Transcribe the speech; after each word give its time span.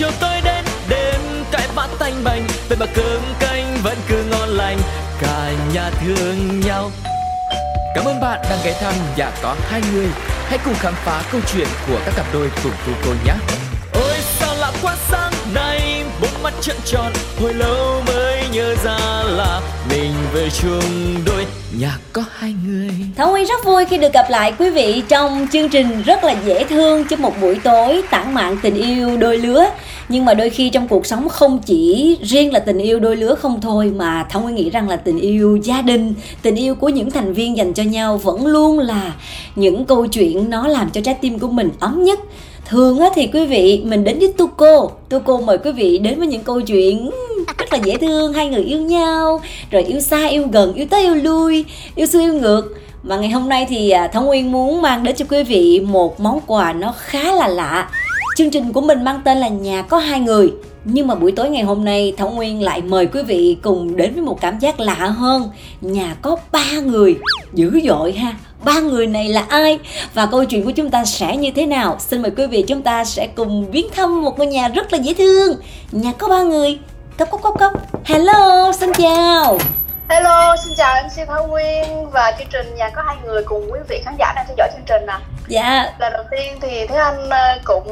chiều 0.00 0.10
tối 0.20 0.40
đến 0.44 0.64
đêm 0.88 1.20
cãi 1.52 1.68
vã 1.74 1.88
tanh 1.98 2.24
bành 2.24 2.42
vậy 2.68 2.78
mà 2.80 2.86
cơm 2.94 3.20
canh 3.40 3.76
vẫn 3.82 3.96
cứ 4.08 4.24
ngon 4.30 4.48
lành 4.48 4.78
cả 5.20 5.52
nhà 5.74 5.90
thương 5.90 6.60
nhau 6.60 6.90
Cảm 7.94 8.04
ơn 8.04 8.20
bạn 8.20 8.40
đang 8.50 8.58
ghé 8.64 8.72
thăm 8.80 8.94
nhà 9.16 9.30
có 9.42 9.56
hai 9.70 9.80
người. 9.92 10.06
Hãy 10.48 10.58
cùng 10.64 10.74
khám 10.74 10.94
phá 11.04 11.22
câu 11.32 11.40
chuyện 11.52 11.68
của 11.88 11.98
các 12.04 12.14
cặp 12.16 12.26
đôi 12.32 12.50
cùng 12.62 12.72
tu 12.86 12.92
cô 13.04 13.10
nhé. 13.26 13.32
Ôi 13.94 14.16
sao 14.38 14.54
lạ 14.54 14.72
quá 14.82 14.96
sáng 15.10 15.32
nay, 15.54 16.04
bốn 16.20 16.42
mắt 16.42 16.54
trợn 16.60 16.76
tròn, 16.84 17.12
hồi 17.40 17.54
lâu 17.54 18.02
mới 18.06 18.44
nhớ 18.52 18.74
ra 18.84 18.98
là 19.24 19.60
mình 19.90 20.12
về 20.32 20.48
chung 20.62 21.14
đôi 21.26 21.46
nhà 21.78 21.98
có 22.12 22.22
hai 22.38 22.54
người. 22.66 22.90
Thảo 23.16 23.30
Nguyên 23.30 23.46
rất 23.46 23.64
vui 23.64 23.84
khi 23.84 23.98
được 23.98 24.12
gặp 24.12 24.26
lại 24.30 24.52
quý 24.58 24.70
vị 24.70 25.02
trong 25.08 25.46
chương 25.52 25.68
trình 25.68 26.02
rất 26.02 26.24
là 26.24 26.34
dễ 26.44 26.64
thương 26.64 27.04
cho 27.04 27.16
một 27.16 27.40
buổi 27.40 27.58
tối 27.64 28.02
tản 28.10 28.34
mạn 28.34 28.56
tình 28.62 28.74
yêu 28.74 29.16
đôi 29.16 29.38
lứa. 29.38 29.64
Nhưng 30.12 30.24
mà 30.24 30.34
đôi 30.34 30.50
khi 30.50 30.70
trong 30.70 30.88
cuộc 30.88 31.06
sống 31.06 31.28
không 31.28 31.58
chỉ 31.66 32.16
riêng 32.22 32.52
là 32.52 32.58
tình 32.58 32.78
yêu 32.78 33.00
đôi 33.00 33.16
lứa 33.16 33.34
không 33.34 33.60
thôi 33.60 33.92
mà 33.96 34.26
Thảo 34.30 34.42
Nguyên 34.42 34.54
nghĩ 34.54 34.70
rằng 34.70 34.88
là 34.88 34.96
tình 34.96 35.20
yêu 35.20 35.56
gia 35.56 35.82
đình, 35.82 36.14
tình 36.42 36.54
yêu 36.54 36.74
của 36.74 36.88
những 36.88 37.10
thành 37.10 37.32
viên 37.32 37.56
dành 37.56 37.72
cho 37.72 37.82
nhau 37.82 38.16
vẫn 38.16 38.46
luôn 38.46 38.78
là 38.78 39.14
những 39.56 39.84
câu 39.84 40.06
chuyện 40.06 40.50
nó 40.50 40.68
làm 40.68 40.90
cho 40.90 41.00
trái 41.00 41.14
tim 41.14 41.38
của 41.38 41.48
mình 41.48 41.70
ấm 41.80 42.04
nhất. 42.04 42.20
Thường 42.66 42.98
á 43.00 43.08
thì 43.14 43.26
quý 43.26 43.46
vị 43.46 43.82
mình 43.84 44.04
đến 44.04 44.18
với 44.18 44.32
Tuco 44.32 44.88
Tuco 45.08 45.40
mời 45.40 45.58
quý 45.58 45.72
vị 45.72 45.98
đến 45.98 46.18
với 46.18 46.28
những 46.28 46.42
câu 46.42 46.60
chuyện 46.60 47.10
rất 47.58 47.72
là 47.72 47.78
dễ 47.84 47.96
thương 47.96 48.32
hai 48.32 48.48
người 48.48 48.64
yêu 48.64 48.80
nhau 48.80 49.40
rồi 49.70 49.82
yêu 49.82 50.00
xa 50.00 50.26
yêu 50.26 50.46
gần 50.52 50.74
yêu 50.74 50.86
tới 50.90 51.02
yêu 51.02 51.14
lui 51.14 51.64
yêu 51.94 52.06
xuôi 52.06 52.22
yêu 52.22 52.34
ngược. 52.34 52.62
Mà 53.02 53.16
ngày 53.16 53.30
hôm 53.30 53.48
nay 53.48 53.66
thì 53.68 53.90
à, 53.90 54.08
Thông 54.08 54.26
Nguyên 54.26 54.52
muốn 54.52 54.82
mang 54.82 55.04
đến 55.04 55.16
cho 55.16 55.24
quý 55.28 55.42
vị 55.42 55.80
một 55.80 56.20
món 56.20 56.40
quà 56.46 56.72
nó 56.72 56.94
khá 56.98 57.32
là 57.32 57.48
lạ 57.48 57.88
chương 58.40 58.50
trình 58.50 58.72
của 58.72 58.80
mình 58.80 59.04
mang 59.04 59.20
tên 59.24 59.38
là 59.38 59.48
nhà 59.48 59.82
có 59.82 59.98
hai 59.98 60.20
người. 60.20 60.52
Nhưng 60.84 61.06
mà 61.06 61.14
buổi 61.14 61.32
tối 61.32 61.50
ngày 61.50 61.62
hôm 61.62 61.84
nay 61.84 62.14
Thảo 62.16 62.30
Nguyên 62.30 62.62
lại 62.62 62.82
mời 62.82 63.06
quý 63.06 63.22
vị 63.22 63.56
cùng 63.62 63.96
đến 63.96 64.14
với 64.14 64.22
một 64.22 64.40
cảm 64.40 64.58
giác 64.58 64.80
lạ 64.80 64.94
hơn. 64.94 65.50
Nhà 65.80 66.16
có 66.22 66.36
ba 66.52 66.64
người. 66.84 67.16
Dữ 67.52 67.80
dội 67.84 68.12
ha. 68.12 68.34
Ba 68.64 68.80
người 68.80 69.06
này 69.06 69.28
là 69.28 69.44
ai? 69.48 69.78
Và 70.14 70.26
câu 70.26 70.44
chuyện 70.44 70.64
của 70.64 70.70
chúng 70.70 70.90
ta 70.90 71.04
sẽ 71.04 71.36
như 71.36 71.50
thế 71.56 71.66
nào? 71.66 71.96
Xin 71.98 72.22
mời 72.22 72.30
quý 72.36 72.46
vị 72.46 72.64
chúng 72.68 72.82
ta 72.82 73.04
sẽ 73.04 73.26
cùng 73.26 73.70
viếng 73.70 73.86
thăm 73.96 74.22
một 74.22 74.38
ngôi 74.38 74.46
nhà 74.46 74.68
rất 74.68 74.92
là 74.92 74.98
dễ 74.98 75.14
thương. 75.14 75.56
Nhà 75.92 76.12
có 76.18 76.28
ba 76.28 76.42
người. 76.42 76.78
Cốc 77.18 77.30
cốc 77.30 77.42
cốc 77.42 77.58
cốc. 77.60 77.72
Hello 78.04 78.72
xin 78.72 78.92
chào. 78.92 79.58
Hello, 80.08 80.56
xin 80.64 80.72
chào 80.76 80.96
MC 81.04 81.28
Thảo 81.28 81.46
Nguyên 81.46 82.10
và 82.10 82.32
chương 82.38 82.48
trình 82.52 82.74
Nhà 82.76 82.90
có 82.96 83.02
hai 83.06 83.16
người 83.24 83.42
cùng 83.44 83.72
quý 83.72 83.78
vị 83.88 84.00
khán 84.04 84.14
giả 84.18 84.32
đang 84.36 84.44
theo 84.48 84.54
dõi 84.58 84.68
chương 84.72 84.84
trình 84.86 85.06
nè. 85.06 85.39
Dạ. 85.50 85.92
Lần 85.98 86.12
đầu 86.12 86.24
tiên 86.30 86.58
thì 86.60 86.86
Thế 86.86 86.96
Anh 86.96 87.28
ờ, 87.30 87.58
cũng 87.64 87.88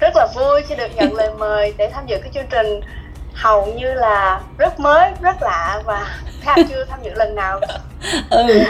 rất 0.00 0.16
là 0.16 0.26
vui 0.34 0.62
khi 0.68 0.74
được 0.74 0.88
nhận 0.94 1.14
lời 1.16 1.30
mời 1.38 1.74
để 1.78 1.90
tham 1.94 2.06
dự 2.06 2.16
cái 2.22 2.30
chương 2.34 2.46
trình 2.50 2.80
hầu 3.34 3.66
như 3.66 3.94
là 3.94 4.40
rất 4.58 4.80
mới, 4.80 5.10
rất 5.22 5.42
lạ 5.42 5.82
và 5.84 6.06
Thế 6.40 6.52
Anh 6.56 6.66
chưa 6.68 6.84
tham 6.84 6.98
dự 7.04 7.10
lần 7.14 7.34
nào. 7.34 7.60
ừ, 8.30 8.62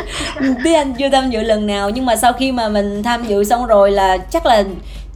Thế 0.64 0.74
Anh 0.74 0.94
chưa 0.98 1.08
tham 1.08 1.30
dự 1.30 1.42
lần 1.42 1.66
nào 1.66 1.90
nhưng 1.90 2.06
mà 2.06 2.16
sau 2.16 2.32
khi 2.32 2.52
mà 2.52 2.68
mình 2.68 3.02
tham 3.02 3.24
dự 3.24 3.44
xong 3.44 3.66
rồi 3.66 3.90
là 3.90 4.16
chắc 4.16 4.46
là 4.46 4.62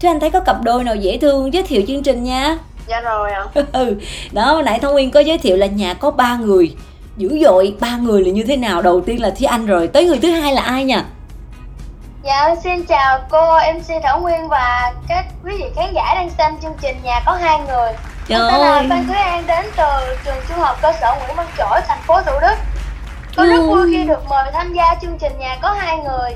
Thế 0.00 0.08
Anh 0.08 0.20
thấy 0.20 0.30
có 0.30 0.41
cặp 0.41 0.56
đôi 0.62 0.84
nào 0.84 0.97
dễ 0.97 1.19
thương 1.19 1.55
giới 1.55 1.62
thiệu 1.62 1.82
chương 1.88 2.03
trình 2.03 2.25
nha. 2.25 2.58
Dạ 2.88 3.00
rồi 3.00 3.30
ạ. 3.30 3.44
ừ, 3.72 3.94
đó 4.32 4.62
nãy 4.64 4.78
Thông 4.78 4.92
Nguyên 4.92 5.10
có 5.10 5.20
giới 5.20 5.38
thiệu 5.38 5.56
là 5.56 5.66
nhà 5.66 5.94
có 5.94 6.10
ba 6.10 6.36
người 6.36 6.75
dữ 7.16 7.38
dội 7.44 7.75
ba 7.80 7.97
người 7.97 8.25
là 8.25 8.30
như 8.30 8.42
thế 8.42 8.56
nào 8.56 8.82
đầu 8.82 9.00
tiên 9.00 9.22
là 9.22 9.30
Thúy 9.30 9.47
Anh 9.47 9.66
rồi 9.66 9.88
tới 9.88 10.05
người 10.05 10.19
thứ 10.19 10.30
hai 10.30 10.55
là 10.55 10.62
ai 10.62 10.84
nha 10.84 11.05
Dạ 12.28 12.54
xin 12.64 12.84
chào 12.84 13.20
cô 13.30 13.58
MC 13.74 14.02
Thảo 14.02 14.20
Nguyên 14.20 14.48
và 14.48 14.92
các 15.08 15.24
quý 15.44 15.52
vị 15.58 15.64
khán 15.76 15.94
giả 15.94 16.14
đang 16.14 16.30
xem 16.38 16.52
chương 16.62 16.72
trình 16.82 16.96
nhà 17.02 17.22
có 17.26 17.32
hai 17.32 17.58
người. 17.58 17.92
Trời 18.26 18.38
Tôi 18.38 18.50
tên 18.52 18.60
là 18.60 18.84
Phan 18.88 19.06
Thúy 19.06 19.16
An 19.16 19.44
đến 19.46 19.66
từ 19.76 20.16
trường 20.24 20.36
trung 20.48 20.58
học 20.58 20.78
cơ 20.82 20.92
sở 21.00 21.14
Nguyễn 21.18 21.36
Văn 21.36 21.46
Trỗi, 21.58 21.80
thành 21.88 21.98
phố 22.06 22.22
Thủ 22.22 22.32
Đức. 22.40 22.54
Tôi 23.36 23.46
ừ. 23.46 23.52
rất 23.52 23.66
vui 23.66 23.90
khi 23.90 24.04
được 24.04 24.28
mời 24.28 24.50
tham 24.53 24.75
gia 24.75 24.94
chương 25.03 25.19
trình 25.20 25.32
nhà 25.38 25.56
có 25.62 25.72
hai 25.72 25.98
người. 25.98 26.30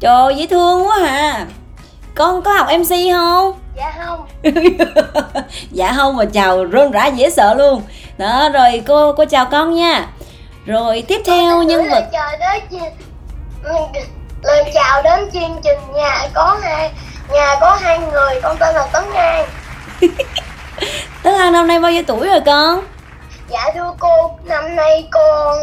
Trời 0.00 0.36
dễ 0.36 0.46
thương 0.46 0.86
quá 0.86 0.96
à 1.06 1.46
Con 2.14 2.42
có 2.42 2.52
học 2.52 2.66
MC 2.78 2.90
không? 3.12 3.52
Dạ 3.76 3.94
không. 4.04 4.26
Dạ 5.70 5.92
không 5.96 6.16
mà 6.16 6.24
chào 6.24 6.66
rôn 6.72 6.90
rã 6.90 7.06
dễ 7.06 7.30
sợ 7.30 7.54
luôn. 7.54 7.82
Đó 8.18 8.48
rồi 8.52 8.82
cô 8.86 9.12
cô 9.12 9.24
chào 9.24 9.46
con 9.46 9.74
nha. 9.74 10.06
Rồi 10.66 11.04
tiếp 11.08 11.20
theo 11.26 11.62
nhân 11.62 11.90
vật 11.90 12.04
chào 12.12 12.30
đến 12.40 12.48
lời 14.42 14.64
chào 14.74 15.02
đến 15.02 15.30
chương 15.32 15.60
trình 15.64 15.78
nhà 15.94 16.28
có 16.34 16.58
hai 16.62 16.92
nhà 17.32 17.56
có 17.60 17.78
hai 17.82 17.98
người 17.98 18.40
con 18.42 18.56
tên 18.60 18.74
là 18.74 18.88
Tấn 18.92 19.04
An. 19.14 19.48
Tấn 21.22 21.34
An 21.34 21.52
năm 21.52 21.66
nay 21.66 21.80
bao 21.80 21.92
nhiêu 21.92 22.02
tuổi 22.06 22.28
rồi 22.28 22.40
con? 22.46 22.80
Dạ 23.48 23.70
thưa 23.74 23.92
cô 23.98 24.30
năm 24.44 24.76
nay 24.76 25.08
con 25.10 25.58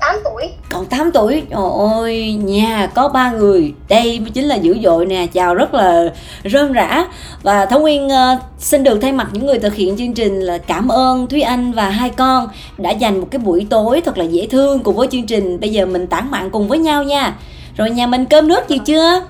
8 0.00 0.16
tuổi. 0.24 0.48
Còn 0.70 0.86
8 0.86 1.12
tuổi? 1.12 1.42
Trời 1.50 1.70
ơi 2.00 2.32
Nhà 2.32 2.90
có 2.94 3.08
ba 3.08 3.30
người. 3.30 3.74
Đây 3.88 4.20
mới 4.20 4.30
chính 4.30 4.44
là 4.44 4.54
dữ 4.54 4.78
dội 4.84 5.06
nè. 5.06 5.26
Chào 5.32 5.54
rất 5.54 5.74
là 5.74 6.04
rơm 6.44 6.72
rã. 6.72 7.04
Và 7.42 7.66
Thảo 7.66 7.80
Nguyên 7.80 8.06
uh, 8.06 8.38
xin 8.58 8.84
được 8.84 8.98
thay 9.02 9.12
mặt 9.12 9.28
những 9.32 9.46
người 9.46 9.58
thực 9.58 9.74
hiện 9.74 9.96
chương 9.96 10.14
trình 10.14 10.40
là 10.40 10.58
cảm 10.58 10.88
ơn 10.88 11.26
Thúy 11.26 11.42
Anh 11.42 11.72
và 11.72 11.90
hai 11.90 12.10
con 12.10 12.48
Đã 12.78 12.90
dành 12.90 13.20
một 13.20 13.26
cái 13.30 13.38
buổi 13.38 13.66
tối 13.70 14.00
thật 14.04 14.18
là 14.18 14.24
dễ 14.24 14.46
thương 14.50 14.82
cùng 14.82 14.96
với 14.96 15.08
chương 15.10 15.26
trình. 15.26 15.60
Bây 15.60 15.70
giờ 15.70 15.86
mình 15.86 16.06
tản 16.06 16.30
mạn 16.30 16.50
cùng 16.50 16.68
với 16.68 16.78
nhau 16.78 17.02
nha 17.02 17.34
Rồi 17.80 17.90
nhà 17.90 18.06
mình 18.06 18.26
cơm 18.26 18.48
nước 18.48 18.68
gì 18.68 18.78
chưa 18.78 19.22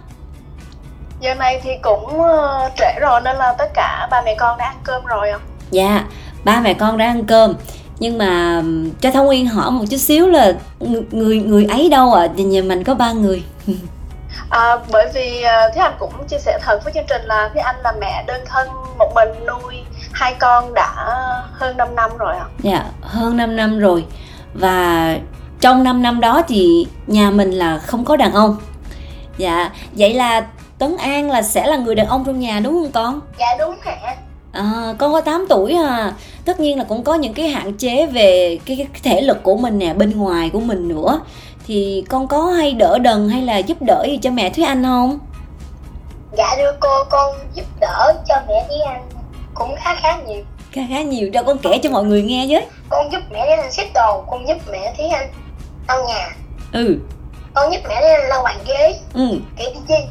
Giờ 1.21 1.35
này 1.35 1.61
thì 1.65 1.71
cũng 1.83 2.21
uh, 2.21 2.73
trễ 2.77 3.01
rồi 3.01 3.21
nên 3.21 3.37
là 3.37 3.55
tất 3.59 3.71
cả 3.75 4.09
ba 4.11 4.23
mẹ 4.25 4.35
con 4.39 4.59
đã 4.59 4.65
ăn 4.65 4.77
cơm 4.85 5.05
rồi 5.05 5.31
ạ 5.31 5.39
Dạ 5.71 6.05
ba 6.45 6.61
mẹ 6.61 6.75
con 6.75 6.99
đã 6.99 7.07
ăn 7.07 7.25
cơm 7.27 7.55
nhưng 7.99 8.19
mà 8.19 8.63
cho 9.01 9.11
Thảo 9.11 9.25
Nguyên 9.25 9.47
hỏi 9.47 9.71
một 9.71 9.85
chút 9.91 9.97
xíu 9.97 10.27
là 10.27 10.53
người 11.11 11.39
người 11.39 11.65
ấy 11.65 11.89
đâu 11.89 12.13
ạ? 12.13 12.23
À? 12.23 12.43
Nhà 12.43 12.63
mình 12.63 12.85
có 12.85 12.95
ba 12.95 13.13
người. 13.13 13.45
À, 14.51 14.77
bởi 14.93 15.09
vì 15.15 15.45
uh, 15.45 15.75
Thúy 15.75 15.83
Anh 15.83 15.95
cũng 15.99 16.13
chia 16.29 16.39
sẻ 16.39 16.59
thật 16.63 16.81
với 16.85 16.93
chương 16.93 17.07
trình 17.09 17.23
là 17.23 17.51
Thúy 17.53 17.61
Anh 17.61 17.77
là 17.83 17.93
mẹ 18.01 18.25
đơn 18.27 18.41
thân 18.47 18.69
một 18.99 19.13
mình 19.15 19.29
nuôi 19.47 19.75
hai 20.13 20.35
con 20.39 20.75
đã 20.75 20.93
hơn 21.53 21.77
5 21.77 21.95
năm 21.95 22.11
rồi 22.19 22.35
ạ. 22.37 22.45
À. 22.45 22.55
Dạ, 22.59 22.85
hơn 23.01 23.37
5 23.37 23.57
năm 23.57 23.79
rồi. 23.79 24.05
Và 24.55 25.17
trong 25.61 25.85
5 25.85 26.03
năm 26.03 26.21
đó 26.21 26.43
thì 26.49 26.87
nhà 27.07 27.31
mình 27.31 27.51
là 27.51 27.79
không 27.79 28.05
có 28.05 28.17
đàn 28.17 28.33
ông. 28.33 28.57
Dạ, 29.39 29.71
vậy 29.93 30.15
là 30.15 30.47
Tấn 30.79 30.97
An 30.97 31.31
là 31.31 31.43
sẽ 31.43 31.67
là 31.67 31.77
người 31.77 31.95
đàn 31.95 32.07
ông 32.07 32.25
trong 32.25 32.41
nhà 32.41 32.61
đúng 32.61 32.73
không 32.73 32.93
con? 32.93 33.21
Dạ 33.39 33.47
đúng 33.59 33.75
ạ. 33.85 34.17
À, 34.53 34.95
con 34.99 35.13
có 35.13 35.21
8 35.21 35.47
tuổi 35.49 35.75
à 35.75 36.13
tất 36.45 36.61
nhiên 36.61 36.79
là 36.79 36.85
cũng 36.85 37.05
có 37.05 37.15
những 37.15 37.35
cái 37.35 37.49
hạn 37.49 37.73
chế 37.79 38.07
về 38.07 38.59
cái, 38.67 38.77
cái 38.77 38.87
thể 39.03 39.21
lực 39.21 39.43
của 39.43 39.57
mình 39.57 39.79
nè 39.79 39.95
bên 39.95 40.19
ngoài 40.19 40.51
của 40.53 40.61
mình 40.61 40.89
nữa 40.89 41.21
thì 41.67 42.05
con 42.09 42.29
có 42.29 42.45
hay 42.45 42.73
đỡ 42.73 42.99
đần 42.99 43.29
hay 43.29 43.43
là 43.43 43.59
giúp 43.59 43.83
đỡ 43.83 44.05
gì 44.07 44.19
cho 44.23 44.31
mẹ 44.31 44.51
Thúy 44.51 44.65
Anh 44.65 44.85
không? 44.85 45.19
Dạ 46.39 46.55
thưa 46.57 46.73
cô 46.81 47.05
con 47.11 47.35
giúp 47.55 47.65
đỡ 47.81 48.13
cho 48.29 48.35
mẹ 48.49 48.65
Thúy 48.69 48.77
Anh 48.87 49.03
cũng 49.55 49.75
khá 49.77 49.95
khá 49.95 50.17
nhiều 50.27 50.43
khá 50.73 50.83
khá 50.91 51.03
nhiều 51.03 51.31
cho 51.35 51.43
con 51.43 51.59
kể 51.59 51.79
cho 51.83 51.91
mọi 51.91 52.05
người 52.05 52.23
nghe 52.23 52.47
với 52.49 52.67
con 52.89 53.13
giúp 53.13 53.21
mẹ 53.31 53.45
Thúy 53.47 53.57
Anh 53.57 53.73
xếp 53.73 53.87
đồ 53.95 54.25
con 54.31 54.49
giúp 54.49 54.57
mẹ 54.73 54.95
Thúy 54.97 55.07
Anh 55.07 55.29
lau 55.91 56.05
nhà 56.09 56.29
ừ. 56.73 56.99
Con 57.55 57.73
giúp 57.73 57.81
mẹ 57.89 57.95
Anh 57.95 58.29
lau 58.29 58.43
bàn 58.43 58.59
ghế. 58.67 59.01
Ừ. 59.15 59.39
Kể 59.57 59.65
tivi 59.75 60.05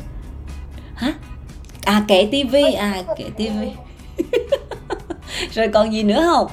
hả? 0.96 1.14
À 1.86 2.02
kể 2.08 2.28
tivi. 2.32 2.74
À 2.74 2.94
kể 3.18 3.26
tivi. 3.38 3.72
Rồi 5.52 5.68
còn 5.74 5.94
gì 5.94 6.04
nữa 6.04 6.22
không? 6.26 6.48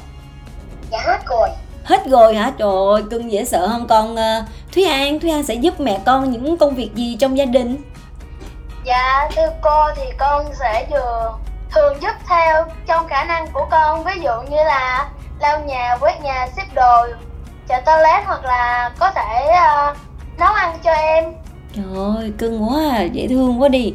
Dạ 0.91 0.99
hết 1.05 1.19
rồi. 1.29 1.49
Hết 1.85 2.07
rồi 2.07 2.35
hả? 2.35 2.53
Trời 2.59 2.69
ơi 2.93 3.03
cưng 3.11 3.33
dễ 3.33 3.45
sợ 3.45 3.69
không? 3.69 3.87
Con 3.89 4.15
uh, 4.15 4.49
thúy 4.75 4.85
an 4.85 5.21
thúy 5.21 5.31
an 5.31 5.43
sẽ 5.43 5.55
giúp 5.55 5.81
mẹ 5.81 6.01
con 6.07 6.31
những 6.31 6.59
công 6.59 6.75
việc 6.75 6.91
gì 6.95 7.17
trong 7.21 7.39
gia 7.39 7.45
đình? 7.45 7.77
Dạ 8.85 9.29
thưa 9.37 9.49
cô 9.63 9.85
thì 9.97 10.05
con 10.19 10.47
sẽ 10.61 10.87
vừa 10.91 11.39
thường 11.75 11.97
giúp 12.03 12.13
theo 12.29 12.65
trong 12.87 13.09
khả 13.09 13.25
năng 13.25 13.47
của 13.53 13.67
con. 13.71 14.05
Ví 14.05 14.13
dụ 14.22 14.33
như 14.51 14.57
là 14.57 15.09
lau 15.41 15.61
nhà 15.61 15.97
quét 16.01 16.21
nhà 16.22 16.49
xếp 16.57 16.65
đồ 16.75 17.07
chợ 17.68 17.80
toilet 17.86 18.24
hoặc 18.27 18.45
là 18.45 18.91
có 18.98 19.10
thể 19.10 19.47
uh, 19.48 19.97
nấu 20.39 20.53
ăn 20.53 20.78
cho 20.84 20.91
em. 20.91 21.24
Trời 21.74 21.84
ơi 22.16 22.33
cưng 22.39 22.68
quá 22.68 22.91
à, 22.91 23.03
dễ 23.03 23.28
thương 23.28 23.63
quá 23.63 23.68
đi. 23.68 23.92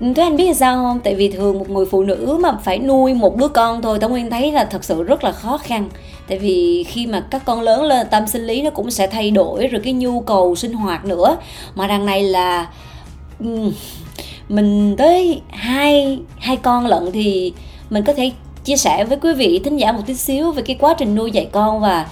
Thế 0.00 0.22
anh 0.22 0.36
biết 0.36 0.46
là 0.46 0.54
sao 0.54 0.76
không? 0.76 1.00
Tại 1.00 1.14
vì 1.14 1.30
thường 1.30 1.58
một 1.58 1.70
người 1.70 1.86
phụ 1.90 2.02
nữ 2.02 2.38
mà 2.42 2.52
phải 2.64 2.78
nuôi 2.78 3.14
một 3.14 3.36
đứa 3.36 3.48
con 3.48 3.82
thôi 3.82 3.98
Tống 3.98 4.10
Nguyên 4.10 4.30
thấy 4.30 4.52
là 4.52 4.64
thật 4.64 4.84
sự 4.84 5.02
rất 5.02 5.24
là 5.24 5.32
khó 5.32 5.58
khăn. 5.58 5.88
Tại 6.28 6.38
vì 6.38 6.84
khi 6.88 7.06
mà 7.06 7.24
các 7.30 7.42
con 7.44 7.60
lớn 7.60 7.82
lên 7.82 8.06
tâm 8.10 8.26
sinh 8.26 8.46
lý 8.46 8.62
nó 8.62 8.70
cũng 8.70 8.90
sẽ 8.90 9.06
thay 9.06 9.30
đổi 9.30 9.66
Rồi 9.66 9.80
cái 9.84 9.92
nhu 9.92 10.20
cầu 10.20 10.54
sinh 10.54 10.72
hoạt 10.72 11.04
nữa. 11.04 11.36
Mà 11.74 11.86
đằng 11.86 12.06
này 12.06 12.22
là 12.22 12.66
mình 14.48 14.96
tới 14.98 15.42
hai 15.48 16.18
hai 16.38 16.56
con 16.56 16.86
lận 16.86 17.12
thì 17.12 17.52
mình 17.90 18.04
có 18.04 18.12
thể 18.12 18.30
chia 18.64 18.76
sẻ 18.76 19.04
với 19.04 19.18
quý 19.22 19.34
vị 19.34 19.60
thính 19.64 19.76
giả 19.76 19.92
một 19.92 20.02
tí 20.06 20.14
xíu 20.14 20.52
về 20.52 20.62
cái 20.62 20.76
quá 20.80 20.94
trình 20.98 21.14
nuôi 21.14 21.30
dạy 21.30 21.48
con 21.52 21.80
và 21.80 22.06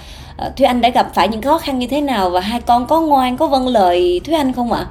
Thúy 0.57 0.65
Anh 0.65 0.81
đã 0.81 0.89
gặp 0.89 1.07
phải 1.13 1.27
những 1.27 1.41
khó 1.41 1.57
khăn 1.57 1.79
như 1.79 1.87
thế 1.87 2.01
nào 2.01 2.29
và 2.29 2.39
hai 2.39 2.61
con 2.61 2.87
có 2.87 3.01
ngoan 3.01 3.37
có 3.37 3.47
vâng 3.47 3.67
lời 3.67 4.21
Thúy 4.25 4.35
Anh 4.35 4.53
không 4.53 4.71
ạ? 4.73 4.85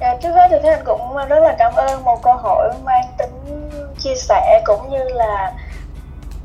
Dạ, 0.00 0.14
trước 0.22 0.30
hết 0.34 0.48
thì 0.50 0.56
Thế 0.62 0.68
Anh 0.68 0.84
cũng 0.84 1.16
rất 1.28 1.38
là 1.38 1.54
cảm 1.58 1.74
ơn 1.74 2.04
một 2.04 2.22
câu 2.22 2.34
hỏi 2.34 2.70
mang 2.84 3.04
tính 3.18 3.70
chia 3.98 4.14
sẻ 4.14 4.62
cũng 4.64 4.90
như 4.90 5.04
là 5.08 5.52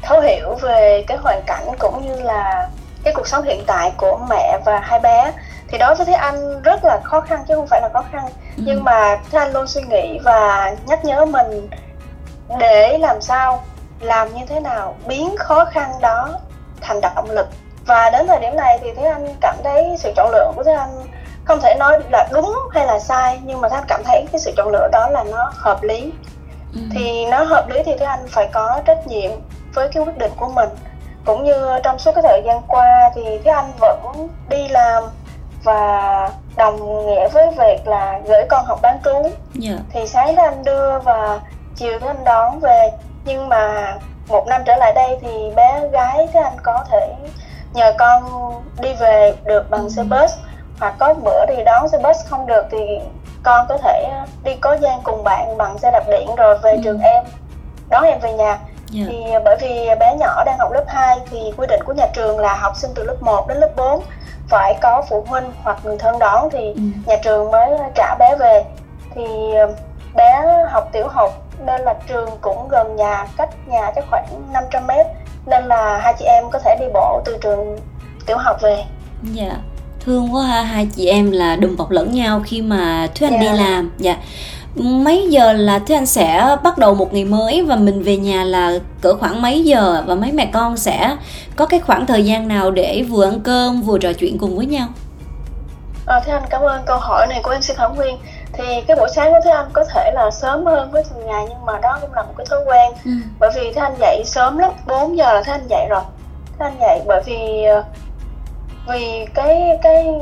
thấu 0.02 0.22
hiểu 0.22 0.56
về 0.62 1.04
cái 1.08 1.18
hoàn 1.18 1.42
cảnh 1.48 1.68
cũng 1.80 2.06
như 2.06 2.16
là 2.16 2.70
cái 3.04 3.14
cuộc 3.14 3.28
sống 3.28 3.46
hiện 3.46 3.64
tại 3.68 3.92
của 3.98 4.20
mẹ 4.30 4.60
và 4.66 4.80
hai 4.80 5.00
bé 5.00 5.32
thì 5.68 5.78
đối 5.78 5.96
với 5.96 6.06
thế 6.06 6.14
anh 6.14 6.62
rất 6.62 6.86
là 6.86 7.00
khó 7.04 7.22
khăn 7.22 7.44
chứ 7.48 7.56
không 7.56 7.68
phải 7.68 7.82
là 7.82 7.90
khó 7.94 8.04
khăn 8.12 8.24
ừ. 8.58 8.64
nhưng 8.66 8.84
mà 8.84 9.18
thế 9.32 9.40
anh 9.40 9.54
luôn 9.54 9.68
suy 9.68 9.82
nghĩ 9.82 10.20
và 10.24 10.72
nhắc 10.86 11.06
nhớ 11.06 11.26
mình 11.26 11.70
để 12.60 12.98
làm 12.98 13.22
sao 13.22 13.64
làm 14.00 14.34
như 14.34 14.46
thế 14.48 14.60
nào 14.60 14.96
biến 15.08 15.36
khó 15.40 15.66
khăn 15.66 15.92
đó 16.02 16.40
thành 16.82 17.02
động 17.02 17.32
lực 17.32 17.48
và 17.86 18.10
đến 18.10 18.28
thời 18.28 18.40
điểm 18.40 18.56
này 18.56 18.80
thì 18.82 18.94
thế 18.98 19.04
anh 19.04 19.36
cảm 19.42 19.56
thấy 19.64 19.96
sự 19.98 20.14
chọn 20.16 20.30
lựa 20.32 20.52
của 20.56 20.64
thế 20.64 20.74
anh 20.74 20.90
không 21.46 21.60
thể 21.62 21.76
nói 21.80 22.00
là 22.10 22.28
đúng 22.34 22.56
hay 22.72 22.88
là 22.88 23.00
sai 23.00 23.40
nhưng 23.44 23.62
mà 23.62 23.70
thế 23.70 23.76
anh 23.76 23.86
cảm 23.88 24.02
thấy 24.06 24.26
cái 24.32 24.40
sự 24.40 24.52
chọn 24.58 24.68
lựa 24.70 24.88
đó 24.92 25.10
là 25.10 25.24
nó 25.24 25.52
hợp 25.56 25.84
lý 25.84 26.14
ừ. 26.74 26.80
thì 26.92 27.26
nó 27.26 27.44
hợp 27.44 27.70
lý 27.70 27.84
thì 27.86 27.92
thế 28.00 28.06
anh 28.06 28.26
phải 28.28 28.50
có 28.54 28.82
trách 28.86 29.08
nhiệm 29.08 29.32
với 29.74 29.90
cái 29.94 30.04
quyết 30.04 30.18
định 30.18 30.32
của 30.38 30.48
mình 30.48 30.70
cũng 31.26 31.44
như 31.44 31.68
trong 31.84 32.00
suốt 32.00 32.12
cái 32.16 32.24
thời 32.28 32.42
gian 32.46 32.62
qua 32.68 33.12
thì 33.16 33.22
thế 33.44 33.52
anh 33.52 33.72
vẫn 33.80 34.28
đi 34.50 34.68
làm 34.68 35.04
và 35.64 36.30
đồng 36.56 37.08
nghĩa 37.08 37.28
với 37.28 37.48
việc 37.58 37.88
là 37.88 38.20
gửi 38.26 38.44
con 38.50 38.66
học 38.66 38.80
bán 38.82 39.00
trú 39.04 39.14
yeah. 39.14 39.34
Dạ. 39.54 39.78
thì 39.94 40.08
sáng 40.08 40.36
thế 40.36 40.44
anh 40.44 40.64
đưa 40.64 41.00
và 41.00 41.40
chiều 41.76 42.00
thế 42.00 42.08
anh 42.08 42.24
đón 42.24 42.60
về 42.60 42.92
nhưng 43.26 43.50
mà 43.50 43.96
một 44.28 44.48
năm 44.48 44.62
trở 44.66 44.76
lại 44.76 44.94
đây 44.94 45.18
thì 45.22 45.52
bé 45.56 45.88
gái 45.92 46.28
thế 46.34 46.40
anh 46.40 46.58
có 46.64 46.86
thể 46.92 47.16
nhờ 47.74 47.94
con 47.98 48.24
đi 48.82 48.94
về 49.00 49.34
được 49.46 49.70
bằng 49.70 49.82
ừ. 49.82 49.90
xe 49.90 50.04
bus 50.04 50.32
hoặc 50.80 50.96
có 51.00 51.14
bữa 51.14 51.46
thì 51.48 51.64
đón 51.64 51.90
xe 51.90 51.98
bus 51.98 52.18
không 52.28 52.46
được 52.48 52.66
thì 52.72 53.00
con 53.44 53.66
có 53.70 53.78
thể 53.78 54.10
đi 54.44 54.56
có 54.56 54.78
gian 54.82 55.00
cùng 55.04 55.24
bạn 55.24 55.58
bằng 55.58 55.78
xe 55.78 55.92
đạp 55.92 56.04
điện 56.12 56.36
rồi 56.36 56.58
về 56.64 56.72
ừ. 56.72 56.82
trường 56.84 57.00
em 57.00 57.24
đón 57.90 58.04
em 58.04 58.20
về 58.20 58.34
nhà 58.34 58.46
yeah. 58.46 58.60
Dạ. 58.92 59.04
thì 59.10 59.24
bởi 59.46 59.58
vì 59.62 59.90
bé 60.00 60.16
nhỏ 60.20 60.44
đang 60.44 60.58
học 60.58 60.72
lớp 60.72 60.84
2 60.88 61.18
thì 61.30 61.54
quy 61.58 61.68
định 61.68 61.84
của 61.86 61.94
nhà 61.94 62.08
trường 62.14 62.40
là 62.40 62.56
học 62.56 62.74
sinh 62.76 62.92
từ 62.96 63.04
lớp 63.04 63.16
1 63.22 63.48
đến 63.48 63.58
lớp 63.58 63.70
4 63.76 64.04
phải 64.50 64.78
có 64.82 65.04
phụ 65.10 65.26
huynh 65.28 65.52
hoặc 65.64 65.80
người 65.84 65.98
thân 65.98 66.20
đón 66.20 66.50
thì 66.52 66.74
ừ. 66.74 66.82
nhà 67.06 67.16
trường 67.24 67.52
mới 67.52 67.70
trả 67.96 68.16
bé 68.20 68.36
về 68.40 68.64
thì 69.16 69.26
bé 70.16 70.44
học 70.70 70.90
tiểu 70.92 71.08
học 71.08 71.32
nên 71.66 71.82
là 71.82 71.94
trường 72.08 72.30
cũng 72.42 72.68
gần 72.68 72.96
nhà 72.96 73.28
cách 73.38 73.50
nhà 73.68 73.92
chắc 73.96 74.06
khoảng 74.10 74.26
500 74.54 74.88
mét. 74.88 75.06
Nên 75.46 75.66
là 75.66 75.98
hai 75.98 76.14
chị 76.20 76.26
em 76.26 76.44
có 76.52 76.60
thể 76.60 76.76
đi 76.80 76.86
bộ 76.94 77.22
từ 77.26 77.38
trường 77.42 77.78
tiểu 78.26 78.38
học 78.38 78.58
về. 78.62 78.84
Dạ 79.24 79.58
thương 80.06 80.34
quá 80.34 80.44
ha. 80.44 80.62
Hai 80.62 80.88
chị 80.96 81.08
em 81.08 81.32
là 81.32 81.56
đùm 81.56 81.78
bọc 81.78 81.92
lẫn 81.92 82.12
nhau 82.14 82.42
khi 82.46 82.62
mà 82.62 83.08
thúy 83.16 83.28
anh 83.28 83.34
dạ. 83.34 83.52
đi 83.52 83.58
làm. 83.58 83.92
Dạ. 83.98 84.18
Mấy 84.76 85.28
giờ 85.30 85.54
là 85.54 85.80
thúy 85.80 85.96
anh 85.96 86.06
sẽ 86.06 86.56
bắt 86.64 86.78
đầu 86.78 86.94
một 86.94 87.14
ngày 87.14 87.26
mới 87.26 87.62
và 87.62 87.76
mình 87.76 88.04
về 88.04 88.18
nhà 88.18 88.44
là 88.44 88.72
cỡ 89.02 89.16
khoảng 89.16 89.42
mấy 89.42 89.64
giờ? 89.64 90.04
Và 90.08 90.16
mấy 90.16 90.32
mẹ 90.32 90.50
con 90.54 90.78
sẽ 90.78 91.18
có 91.56 91.66
cái 91.66 91.80
khoảng 91.80 92.06
thời 92.06 92.26
gian 92.26 92.48
nào 92.48 92.72
để 92.72 93.04
vừa 93.10 93.26
ăn 93.26 93.40
cơm 93.40 93.82
vừa 93.82 93.98
trò 93.98 94.14
chuyện 94.14 94.38
cùng 94.38 94.58
với 94.58 94.66
nhau? 94.66 94.88
À, 96.06 96.22
Thế 96.26 96.32
Anh 96.32 96.44
cảm 96.50 96.62
ơn 96.62 96.82
câu 96.86 96.98
hỏi 96.98 97.28
này 97.30 97.40
của 97.44 97.52
em 97.52 97.62
xin 97.62 97.76
Thảo 97.78 97.94
Nguyên 97.94 98.18
thì 98.54 98.82
cái 98.88 98.98
buổi 98.98 99.10
sáng 99.16 99.32
của 99.32 99.40
Thế 99.44 99.52
Anh 99.52 99.70
có 99.74 99.84
thể 99.84 100.12
là 100.14 100.32
sớm 100.32 100.66
hơn 100.66 100.92
với 100.92 101.04
thường 101.04 101.26
ngày 101.26 101.46
nhưng 101.50 101.66
mà 101.66 101.80
đó 101.80 101.98
cũng 102.02 102.14
là 102.14 102.22
một 102.22 102.34
cái 102.38 102.46
thói 102.50 102.60
quen 102.66 102.92
ừ. 103.06 103.12
bởi 103.40 103.50
vì 103.56 103.74
Thế 103.74 103.82
Anh 103.82 103.96
dậy 104.00 104.24
sớm 104.26 104.58
lắm 104.58 104.72
4 104.86 105.18
giờ 105.18 105.34
là 105.34 105.44
Thế 105.46 105.52
Anh 105.52 105.68
dậy 105.68 105.88
rồi 105.90 106.02
Thế 106.60 106.66
Anh 106.66 106.80
dậy 106.80 107.02
bởi 107.08 107.22
vì 107.26 107.64
ờ, 107.64 107.84
vì 108.88 109.26
cái 109.34 109.80
cái 109.84 110.20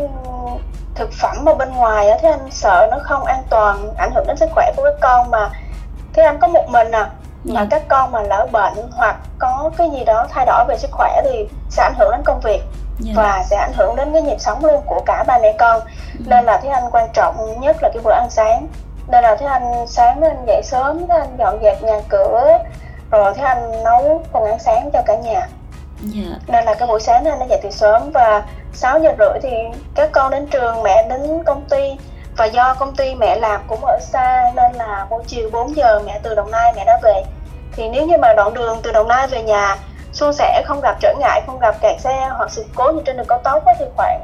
thực 0.95 1.09
phẩm 1.11 1.45
ở 1.45 1.53
bên 1.53 1.71
ngoài 1.71 2.09
á 2.09 2.17
Thế 2.21 2.29
Anh 2.29 2.51
sợ 2.51 2.87
nó 2.91 2.97
không 3.03 3.25
an 3.25 3.43
toàn 3.49 3.93
ảnh 3.97 4.11
hưởng 4.15 4.27
đến 4.27 4.37
sức 4.37 4.49
khỏe 4.55 4.71
của 4.77 4.83
các 4.83 4.95
con 5.01 5.31
mà 5.31 5.49
Thế 6.13 6.23
Anh 6.23 6.39
có 6.39 6.47
một 6.47 6.69
mình 6.69 6.91
à 6.91 7.09
mà 7.43 7.61
ừ. 7.61 7.67
các 7.69 7.87
con 7.87 8.11
mà 8.11 8.21
lỡ 8.21 8.47
bệnh 8.51 8.73
hoặc 8.91 9.15
có 9.39 9.69
cái 9.77 9.89
gì 9.89 10.03
đó 10.05 10.25
thay 10.29 10.45
đổi 10.45 10.65
về 10.67 10.77
sức 10.77 10.91
khỏe 10.91 11.21
thì 11.23 11.47
sẽ 11.69 11.83
ảnh 11.83 11.93
hưởng 11.97 12.11
đến 12.11 12.21
công 12.25 12.39
việc 12.39 12.61
yeah. 13.05 13.15
Dạ. 13.15 13.23
và 13.23 13.43
sẽ 13.49 13.57
ảnh 13.57 13.73
hưởng 13.73 13.95
đến 13.95 14.13
cái 14.13 14.21
nhịp 14.21 14.37
sống 14.39 14.65
luôn 14.65 14.81
của 14.85 15.01
cả 15.05 15.23
ba 15.27 15.39
mẹ 15.41 15.55
con 15.59 15.81
ừ. 16.19 16.25
nên 16.25 16.45
là 16.45 16.57
thế 16.63 16.69
anh 16.69 16.83
quan 16.91 17.09
trọng 17.13 17.59
nhất 17.59 17.77
là 17.81 17.89
cái 17.93 18.03
bữa 18.03 18.11
ăn 18.11 18.27
sáng 18.29 18.67
nên 19.07 19.23
là 19.23 19.35
thế 19.35 19.45
anh 19.45 19.87
sáng 19.87 20.21
anh 20.21 20.45
dậy 20.47 20.61
sớm 20.63 21.07
thế 21.07 21.15
anh 21.19 21.37
dọn 21.39 21.59
dẹp 21.63 21.83
nhà 21.83 21.99
cửa 22.09 22.57
rồi 23.11 23.33
thế 23.35 23.43
anh 23.43 23.83
nấu 23.83 24.23
phần 24.31 24.45
ăn 24.45 24.59
sáng 24.59 24.89
cho 24.93 25.01
cả 25.05 25.15
nhà 25.15 25.31
yeah. 25.31 25.49
Dạ. 26.01 26.35
nên 26.47 26.65
là 26.65 26.73
cái 26.73 26.87
buổi 26.87 26.99
sáng 26.99 27.25
anh 27.25 27.39
đã 27.39 27.45
dậy 27.45 27.59
từ 27.63 27.71
sớm 27.71 28.11
và 28.11 28.43
6 28.73 28.99
giờ 28.99 29.13
rưỡi 29.19 29.39
thì 29.41 29.49
các 29.95 30.09
con 30.11 30.31
đến 30.31 30.47
trường 30.47 30.83
mẹ 30.83 31.07
đến 31.09 31.43
công 31.43 31.61
ty 31.69 31.97
và 32.37 32.45
do 32.45 32.73
công 32.73 32.95
ty 32.95 33.15
mẹ 33.15 33.35
làm 33.35 33.61
cũng 33.67 33.85
ở 33.85 33.99
xa 34.01 34.51
nên 34.55 34.73
là 34.73 35.07
buổi 35.09 35.23
chiều 35.27 35.49
4 35.53 35.75
giờ 35.75 36.01
mẹ 36.05 36.19
từ 36.23 36.35
Đồng 36.35 36.51
Nai 36.51 36.73
mẹ 36.75 36.85
đã 36.85 36.99
về 37.03 37.23
thì 37.71 37.89
nếu 37.89 38.07
như 38.07 38.17
mà 38.17 38.33
đoạn 38.33 38.53
đường 38.53 38.79
từ 38.83 38.91
Đồng 38.91 39.07
Nai 39.07 39.27
về 39.27 39.43
nhà 39.43 39.75
suôn 40.13 40.33
sẻ 40.33 40.63
không 40.65 40.81
gặp 40.81 40.97
trở 41.01 41.13
ngại 41.19 41.41
không 41.45 41.59
gặp 41.59 41.75
kẹt 41.81 42.01
xe 42.01 42.29
hoặc 42.37 42.51
sự 42.51 42.65
cố 42.75 42.91
như 42.91 43.01
trên 43.05 43.17
đường 43.17 43.27
cao 43.29 43.39
tốc 43.43 43.63
thì 43.79 43.85
khoảng 43.95 44.23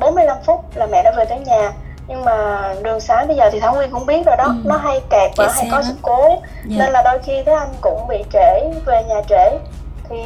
45 0.00 0.36
phút 0.46 0.64
là 0.74 0.86
mẹ 0.86 1.02
đã 1.02 1.10
về 1.16 1.24
tới 1.24 1.38
nhà 1.38 1.72
nhưng 2.08 2.24
mà 2.24 2.58
đường 2.82 3.00
xá 3.00 3.24
bây 3.24 3.36
giờ 3.36 3.50
thì 3.52 3.60
thảo 3.60 3.74
nguyên 3.74 3.90
cũng 3.90 4.06
biết 4.06 4.26
rồi 4.26 4.36
đó 4.36 4.44
ừ. 4.44 4.54
nó 4.64 4.76
hay 4.76 5.00
kẹt 5.10 5.30
và 5.36 5.52
hay 5.54 5.68
có 5.72 5.82
sự 5.82 5.92
cố 6.02 6.28
yeah. 6.28 6.40
Dạ. 6.64 6.76
nên 6.78 6.92
là 6.92 7.02
đôi 7.02 7.18
khi 7.18 7.42
thế 7.46 7.52
anh 7.52 7.72
cũng 7.80 8.08
bị 8.08 8.24
trễ 8.32 8.70
về 8.86 9.04
nhà 9.08 9.20
trễ 9.28 9.58
thì 10.08 10.16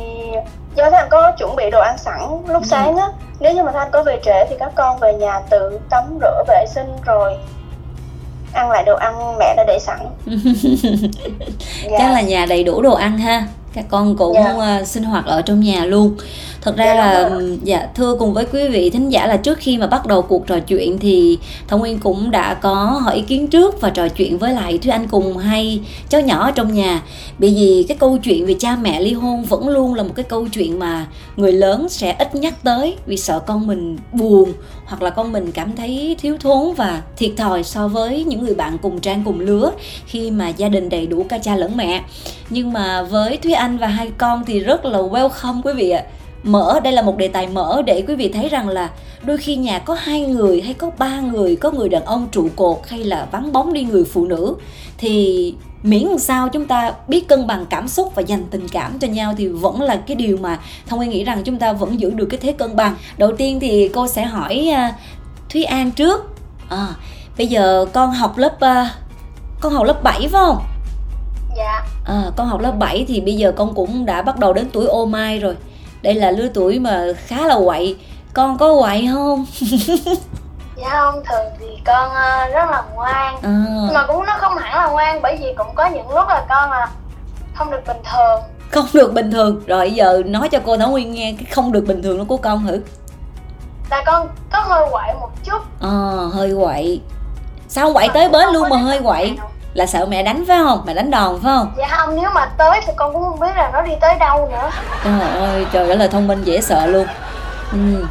do 0.74 0.90
thế 0.90 0.96
anh 0.96 1.08
có 1.10 1.32
chuẩn 1.38 1.56
bị 1.56 1.70
đồ 1.70 1.80
ăn 1.80 1.98
sẵn 1.98 2.20
lúc 2.46 2.62
ừ. 2.62 2.66
sáng 2.66 2.96
á 2.96 3.08
nếu 3.40 3.52
như 3.52 3.62
mà 3.62 3.72
thanh 3.72 3.90
có 3.90 4.02
về 4.02 4.20
trễ 4.24 4.44
thì 4.48 4.56
các 4.58 4.72
con 4.74 4.98
về 4.98 5.14
nhà 5.14 5.40
tự 5.50 5.80
tắm 5.90 6.18
rửa 6.20 6.44
vệ 6.48 6.64
sinh 6.74 6.96
rồi 7.04 7.38
ăn 8.52 8.70
lại 8.70 8.84
đồ 8.84 8.96
ăn 8.96 9.38
mẹ 9.38 9.54
đã 9.56 9.64
để 9.66 9.78
sẵn 9.78 9.98
yeah. 10.26 11.98
chắc 11.98 12.12
là 12.12 12.20
nhà 12.20 12.46
đầy 12.46 12.64
đủ 12.64 12.82
đồ 12.82 12.94
ăn 12.94 13.18
ha 13.18 13.46
các 13.74 13.84
con 13.88 14.16
cũng 14.16 14.36
yeah. 14.36 14.56
Dạ. 14.58 14.78
uh, 14.80 14.86
sinh 14.86 15.02
hoạt 15.02 15.26
ở 15.26 15.42
trong 15.42 15.60
nhà 15.60 15.84
luôn 15.84 16.16
thật 16.60 16.76
ra 16.76 16.84
yeah, 16.84 16.96
dạ, 16.96 17.28
là 17.28 17.40
dạ 17.62 17.88
thưa 17.94 18.16
cùng 18.18 18.34
với 18.34 18.46
quý 18.52 18.68
vị 18.68 18.90
thính 18.90 19.08
giả 19.08 19.26
là 19.26 19.36
trước 19.36 19.58
khi 19.58 19.78
mà 19.78 19.86
bắt 19.86 20.06
đầu 20.06 20.22
cuộc 20.22 20.46
trò 20.46 20.58
chuyện 20.60 20.98
thì 20.98 21.38
thông 21.68 21.80
nguyên 21.80 21.98
cũng 21.98 22.30
đã 22.30 22.54
có 22.54 22.74
hỏi 22.74 23.14
ý 23.14 23.22
kiến 23.22 23.48
trước 23.48 23.80
và 23.80 23.90
trò 23.90 24.08
chuyện 24.08 24.38
với 24.38 24.52
lại 24.52 24.78
thúy 24.78 24.90
anh 24.90 25.08
cùng 25.08 25.36
hay 25.36 25.80
cháu 26.08 26.20
nhỏ 26.20 26.44
ở 26.44 26.50
trong 26.50 26.74
nhà 26.74 27.02
bởi 27.38 27.54
vì 27.54 27.84
cái 27.88 27.96
câu 27.96 28.18
chuyện 28.18 28.46
về 28.46 28.54
cha 28.58 28.76
mẹ 28.82 29.00
ly 29.00 29.12
hôn 29.12 29.44
vẫn 29.44 29.68
luôn 29.68 29.94
là 29.94 30.02
một 30.02 30.12
cái 30.14 30.24
câu 30.24 30.48
chuyện 30.48 30.78
mà 30.78 31.06
người 31.36 31.52
lớn 31.52 31.88
sẽ 31.88 32.12
ít 32.12 32.34
nhắc 32.34 32.54
tới 32.64 32.96
vì 33.06 33.16
sợ 33.16 33.38
con 33.38 33.66
mình 33.66 33.98
buồn 34.12 34.52
hoặc 34.92 35.02
là 35.02 35.10
con 35.10 35.32
mình 35.32 35.52
cảm 35.52 35.76
thấy 35.76 36.16
thiếu 36.18 36.36
thốn 36.40 36.74
và 36.74 37.02
thiệt 37.16 37.30
thòi 37.36 37.62
so 37.62 37.88
với 37.88 38.24
những 38.24 38.44
người 38.44 38.54
bạn 38.54 38.78
cùng 38.82 39.00
trang 39.00 39.22
cùng 39.24 39.40
lứa 39.40 39.72
khi 40.06 40.30
mà 40.30 40.48
gia 40.48 40.68
đình 40.68 40.88
đầy 40.88 41.06
đủ 41.06 41.26
cả 41.28 41.38
cha 41.38 41.56
lẫn 41.56 41.76
mẹ. 41.76 42.04
Nhưng 42.50 42.72
mà 42.72 43.02
với 43.02 43.36
thúy 43.36 43.52
anh 43.52 43.78
và 43.78 43.86
hai 43.86 44.10
con 44.18 44.44
thì 44.46 44.60
rất 44.60 44.84
là 44.84 44.98
welcome 44.98 45.62
quý 45.62 45.72
vị 45.72 45.90
ạ. 45.90 46.04
Mở, 46.42 46.80
đây 46.84 46.92
là 46.92 47.02
một 47.02 47.16
đề 47.16 47.28
tài 47.28 47.46
mở 47.46 47.82
để 47.86 48.04
quý 48.08 48.14
vị 48.14 48.28
thấy 48.28 48.48
rằng 48.48 48.68
là 48.68 48.90
đôi 49.24 49.36
khi 49.38 49.56
nhà 49.56 49.78
có 49.78 49.96
hai 50.00 50.20
người 50.20 50.60
hay 50.60 50.74
có 50.74 50.90
ba 50.98 51.20
người, 51.20 51.56
có 51.56 51.70
người 51.70 51.88
đàn 51.88 52.04
ông 52.04 52.26
trụ 52.32 52.48
cột 52.56 52.78
hay 52.88 53.04
là 53.04 53.28
vắng 53.32 53.52
bóng 53.52 53.72
đi 53.72 53.82
người 53.82 54.04
phụ 54.04 54.26
nữ 54.26 54.54
thì 54.98 55.54
miễn 55.82 56.18
sao 56.18 56.48
chúng 56.48 56.66
ta 56.66 56.92
biết 57.08 57.28
cân 57.28 57.46
bằng 57.46 57.66
cảm 57.66 57.88
xúc 57.88 58.12
và 58.14 58.22
dành 58.22 58.44
tình 58.50 58.68
cảm 58.68 58.98
cho 58.98 59.08
nhau 59.08 59.34
thì 59.36 59.48
vẫn 59.48 59.80
là 59.80 59.96
cái 59.96 60.14
điều 60.16 60.36
mà 60.36 60.58
thông 60.86 60.98
nguyên 60.98 61.10
nghĩ 61.10 61.24
rằng 61.24 61.42
chúng 61.44 61.58
ta 61.58 61.72
vẫn 61.72 62.00
giữ 62.00 62.10
được 62.10 62.26
cái 62.26 62.40
thế 62.42 62.52
cân 62.52 62.76
bằng. 62.76 62.96
Đầu 63.16 63.32
tiên 63.36 63.60
thì 63.60 63.88
cô 63.94 64.08
sẽ 64.08 64.24
hỏi 64.24 64.70
uh, 64.72 64.94
thúy 65.50 65.64
an 65.64 65.90
trước. 65.90 66.34
À, 66.68 66.88
bây 67.38 67.46
giờ 67.46 67.86
con 67.92 68.12
học 68.12 68.38
lớp 68.38 68.54
uh, 68.54 68.88
con 69.60 69.72
học 69.72 69.84
lớp 69.84 70.02
7 70.02 70.20
phải 70.20 70.28
không? 70.30 70.58
Dạ. 71.56 71.86
À, 72.04 72.24
con 72.36 72.48
học 72.48 72.60
lớp 72.60 72.72
7 72.78 73.04
thì 73.08 73.20
bây 73.20 73.36
giờ 73.36 73.52
con 73.56 73.74
cũng 73.74 74.06
đã 74.06 74.22
bắt 74.22 74.38
đầu 74.38 74.52
đến 74.52 74.68
tuổi 74.72 74.86
ô 74.86 75.06
mai 75.06 75.38
rồi. 75.38 75.56
Đây 76.02 76.14
là 76.14 76.30
lứa 76.30 76.48
tuổi 76.54 76.78
mà 76.78 77.04
khá 77.26 77.46
là 77.46 77.58
quậy. 77.64 77.96
Con 78.34 78.58
có 78.58 78.80
quậy 78.80 79.08
không 79.12 79.44
dạ 80.82 80.88
không 80.90 81.22
thường 81.24 81.46
thì 81.60 81.66
con 81.84 82.10
uh, 82.10 82.54
rất 82.54 82.70
là 82.70 82.82
ngoan. 82.94 83.36
À. 83.42 83.64
mà 83.94 84.06
cũng 84.06 84.26
nó 84.26 84.36
không 84.38 84.56
hẳn 84.56 84.74
là 84.76 84.86
ngoan 84.86 85.22
bởi 85.22 85.36
vì 85.40 85.54
cũng 85.56 85.74
có 85.74 85.86
những 85.86 86.10
lúc 86.10 86.28
là 86.28 86.44
con 86.48 86.70
là 86.70 86.88
không 87.54 87.70
được 87.70 87.86
bình 87.86 88.02
thường. 88.12 88.40
Không 88.70 88.86
được 88.92 89.14
bình 89.14 89.30
thường. 89.30 89.62
Rồi 89.66 89.90
giờ 89.90 90.22
nói 90.26 90.48
cho 90.48 90.58
cô 90.66 90.76
thảo 90.76 90.90
nguyên 90.90 91.12
nghe 91.12 91.34
cái 91.38 91.46
không 91.52 91.72
được 91.72 91.84
bình 91.86 92.02
thường 92.02 92.18
nó 92.18 92.24
của 92.28 92.36
con 92.36 92.66
thử. 92.66 92.80
Là 93.90 94.02
con 94.06 94.28
có 94.52 94.60
hơi 94.60 94.86
quậy 94.90 95.14
một 95.20 95.30
chút. 95.44 95.62
Ờ 95.80 96.18
à, 96.18 96.36
hơi 96.36 96.54
quậy. 96.60 97.00
Sao 97.68 97.92
quậy 97.92 98.08
tới 98.08 98.28
bến 98.28 98.48
luôn 98.52 98.68
mà 98.68 98.76
hơi 98.76 99.00
quậy? 99.02 99.36
là 99.74 99.86
sợ 99.86 100.06
mẹ 100.06 100.22
đánh 100.22 100.44
phải 100.48 100.58
không? 100.64 100.82
Mẹ 100.86 100.94
đánh 100.94 101.10
đòn 101.10 101.40
phải 101.42 101.52
không? 101.56 101.72
Dạ 101.78 101.88
không 101.90 102.16
nếu 102.16 102.30
mà 102.34 102.46
tới 102.46 102.80
thì 102.86 102.92
con 102.96 103.12
cũng 103.12 103.24
không 103.24 103.40
biết 103.40 103.56
là 103.56 103.70
nó 103.72 103.82
đi 103.82 103.92
tới 104.00 104.14
đâu 104.18 104.48
nữa. 104.52 104.70
Trời 105.04 105.20
ơi 105.20 105.66
trời 105.72 105.88
ơi 105.88 105.96
là 105.96 106.06
thông 106.06 106.28
minh 106.28 106.42
dễ 106.44 106.60
sợ 106.60 106.86
luôn. 106.86 107.06
Ừ. 107.72 108.06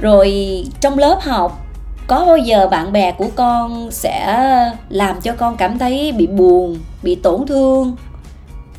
rồi 0.00 0.34
trong 0.80 0.98
lớp 0.98 1.18
học 1.22 1.52
có 2.10 2.24
bao 2.26 2.36
giờ 2.36 2.68
bạn 2.68 2.92
bè 2.92 3.12
của 3.12 3.28
con 3.36 3.90
sẽ 3.90 4.44
làm 4.88 5.20
cho 5.20 5.32
con 5.32 5.56
cảm 5.56 5.78
thấy 5.78 6.12
bị 6.12 6.26
buồn 6.26 6.76
bị 7.02 7.14
tổn 7.14 7.46
thương 7.46 7.96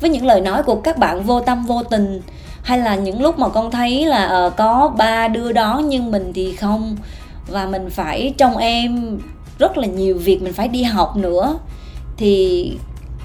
với 0.00 0.10
những 0.10 0.26
lời 0.26 0.40
nói 0.40 0.62
của 0.62 0.74
các 0.74 0.98
bạn 0.98 1.22
vô 1.22 1.40
tâm 1.40 1.66
vô 1.66 1.82
tình? 1.82 2.22
Hay 2.62 2.78
là 2.78 2.94
những 2.94 3.22
lúc 3.22 3.38
mà 3.38 3.48
con 3.48 3.70
thấy 3.70 4.06
là 4.06 4.46
uh, 4.46 4.56
có 4.56 4.92
ba 4.98 5.28
đưa 5.28 5.52
đón 5.52 5.88
nhưng 5.88 6.10
mình 6.10 6.32
thì 6.34 6.56
không 6.56 6.96
và 7.48 7.66
mình 7.66 7.90
phải 7.90 8.34
trong 8.38 8.56
em 8.56 9.20
rất 9.58 9.78
là 9.78 9.86
nhiều 9.86 10.18
việc 10.18 10.42
mình 10.42 10.52
phải 10.52 10.68
đi 10.68 10.82
học 10.82 11.16
nữa 11.16 11.58
thì 12.16 12.72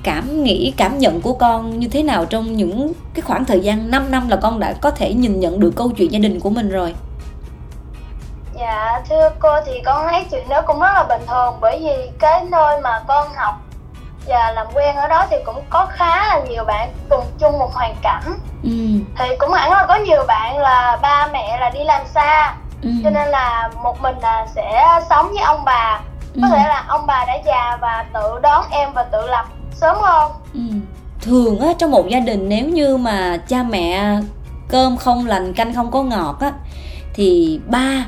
cảm 0.04 0.44
nghĩ 0.44 0.74
cảm 0.78 0.98
nhận 0.98 1.22
của 1.22 1.34
con 1.34 1.80
như 1.80 1.88
thế 1.88 2.04
nào 2.04 2.26
trong 2.26 2.56
những 2.56 2.94
cái 3.14 3.22
khoảng 3.22 3.46
thời 3.46 3.60
gian 3.60 3.92
5 3.92 4.12
năm 4.12 4.30
là 4.30 4.36
con 4.36 4.60
đã 4.60 4.74
có 4.74 4.92
thể 4.92 5.14
nhìn 5.14 5.40
nhận 5.40 5.60
được 5.60 5.76
câu 5.76 5.90
chuyện 5.90 6.12
gia 6.12 6.20
đình 6.20 6.40
của 6.40 6.50
mình 6.50 6.70
rồi? 6.70 6.94
Dạ 8.58 9.02
thưa 9.10 9.30
cô 9.40 9.50
thì 9.66 9.82
con 9.86 10.08
thấy 10.10 10.26
chuyện 10.32 10.50
đó 10.50 10.62
cũng 10.62 10.80
rất 10.80 10.94
là 10.94 11.04
bình 11.04 11.22
thường 11.28 11.58
bởi 11.62 11.80
vì 11.80 12.12
cái 12.20 12.44
nơi 12.44 12.82
mà 12.82 13.04
con 13.08 13.28
học 13.36 13.56
và 14.28 14.52
làm 14.52 14.68
quen 14.74 14.96
ở 14.96 15.08
đó 15.08 15.26
thì 15.30 15.38
cũng 15.46 15.64
có 15.70 15.86
khá 15.86 16.28
là 16.28 16.42
nhiều 16.50 16.64
bạn 16.64 16.90
cùng 17.10 17.26
chung 17.40 17.60
một 17.60 17.74
hoàn 17.74 17.96
cảnh 18.02 18.24
ừ. 18.64 18.70
thì 19.18 19.36
cũng 19.40 19.52
hẳn 19.52 19.72
là 19.72 19.86
có 19.88 19.96
nhiều 19.96 20.24
bạn 20.28 20.58
là 20.58 21.00
ba 21.02 21.28
mẹ 21.34 21.58
là 21.60 21.70
đi 21.70 21.84
làm 21.84 22.02
xa 22.08 22.56
ừ. 22.82 22.90
cho 23.04 23.10
nên 23.10 23.30
là 23.30 23.70
một 23.84 24.02
mình 24.02 24.16
là 24.22 24.48
sẽ 24.56 25.00
sống 25.10 25.28
với 25.28 25.44
ông 25.44 25.66
bà 25.66 26.00
có 26.42 26.48
ừ. 26.48 26.50
thể 26.52 26.64
là 26.68 26.86
ông 26.88 27.06
bà 27.08 27.26
đã 27.26 27.38
già 27.46 27.78
và 27.82 28.06
tự 28.14 28.40
đón 28.42 28.66
em 28.72 28.90
và 28.94 29.04
tự 29.04 29.28
lập 29.28 29.46
sớm 29.74 29.98
hơn 30.02 30.32
ừ. 30.54 30.60
thường 31.22 31.60
á 31.60 31.68
trong 31.78 31.92
một 31.92 32.08
gia 32.10 32.20
đình 32.20 32.50
nếu 32.50 32.66
như 32.66 32.98
mà 32.98 33.38
cha 33.48 33.64
mẹ 33.64 34.18
cơm 34.68 34.98
không 34.98 35.28
lành 35.28 35.54
canh 35.54 35.74
không 35.74 35.92
có 35.92 36.04
ngọt 36.04 36.38
á 36.40 36.52
thì 37.14 37.60
ba 37.66 38.06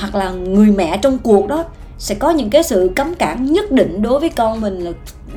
hoặc 0.00 0.14
là 0.14 0.30
người 0.30 0.66
mẹ 0.66 0.98
trong 1.02 1.18
cuộc 1.18 1.46
đó, 1.46 1.64
sẽ 1.98 2.14
có 2.14 2.30
những 2.30 2.50
cái 2.50 2.62
sự 2.62 2.92
cấm 2.96 3.14
cản 3.14 3.52
nhất 3.52 3.70
định 3.70 4.02
đối 4.02 4.20
với 4.20 4.28
con 4.28 4.60
mình 4.60 4.78
là 4.78 4.90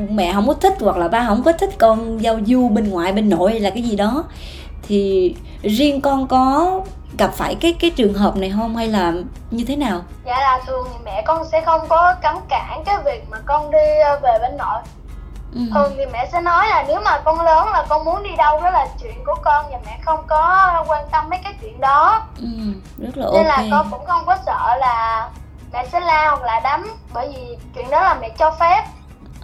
mẹ 0.09 0.33
không 0.33 0.47
có 0.47 0.53
thích 0.53 0.73
hoặc 0.79 0.97
là 0.97 1.07
ba 1.07 1.25
không 1.27 1.43
có 1.43 1.51
thích 1.51 1.69
con 1.77 2.23
giao 2.23 2.39
du 2.45 2.69
bên 2.69 2.89
ngoại, 2.89 3.11
bên 3.11 3.29
nội 3.29 3.51
hay 3.51 3.59
là 3.59 3.69
cái 3.69 3.83
gì 3.83 3.95
đó. 3.95 4.23
Thì 4.87 5.35
riêng 5.63 6.01
con 6.01 6.27
có 6.27 6.81
gặp 7.17 7.33
phải 7.33 7.55
cái 7.55 7.75
cái 7.79 7.89
trường 7.89 8.13
hợp 8.13 8.37
này 8.37 8.53
không 8.55 8.75
hay 8.75 8.87
là 8.87 9.13
như 9.51 9.63
thế 9.67 9.75
nào? 9.75 10.01
Dạ 10.25 10.39
là 10.39 10.59
thường 10.67 10.87
thì 10.93 10.99
mẹ 11.05 11.23
con 11.25 11.47
sẽ 11.51 11.61
không 11.61 11.81
có 11.89 12.15
cấm 12.21 12.35
cản 12.49 12.83
cái 12.85 12.97
việc 13.05 13.23
mà 13.31 13.37
con 13.45 13.71
đi 13.71 13.99
ờ, 14.05 14.19
về 14.23 14.39
bên 14.41 14.57
nội 14.57 14.79
ừ. 15.55 15.61
thường 15.73 15.93
thì 15.97 16.05
mẹ 16.13 16.29
sẽ 16.31 16.41
nói 16.41 16.67
là 16.69 16.85
nếu 16.87 17.01
mà 17.05 17.21
con 17.25 17.41
lớn 17.41 17.67
là 17.67 17.85
con 17.89 18.05
muốn 18.05 18.23
đi 18.23 18.29
đâu 18.37 18.61
đó 18.61 18.69
là 18.69 18.87
chuyện 19.01 19.23
của 19.25 19.35
con 19.43 19.65
và 19.71 19.77
mẹ 19.85 19.99
không 20.05 20.19
có 20.27 20.83
quan 20.87 21.05
tâm 21.11 21.29
mấy 21.29 21.39
cái 21.43 21.53
chuyện 21.61 21.79
đó. 21.79 22.21
Ừ, 22.37 22.47
rất 22.97 23.17
là 23.17 23.27
nên 23.33 23.45
là 23.45 23.63
con 23.71 23.87
cũng 23.91 24.05
không 24.05 24.21
có 24.25 24.37
sợ 24.45 24.75
là 24.79 25.29
mẹ 25.73 25.85
sẽ 25.91 25.99
la 25.99 26.29
hoặc 26.29 26.43
là 26.43 26.59
đấm 26.63 26.87
bởi 27.13 27.27
vì 27.27 27.57
chuyện 27.75 27.89
đó 27.89 28.01
là 28.01 28.17
mẹ 28.21 28.29
cho 28.39 28.51
phép. 28.59 28.83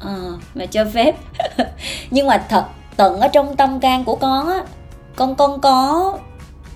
À, 0.03 0.15
mẹ 0.53 0.67
cho 0.67 0.85
phép. 0.93 1.15
Nhưng 2.11 2.27
mà 2.27 2.43
thật 2.49 2.65
tận 2.97 3.19
ở 3.19 3.27
trong 3.27 3.55
tâm 3.55 3.79
can 3.79 4.03
của 4.03 4.15
con 4.15 4.49
á 4.49 4.63
con 5.15 5.35
con 5.35 5.61
có 5.61 6.13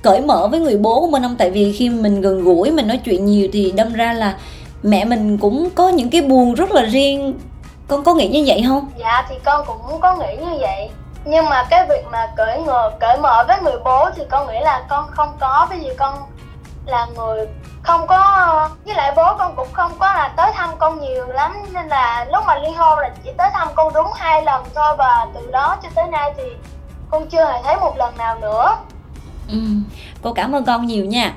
cởi 0.01 0.21
mở 0.21 0.47
với 0.47 0.59
người 0.59 0.77
bố 0.77 1.01
của 1.01 1.07
mình 1.07 1.23
không? 1.23 1.35
Tại 1.35 1.51
vì 1.51 1.73
khi 1.73 1.89
mình 1.89 2.21
gần 2.21 2.43
gũi 2.43 2.71
mình 2.71 2.87
nói 2.87 2.99
chuyện 3.05 3.25
nhiều 3.25 3.47
thì 3.53 3.71
đâm 3.71 3.93
ra 3.93 4.13
là 4.13 4.37
mẹ 4.83 5.05
mình 5.05 5.37
cũng 5.37 5.69
có 5.75 5.89
những 5.89 6.09
cái 6.09 6.21
buồn 6.21 6.53
rất 6.53 6.71
là 6.71 6.81
riêng 6.81 7.33
con 7.87 8.03
có 8.03 8.13
nghĩ 8.13 8.27
như 8.27 8.43
vậy 8.47 8.63
không? 8.67 8.89
Dạ 8.97 9.25
thì 9.29 9.35
con 9.43 9.65
cũng 9.65 10.01
có 10.01 10.15
nghĩ 10.15 10.35
như 10.35 10.57
vậy. 10.59 10.89
Nhưng 11.25 11.49
mà 11.49 11.63
cái 11.69 11.85
việc 11.89 12.05
mà 12.11 12.27
cởi 12.37 12.61
ngờ 12.61 12.91
cởi 12.99 13.17
mở 13.17 13.45
với 13.47 13.61
người 13.61 13.77
bố 13.83 14.09
thì 14.15 14.23
con 14.29 14.47
nghĩ 14.47 14.59
là 14.61 14.83
con 14.89 15.07
không 15.11 15.29
có. 15.39 15.67
Bởi 15.69 15.79
vì 15.79 15.89
con 15.97 16.17
là 16.85 17.07
người 17.15 17.47
không 17.81 18.07
có 18.07 18.69
với 18.85 18.95
lại 18.95 19.13
bố 19.15 19.23
con 19.37 19.55
cũng 19.55 19.73
không 19.73 19.91
có 19.99 20.13
là 20.13 20.33
tới 20.37 20.51
thăm 20.53 20.69
con 20.77 20.99
nhiều 21.01 21.27
lắm. 21.27 21.53
Nên 21.73 21.87
là 21.87 22.25
lúc 22.31 22.43
mà 22.47 22.55
ly 22.55 22.69
hôn 22.69 22.99
là 22.99 23.09
chỉ 23.23 23.29
tới 23.37 23.49
thăm 23.53 23.67
con 23.75 23.93
đúng 23.93 24.07
hai 24.15 24.41
lần 24.43 24.63
thôi. 24.75 24.95
Và 24.97 25.27
từ 25.33 25.51
đó 25.51 25.77
cho 25.83 25.89
tới 25.95 26.05
nay 26.07 26.33
thì 26.37 26.43
con 27.09 27.27
chưa 27.27 27.45
hề 27.45 27.61
thấy 27.63 27.75
một 27.75 27.97
lần 27.97 28.17
nào 28.17 28.39
nữa. 28.39 28.77
Ừ 29.49 29.57
cô 30.21 30.33
cảm 30.33 30.55
ơn 30.55 30.65
con 30.65 30.87
nhiều 30.87 31.05
nha. 31.05 31.33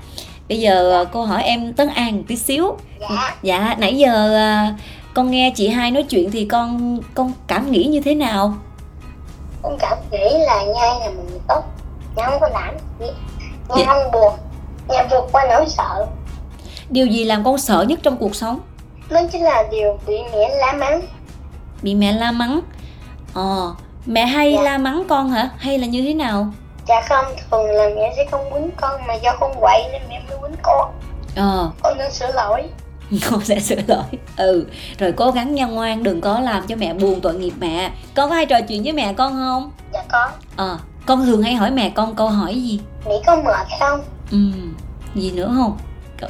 Bây 0.49 0.61
giờ 0.61 0.91
dạ. 0.93 1.11
cô 1.13 1.25
hỏi 1.25 1.43
em 1.43 1.73
tấn 1.73 1.89
an 1.89 2.25
tí 2.25 2.37
xíu. 2.37 2.77
Dạ. 3.01 3.35
Dạ 3.43 3.75
nãy 3.79 3.99
giờ 3.99 4.37
à, 4.37 4.75
con 5.15 5.31
nghe 5.31 5.53
chị 5.57 5.69
hai 5.69 5.91
nói 5.91 6.03
chuyện 6.03 6.31
thì 6.31 6.45
con 6.45 6.99
con 7.15 7.33
cảm 7.47 7.71
nghĩ 7.71 7.85
như 7.85 8.01
thế 8.01 8.15
nào? 8.15 8.55
Con 9.63 9.77
cảm 9.79 9.99
nghĩ 10.11 10.39
là 10.39 10.63
nhai 10.63 11.01
là 11.01 11.09
mình 11.09 11.41
tốt 11.49 11.63
nhà 12.17 12.27
không 12.27 12.41
có 12.41 12.49
làm 12.49 12.75
gì. 13.01 13.07
Nhà 13.69 13.77
dạ. 13.77 13.85
không 13.87 14.13
buồn 14.13 14.33
nhà 14.89 15.07
vượt 15.11 15.29
qua 15.33 15.47
nỗi 15.51 15.65
sợ. 15.69 16.07
Điều 16.91 17.07
gì 17.07 17.25
làm 17.25 17.45
con 17.45 17.59
sợ 17.59 17.85
nhất 17.89 17.99
trong 18.03 18.17
cuộc 18.17 18.35
sống? 18.35 18.61
Đó 19.11 19.21
chính 19.33 19.43
là 19.43 19.65
điều 19.71 19.99
bị 20.07 20.19
mẹ 20.33 20.49
la 20.49 20.73
mắng. 20.73 21.03
Bị 21.83 21.95
mẹ 21.95 22.13
la 22.13 22.33
mắng? 22.33 22.61
Ờ 23.35 23.75
mẹ 24.07 24.27
hay 24.27 24.53
dạ. 24.57 24.63
la 24.63 24.79
mắng 24.79 25.03
con 25.09 25.31
hả? 25.31 25.51
Hay 25.59 25.79
là 25.79 25.87
như 25.87 26.03
thế 26.03 26.15
nào? 26.15 26.47
Dạ 26.87 27.03
không 27.09 27.25
thường 27.51 27.71
là 27.71 27.89
mẹ 27.97 28.13
sẽ 28.17 28.25
không 28.31 28.53
quýnh 28.53 28.71
con 28.77 29.07
mà 29.07 29.15
do 29.15 29.37
con 29.41 29.55
quậy 29.61 29.83
nên 29.93 30.03
mẹ 30.09 30.23
mới 30.29 30.39
quýnh 30.41 30.61
con. 30.63 30.93
Ờ. 31.37 31.71
Con 31.83 31.99
nên 31.99 32.13
sửa 32.13 32.33
lỗi 32.33 32.63
con 33.31 33.45
sẽ 33.45 33.61
sửa 33.61 33.77
lỗi. 33.87 34.05
Ừ 34.37 34.65
rồi 34.99 35.13
cố 35.13 35.31
gắng 35.31 35.55
nha 35.55 35.67
ngoan 35.67 36.03
đừng 36.03 36.21
có 36.21 36.41
làm 36.41 36.67
cho 36.67 36.77
mẹ 36.77 36.95
buồn 36.95 37.21
tội 37.21 37.35
nghiệp 37.35 37.53
mẹ. 37.61 37.91
Con 38.15 38.29
có 38.31 38.37
hay 38.37 38.47
trò 38.47 38.61
chuyện 38.61 38.83
với 38.83 38.93
mẹ 38.93 39.13
con 39.13 39.33
không? 39.33 39.71
Dạ 39.93 40.03
có. 40.13 40.29
Ờ 40.57 40.79
con 41.07 41.27
thường 41.27 41.43
hay 41.43 41.55
hỏi 41.55 41.71
mẹ 41.71 41.91
con 41.91 42.15
câu 42.15 42.29
hỏi 42.29 42.55
gì? 42.55 42.81
Mẹ 43.09 43.15
con 43.27 43.45
mệt 43.45 43.67
không? 43.81 44.01
Ừ 44.31 44.39
gì 45.15 45.31
nữa 45.31 45.53
không? 45.57 45.77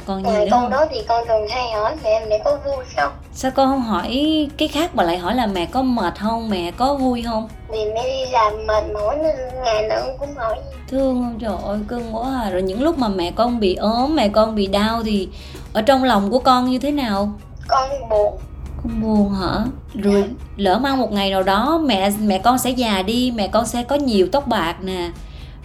Con 0.05 0.17
gì 0.17 0.23
Ngoài 0.23 0.45
nữa 0.45 0.47
câu 0.51 0.59
không? 0.59 0.69
đó 0.71 0.85
thì 0.91 0.97
con 1.07 1.27
thường 1.27 1.47
hay 1.49 1.71
hỏi 1.71 1.95
mẹ 2.03 2.25
mẹ 2.29 2.41
có 2.45 2.57
vui 2.65 2.85
không? 2.97 3.11
Sao 3.33 3.51
con 3.51 3.69
không 3.69 3.81
hỏi 3.81 4.47
cái 4.57 4.67
khác 4.67 4.95
mà 4.95 5.03
lại 5.03 5.17
hỏi 5.17 5.35
là 5.35 5.47
mẹ 5.47 5.65
có 5.65 5.81
mệt 5.81 6.13
không? 6.19 6.49
Mẹ 6.49 6.71
có 6.71 6.93
vui 6.95 7.23
không? 7.23 7.47
Vì 7.71 7.85
mẹ 7.95 8.03
đi 8.03 8.31
làm 8.31 8.53
mệt 8.67 8.83
mỏi 8.93 9.17
nên 9.23 9.35
ngày 9.63 9.87
nào 9.87 10.01
cũng 10.19 10.35
hỏi. 10.35 10.55
Thương 10.87 11.15
không? 11.23 11.39
Trời 11.39 11.53
ơi 11.65 11.79
cưng 11.87 12.15
quá 12.15 12.41
à. 12.43 12.49
Rồi 12.49 12.61
những 12.61 12.81
lúc 12.83 12.97
mà 12.97 13.07
mẹ 13.07 13.31
con 13.35 13.59
bị 13.59 13.75
ốm 13.75 14.15
mẹ 14.15 14.29
con 14.29 14.55
bị 14.55 14.67
đau 14.67 15.03
thì 15.03 15.27
ở 15.73 15.81
trong 15.81 16.03
lòng 16.03 16.31
của 16.31 16.39
con 16.39 16.69
như 16.69 16.79
thế 16.79 16.91
nào? 16.91 17.33
Con 17.67 17.89
buồn. 18.09 18.37
Con 18.83 19.01
buồn 19.01 19.33
hả? 19.33 19.65
Rồi 19.93 20.29
lỡ 20.55 20.79
mang 20.79 20.97
một 20.97 21.11
ngày 21.11 21.29
nào 21.31 21.43
đó 21.43 21.81
mẹ 21.85 22.09
mẹ 22.09 22.39
con 22.39 22.57
sẽ 22.57 22.69
già 22.69 23.01
đi 23.01 23.31
mẹ 23.35 23.47
con 23.47 23.65
sẽ 23.65 23.83
có 23.83 23.95
nhiều 23.95 24.27
tóc 24.31 24.47
bạc 24.47 24.75
nè. 24.81 25.11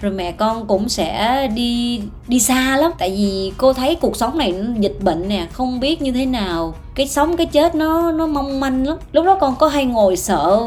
Rồi 0.01 0.13
mẹ 0.13 0.33
con 0.33 0.67
cũng 0.67 0.89
sẽ 0.89 1.47
đi 1.55 2.03
đi 2.29 2.41
xa 2.41 2.77
lắm 2.77 2.93
tại 2.99 3.11
vì 3.11 3.53
cô 3.57 3.73
thấy 3.73 3.95
cuộc 3.95 4.17
sống 4.17 4.39
này 4.39 4.53
nó 4.53 4.75
dịch 4.79 4.97
bệnh 5.01 5.29
nè 5.29 5.47
không 5.53 5.81
biết 5.81 6.03
như 6.03 6.13
thế 6.13 6.27
nào. 6.27 6.75
Cái 6.95 7.09
sống 7.09 7.37
cái 7.37 7.47
chết 7.47 7.75
nó 7.75 8.13
nó 8.13 8.27
mong 8.27 8.61
manh 8.61 8.87
lắm. 8.87 8.97
Lúc 9.13 9.27
đó 9.27 9.39
con 9.41 9.57
có 9.57 9.69
hay 9.69 9.85
ngồi 9.85 10.17
sợ 10.17 10.61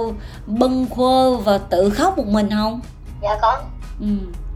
bâng 0.48 0.86
quơ 0.86 1.38
và 1.38 1.58
tự 1.58 1.90
khóc 1.90 2.18
một 2.18 2.28
mình 2.28 2.50
không? 2.50 2.80
Dạ 3.22 3.38
con 3.42 3.60
ừ 4.00 4.08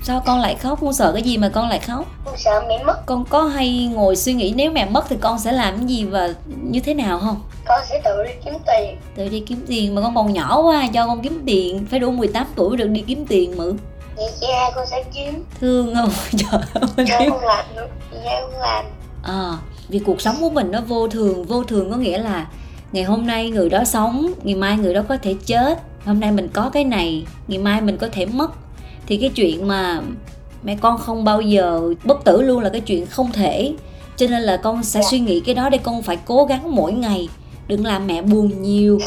sao 0.03 0.23
con 0.25 0.39
lại 0.39 0.55
khóc? 0.55 0.79
Con 0.81 0.93
sợ 0.93 1.11
cái 1.13 1.23
gì 1.23 1.37
mà 1.37 1.49
con 1.49 1.69
lại 1.69 1.79
khóc? 1.79 2.05
Con 2.25 2.37
sợ 2.37 2.63
mẹ 2.67 2.83
mất. 2.83 3.05
Con 3.05 3.25
có 3.25 3.43
hay 3.43 3.89
ngồi 3.93 4.15
suy 4.15 4.33
nghĩ 4.33 4.53
nếu 4.55 4.71
mẹ 4.71 4.85
mất 4.85 5.05
thì 5.09 5.15
con 5.21 5.39
sẽ 5.39 5.51
làm 5.51 5.77
cái 5.77 5.85
gì 5.87 6.05
và 6.05 6.33
như 6.45 6.79
thế 6.79 6.93
nào 6.93 7.19
không? 7.19 7.41
Con 7.65 7.81
sẽ 7.89 8.01
tự 8.03 8.23
đi 8.23 8.31
kiếm 8.45 8.53
tiền. 8.67 8.97
Tự 9.15 9.29
đi 9.29 9.39
kiếm 9.39 9.65
tiền 9.67 9.95
mà 9.95 10.01
con 10.01 10.15
còn 10.15 10.33
nhỏ 10.33 10.61
quá 10.61 10.87
cho 10.93 11.07
con 11.07 11.21
kiếm 11.21 11.43
tiền. 11.45 11.85
Phải 11.91 11.99
đủ 11.99 12.11
18 12.11 12.47
tuổi 12.55 12.77
được 12.77 12.87
đi 12.87 13.03
kiếm 13.07 13.25
tiền 13.25 13.57
mự 13.57 13.73
vậy 14.21 14.31
chị 14.41 14.47
hai 14.59 14.71
con 14.75 14.85
sẽ 14.87 15.03
kiếm. 15.13 15.43
Thương 15.59 15.95
không? 15.95 16.09
Trời 16.37 16.61
ơi 16.73 17.05
Dạ 17.07 17.19
không 17.29 17.43
làm 17.43 17.65
được 17.75 17.87
chị 18.11 18.17
hai 18.25 18.41
không 18.41 18.61
làm. 18.61 18.85
À, 19.23 19.57
vì 19.89 19.99
cuộc 19.99 20.21
sống 20.21 20.35
của 20.41 20.49
mình 20.49 20.71
nó 20.71 20.81
vô 20.81 21.07
thường. 21.07 21.43
Vô 21.43 21.63
thường 21.63 21.91
có 21.91 21.97
nghĩa 21.97 22.17
là 22.17 22.47
ngày 22.91 23.03
hôm 23.03 23.27
nay 23.27 23.49
người 23.49 23.69
đó 23.69 23.83
sống 23.83 24.33
ngày 24.43 24.55
mai 24.55 24.77
người 24.77 24.93
đó 24.93 25.01
có 25.09 25.17
thể 25.17 25.35
chết. 25.45 25.79
Hôm 26.05 26.19
nay 26.19 26.31
mình 26.31 26.47
có 26.53 26.69
cái 26.73 26.83
này 26.83 27.25
ngày 27.47 27.59
mai 27.59 27.81
mình 27.81 27.97
có 27.97 28.07
thể 28.11 28.25
mất 28.25 28.51
thì 29.11 29.17
cái 29.17 29.29
chuyện 29.29 29.67
mà 29.67 29.99
mẹ 30.63 30.77
con 30.81 30.97
không 30.97 31.23
bao 31.23 31.41
giờ 31.41 31.81
bất 32.03 32.23
tử 32.23 32.41
luôn 32.41 32.59
là 32.59 32.69
cái 32.69 32.81
chuyện 32.81 33.05
không 33.05 33.31
thể. 33.31 33.73
Cho 34.15 34.27
nên 34.29 34.41
là 34.41 34.57
con 34.57 34.83
sẽ 34.83 35.01
dạ. 35.01 35.07
suy 35.09 35.19
nghĩ 35.19 35.39
cái 35.39 35.55
đó 35.55 35.69
để 35.69 35.77
con 35.77 36.01
phải 36.01 36.17
cố 36.25 36.45
gắng 36.45 36.75
mỗi 36.75 36.93
ngày. 36.93 37.29
Đừng 37.67 37.85
làm 37.85 38.07
mẹ 38.07 38.21
buồn 38.21 38.61
nhiều. 38.61 38.99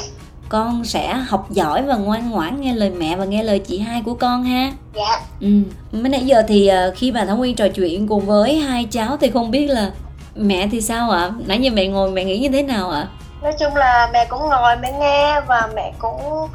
Con 0.49 0.85
sẽ 0.85 1.15
học 1.15 1.51
giỏi 1.51 1.83
và 1.83 1.97
ngoan 1.97 2.31
ngoãn 2.31 2.61
nghe 2.61 2.75
lời 2.75 2.91
mẹ 2.91 3.17
và 3.17 3.25
nghe 3.25 3.43
lời 3.43 3.59
chị 3.59 3.79
hai 3.79 4.03
của 4.03 4.15
con 4.15 4.45
ha. 4.45 4.73
Dạ. 4.95 5.21
Ừ. 5.41 5.49
Mới 5.93 6.09
nãy 6.09 6.27
giờ 6.27 6.43
thì 6.49 6.67
ờ, 6.67 6.93
khi 6.97 7.11
bà 7.11 7.25
thảo 7.25 7.37
nguyên 7.37 7.57
trò 7.57 7.69
chuyện 7.69 8.09
cùng 8.09 8.27
với 8.27 8.59
hai 8.59 8.85
cháu 8.85 9.17
thì 9.21 9.31
không 9.31 9.51
biết 9.51 9.67
là 9.67 9.93
mẹ 10.35 10.69
thì 10.73 10.81
sao 10.81 11.11
ạ? 11.11 11.31
Nãy 11.47 11.59
giờ 11.59 11.71
mẹ 11.75 11.87
ngồi 11.87 12.11
mẹ 12.11 12.25
nghĩ 12.25 12.39
như 12.39 12.49
thế 12.49 12.63
nào 12.63 12.91
ạ? 12.91 13.09
Nói 13.43 13.53
chung 13.61 13.77
là 13.77 14.11
mẹ 14.13 14.25
cũng 14.25 14.41
ngồi 14.49 14.77
mẹ 14.77 14.93
nghe 15.01 15.41
và 15.41 15.69
mẹ 15.75 15.93
cũng 15.99 16.49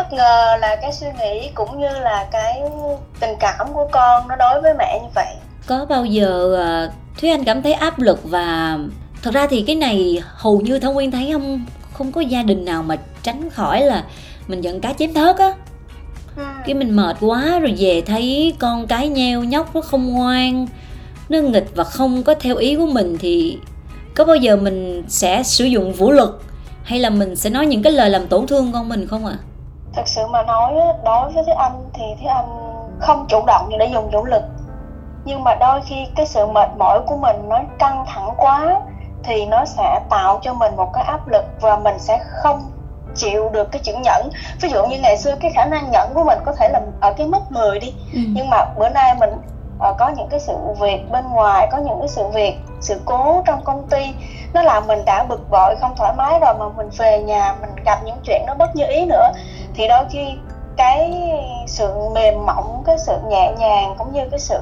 bất 0.00 0.12
ngờ 0.12 0.56
là 0.60 0.76
cái 0.82 0.92
suy 0.92 1.06
nghĩ 1.20 1.50
cũng 1.54 1.80
như 1.80 1.88
là 1.88 2.26
cái 2.32 2.62
tình 3.20 3.36
cảm 3.40 3.66
của 3.72 3.88
con 3.92 4.28
nó 4.28 4.36
đối 4.36 4.60
với 4.60 4.74
mẹ 4.78 4.98
như 5.02 5.08
vậy 5.14 5.34
có 5.66 5.86
bao 5.88 6.04
giờ 6.04 6.56
uh, 6.86 6.92
thúy 7.20 7.30
anh 7.30 7.44
cảm 7.44 7.62
thấy 7.62 7.72
áp 7.72 7.98
lực 7.98 8.20
và 8.24 8.78
thật 9.22 9.34
ra 9.34 9.46
thì 9.46 9.64
cái 9.66 9.76
này 9.76 10.22
hầu 10.26 10.60
như 10.60 10.78
thảo 10.78 10.92
nguyên 10.92 11.10
thấy 11.10 11.30
không 11.32 11.64
không 11.92 12.12
có 12.12 12.20
gia 12.20 12.42
đình 12.42 12.64
nào 12.64 12.82
mà 12.82 12.96
tránh 13.22 13.50
khỏi 13.50 13.80
là 13.80 14.04
mình 14.46 14.60
giận 14.60 14.80
cá 14.80 14.92
chém 14.92 15.14
thớt 15.14 15.36
á 15.36 15.52
ừ. 16.36 16.42
cái 16.66 16.74
mình 16.74 16.96
mệt 16.96 17.16
quá 17.20 17.58
rồi 17.58 17.74
về 17.78 18.02
thấy 18.06 18.54
con 18.58 18.86
cái 18.86 19.08
nheo 19.08 19.44
nhóc 19.44 19.74
nó 19.74 19.80
không 19.80 20.12
ngoan 20.12 20.66
nó 21.28 21.38
nghịch 21.38 21.66
và 21.74 21.84
không 21.84 22.22
có 22.22 22.34
theo 22.34 22.56
ý 22.56 22.76
của 22.76 22.86
mình 22.86 23.16
thì 23.20 23.58
có 24.14 24.24
bao 24.24 24.36
giờ 24.36 24.56
mình 24.56 25.04
sẽ 25.08 25.42
sử 25.42 25.64
dụng 25.64 25.92
vũ 25.92 26.10
lực 26.10 26.42
hay 26.82 26.98
là 26.98 27.10
mình 27.10 27.36
sẽ 27.36 27.50
nói 27.50 27.66
những 27.66 27.82
cái 27.82 27.92
lời 27.92 28.10
làm 28.10 28.26
tổn 28.26 28.46
thương 28.46 28.72
con 28.72 28.88
mình 28.88 29.06
không 29.06 29.26
ạ 29.26 29.36
à? 29.40 29.49
Thật 29.92 30.08
sự 30.08 30.26
mà 30.26 30.42
nói 30.42 30.74
đối 31.04 31.30
với 31.30 31.42
thế 31.46 31.52
anh 31.52 31.90
thì 31.92 32.04
thế 32.20 32.26
anh 32.26 32.46
không 32.98 33.26
chủ 33.28 33.44
động 33.46 33.68
để 33.78 33.86
dùng 33.86 34.10
vũ 34.10 34.24
lực 34.24 34.42
nhưng 35.24 35.44
mà 35.44 35.54
đôi 35.54 35.80
khi 35.80 36.06
cái 36.16 36.26
sự 36.26 36.46
mệt 36.46 36.68
mỏi 36.78 37.00
của 37.06 37.16
mình 37.16 37.48
nó 37.48 37.60
căng 37.78 38.04
thẳng 38.06 38.34
quá 38.36 38.80
thì 39.22 39.46
nó 39.46 39.64
sẽ 39.64 40.00
tạo 40.08 40.38
cho 40.42 40.52
mình 40.52 40.76
một 40.76 40.92
cái 40.92 41.04
áp 41.04 41.28
lực 41.28 41.44
và 41.60 41.76
mình 41.76 41.98
sẽ 41.98 42.18
không 42.42 42.70
chịu 43.14 43.48
được 43.48 43.72
cái 43.72 43.80
chữ 43.84 43.92
nhẫn 44.04 44.30
ví 44.60 44.68
dụ 44.68 44.84
như 44.84 44.98
ngày 44.98 45.16
xưa 45.16 45.34
cái 45.40 45.50
khả 45.50 45.64
năng 45.64 45.90
nhẫn 45.90 46.14
của 46.14 46.24
mình 46.24 46.38
có 46.44 46.52
thể 46.52 46.68
là 46.68 46.80
ở 47.00 47.12
cái 47.12 47.26
mức 47.26 47.52
10 47.52 47.78
đi 47.78 47.92
ừ. 48.12 48.20
nhưng 48.34 48.50
mà 48.50 48.64
bữa 48.78 48.88
nay 48.88 49.14
mình 49.14 49.30
uh, 49.88 49.96
có 49.98 50.08
những 50.08 50.28
cái 50.28 50.40
sự 50.40 50.56
việc 50.80 51.10
bên 51.10 51.24
ngoài 51.28 51.68
có 51.70 51.78
những 51.78 51.98
cái 51.98 52.08
sự 52.08 52.28
việc 52.28 52.54
sự 52.80 53.00
cố 53.04 53.42
trong 53.44 53.64
công 53.64 53.88
ty 53.88 54.14
nó 54.54 54.62
làm 54.62 54.86
mình 54.86 55.04
đã 55.04 55.22
bực 55.22 55.50
bội, 55.50 55.74
không 55.80 55.94
thoải 55.94 56.12
mái 56.12 56.38
rồi 56.38 56.54
mà 56.54 56.68
mình 56.68 56.88
về 56.98 57.20
nhà 57.20 57.52
mình 57.60 57.70
gặp 57.84 57.98
những 58.02 58.18
chuyện 58.24 58.42
nó 58.46 58.54
bất 58.54 58.74
như 58.74 58.84
ý 58.88 59.04
nữa. 59.04 59.30
Thì 59.74 59.86
đôi 59.86 60.04
khi 60.10 60.36
cái 60.76 61.12
sự 61.66 61.98
mềm 62.14 62.46
mỏng, 62.46 62.82
cái 62.86 62.98
sự 62.98 63.18
nhẹ 63.28 63.50
nhàng 63.50 63.94
cũng 63.98 64.12
như 64.12 64.26
cái 64.30 64.38
sự 64.38 64.60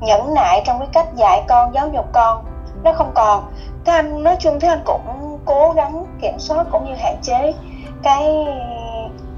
nhẫn 0.00 0.34
nại 0.34 0.60
trong 0.60 0.78
cái 0.78 0.88
cách 0.92 1.06
dạy 1.14 1.42
con, 1.48 1.74
giáo 1.74 1.88
dục 1.88 2.06
con, 2.12 2.44
nó 2.82 2.92
không 2.92 3.10
còn. 3.14 3.42
Thế 3.84 3.92
anh, 3.92 4.24
nói 4.24 4.36
chung 4.36 4.60
thế 4.60 4.68
anh 4.68 4.80
cũng 4.84 5.38
cố 5.44 5.70
gắng 5.70 6.04
kiểm 6.20 6.38
soát 6.38 6.66
cũng 6.70 6.84
như 6.84 6.94
hạn 6.94 7.16
chế 7.22 7.52
cái 8.02 8.46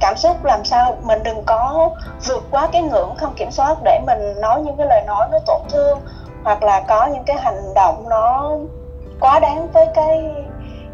cảm 0.01 0.17
xúc 0.17 0.45
làm 0.45 0.65
sao 0.65 0.97
mình 1.03 1.23
đừng 1.23 1.43
có 1.43 1.91
vượt 2.27 2.43
quá 2.51 2.67
cái 2.73 2.83
ngưỡng 2.83 3.15
không 3.15 3.33
kiểm 3.33 3.51
soát 3.51 3.79
để 3.83 3.99
mình 4.07 4.41
nói 4.41 4.61
những 4.61 4.77
cái 4.77 4.87
lời 4.87 5.03
nói 5.03 5.29
nó 5.31 5.39
tổn 5.47 5.61
thương 5.69 5.99
hoặc 6.45 6.63
là 6.63 6.81
có 6.81 7.07
những 7.07 7.25
cái 7.25 7.37
hành 7.37 7.75
động 7.75 8.09
nó 8.09 8.57
quá 9.21 9.41
đáng 9.41 9.69
với 9.73 9.87
cái 9.95 10.31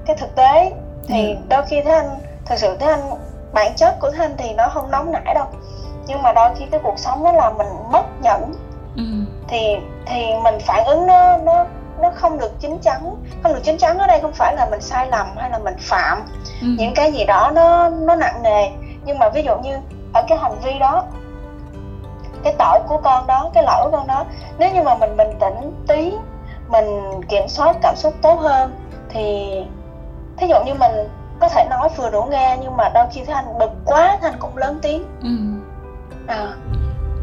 cái 0.07 0.17
thực 0.17 0.35
tế 0.35 0.73
thì 1.09 1.29
ừ. 1.29 1.37
đôi 1.49 1.63
khi 1.67 1.83
thế 1.83 1.91
anh 1.91 2.19
thực 2.45 2.59
sự 2.59 2.77
thế 2.81 2.87
anh 2.87 3.11
bản 3.53 3.73
chất 3.77 3.97
của 4.01 4.11
thế 4.11 4.25
anh 4.25 4.35
thì 4.39 4.53
nó 4.53 4.69
không 4.69 4.91
nóng 4.91 5.13
nảy 5.13 5.35
đâu 5.35 5.47
nhưng 6.07 6.23
mà 6.23 6.33
đôi 6.33 6.51
khi 6.57 6.65
cái 6.71 6.81
cuộc 6.83 6.99
sống 6.99 7.25
nó 7.25 7.33
làm 7.33 7.59
mình 7.59 7.67
mất 7.93 8.05
nhẫn 8.23 8.55
ừ. 8.97 9.03
thì 9.49 9.77
thì 10.07 10.27
mình 10.45 10.55
phản 10.61 10.85
ứng 10.85 11.07
nó 11.07 11.37
nó 11.37 11.67
nó 12.01 12.11
không 12.15 12.39
được 12.39 12.61
chín 12.61 12.79
chắn 12.79 13.17
không 13.43 13.55
được 13.55 13.61
chín 13.63 13.79
chắn 13.79 13.99
ở 13.99 14.07
đây 14.07 14.21
không 14.21 14.33
phải 14.33 14.57
là 14.57 14.67
mình 14.71 14.81
sai 14.81 15.09
lầm 15.11 15.27
hay 15.37 15.51
là 15.51 15.59
mình 15.59 15.75
phạm 15.81 16.23
ừ. 16.61 16.67
những 16.79 16.95
cái 16.95 17.13
gì 17.13 17.25
đó 17.25 17.51
nó 17.55 17.89
nó 17.89 18.15
nặng 18.15 18.43
nề 18.43 18.71
nhưng 19.05 19.19
mà 19.19 19.29
ví 19.29 19.43
dụ 19.43 19.59
như 19.59 19.77
ở 20.13 20.23
cái 20.29 20.39
hành 20.39 20.61
vi 20.63 20.79
đó 20.79 21.05
cái 22.45 22.55
tội 22.59 22.81
của 22.89 23.01
con 23.05 23.27
đó 23.27 23.51
cái 23.55 23.63
lỗi 23.63 23.85
của 23.85 23.91
con 23.91 24.07
đó 24.07 24.25
nếu 24.59 24.71
như 24.75 24.83
mà 24.83 24.95
mình 24.95 25.17
bình 25.17 25.31
tĩnh 25.41 25.85
tí 25.89 26.13
mình 26.69 27.21
kiểm 27.29 27.49
soát 27.49 27.77
cảm 27.83 27.95
xúc 27.97 28.15
tốt 28.23 28.35
hơn 28.41 28.71
thì 29.09 29.47
thí 30.37 30.47
dụ 30.49 30.57
như 30.67 30.75
mình 30.75 30.93
có 31.41 31.49
thể 31.49 31.67
nói 31.71 31.89
vừa 31.97 32.11
đủ 32.11 32.23
nghe 32.31 32.59
nhưng 32.63 32.77
mà 32.77 32.89
đôi 32.95 33.05
khi 33.13 33.21
thấy 33.27 33.35
anh 33.35 33.59
bực 33.59 33.71
quá 33.85 34.19
thì 34.21 34.27
anh 34.27 34.39
cũng 34.39 34.57
lớn 34.57 34.79
tiếng 34.83 35.05
ừ. 35.23 35.29
à. 36.27 36.53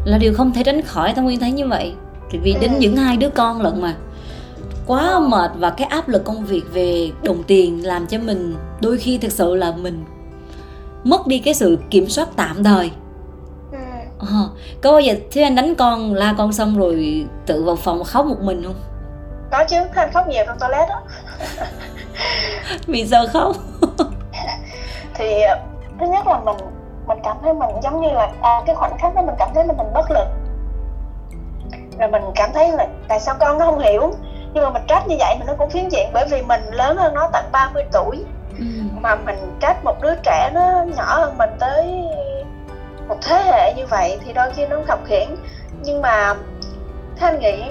là 0.04 0.18
điều 0.18 0.34
không 0.34 0.52
thể 0.52 0.62
tránh 0.62 0.82
khỏi 0.82 1.12
Thanh 1.14 1.24
Nguyên 1.24 1.40
thấy 1.40 1.52
như 1.52 1.66
vậy 1.66 1.94
vì 2.42 2.54
ừ. 2.54 2.58
đến 2.60 2.78
những 2.78 2.96
hai 2.96 3.16
đứa 3.16 3.30
con 3.30 3.60
lận 3.60 3.82
mà 3.82 3.94
quá 4.86 5.20
mệt 5.20 5.50
và 5.58 5.70
cái 5.70 5.88
áp 5.88 6.08
lực 6.08 6.24
công 6.24 6.44
việc 6.44 6.62
về 6.72 7.10
đồng 7.22 7.42
tiền 7.42 7.86
làm 7.86 8.06
cho 8.06 8.18
mình 8.18 8.56
đôi 8.80 8.98
khi 8.98 9.18
thực 9.18 9.32
sự 9.32 9.54
là 9.54 9.72
mình 9.72 10.04
mất 11.04 11.26
đi 11.26 11.38
cái 11.38 11.54
sự 11.54 11.78
kiểm 11.90 12.08
soát 12.08 12.28
tạm 12.36 12.64
thời 12.64 12.90
ừ. 13.72 13.78
à, 14.18 14.42
có 14.80 14.92
bao 14.92 15.00
giờ 15.00 15.14
thế 15.30 15.42
anh 15.42 15.54
đánh 15.54 15.74
con 15.74 16.14
la 16.14 16.34
con 16.38 16.52
xong 16.52 16.78
rồi 16.78 17.26
tự 17.46 17.64
vào 17.64 17.76
phòng 17.76 18.04
khóc 18.04 18.26
một 18.26 18.40
mình 18.40 18.62
không 18.62 18.74
có 19.54 19.64
chứ 19.64 19.76
anh 19.94 20.12
khóc 20.12 20.28
nhiều 20.28 20.44
trong 20.46 20.58
toilet 20.58 20.88
đó 20.88 21.02
vì 22.86 23.06
sao 23.06 23.24
khóc? 23.32 23.52
Thì 25.14 25.42
ờ, 25.42 25.58
thứ 26.00 26.06
nhất 26.06 26.26
là 26.26 26.40
mình 26.40 26.56
mình 27.06 27.18
cảm 27.24 27.36
thấy 27.42 27.54
mình 27.54 27.70
giống 27.82 28.00
như 28.00 28.08
là 28.08 28.28
à, 28.42 28.60
cái 28.66 28.74
khoảnh 28.74 28.98
khắc 28.98 29.14
đó 29.14 29.22
mình 29.22 29.34
cảm 29.38 29.48
thấy 29.54 29.66
là 29.66 29.72
mình 29.72 29.86
bất 29.94 30.10
lực. 30.10 30.26
Rồi 31.98 32.10
mình 32.10 32.22
cảm 32.34 32.50
thấy 32.54 32.72
là 32.72 32.86
tại 33.08 33.20
sao 33.20 33.34
con 33.40 33.58
nó 33.58 33.64
không 33.64 33.78
hiểu? 33.78 34.14
Nhưng 34.54 34.64
mà 34.64 34.70
mình 34.70 34.82
trách 34.88 35.08
như 35.08 35.16
vậy 35.18 35.34
thì 35.38 35.44
nó 35.46 35.54
cũng 35.58 35.70
phiến 35.70 35.88
diện 35.88 36.10
bởi 36.12 36.26
vì 36.30 36.42
mình 36.42 36.62
lớn 36.72 36.96
hơn 36.96 37.14
nó 37.14 37.28
tận 37.32 37.44
30 37.52 37.84
tuổi. 37.92 38.24
Ừ. 38.58 38.64
mà 39.00 39.14
mình 39.14 39.56
trách 39.60 39.84
một 39.84 40.02
đứa 40.02 40.14
trẻ 40.22 40.50
nó 40.54 40.84
nhỏ 40.96 41.16
hơn 41.16 41.38
mình 41.38 41.50
tới 41.58 42.02
một 43.08 43.16
thế 43.22 43.42
hệ 43.44 43.74
như 43.76 43.86
vậy 43.86 44.18
thì 44.24 44.32
đôi 44.32 44.50
khi 44.56 44.66
nó 44.66 44.76
khập 44.86 44.98
khiển 45.06 45.28
nhưng 45.82 46.02
mà 46.02 46.34
thế 47.16 47.26
anh 47.26 47.38
nghĩ 47.40 47.62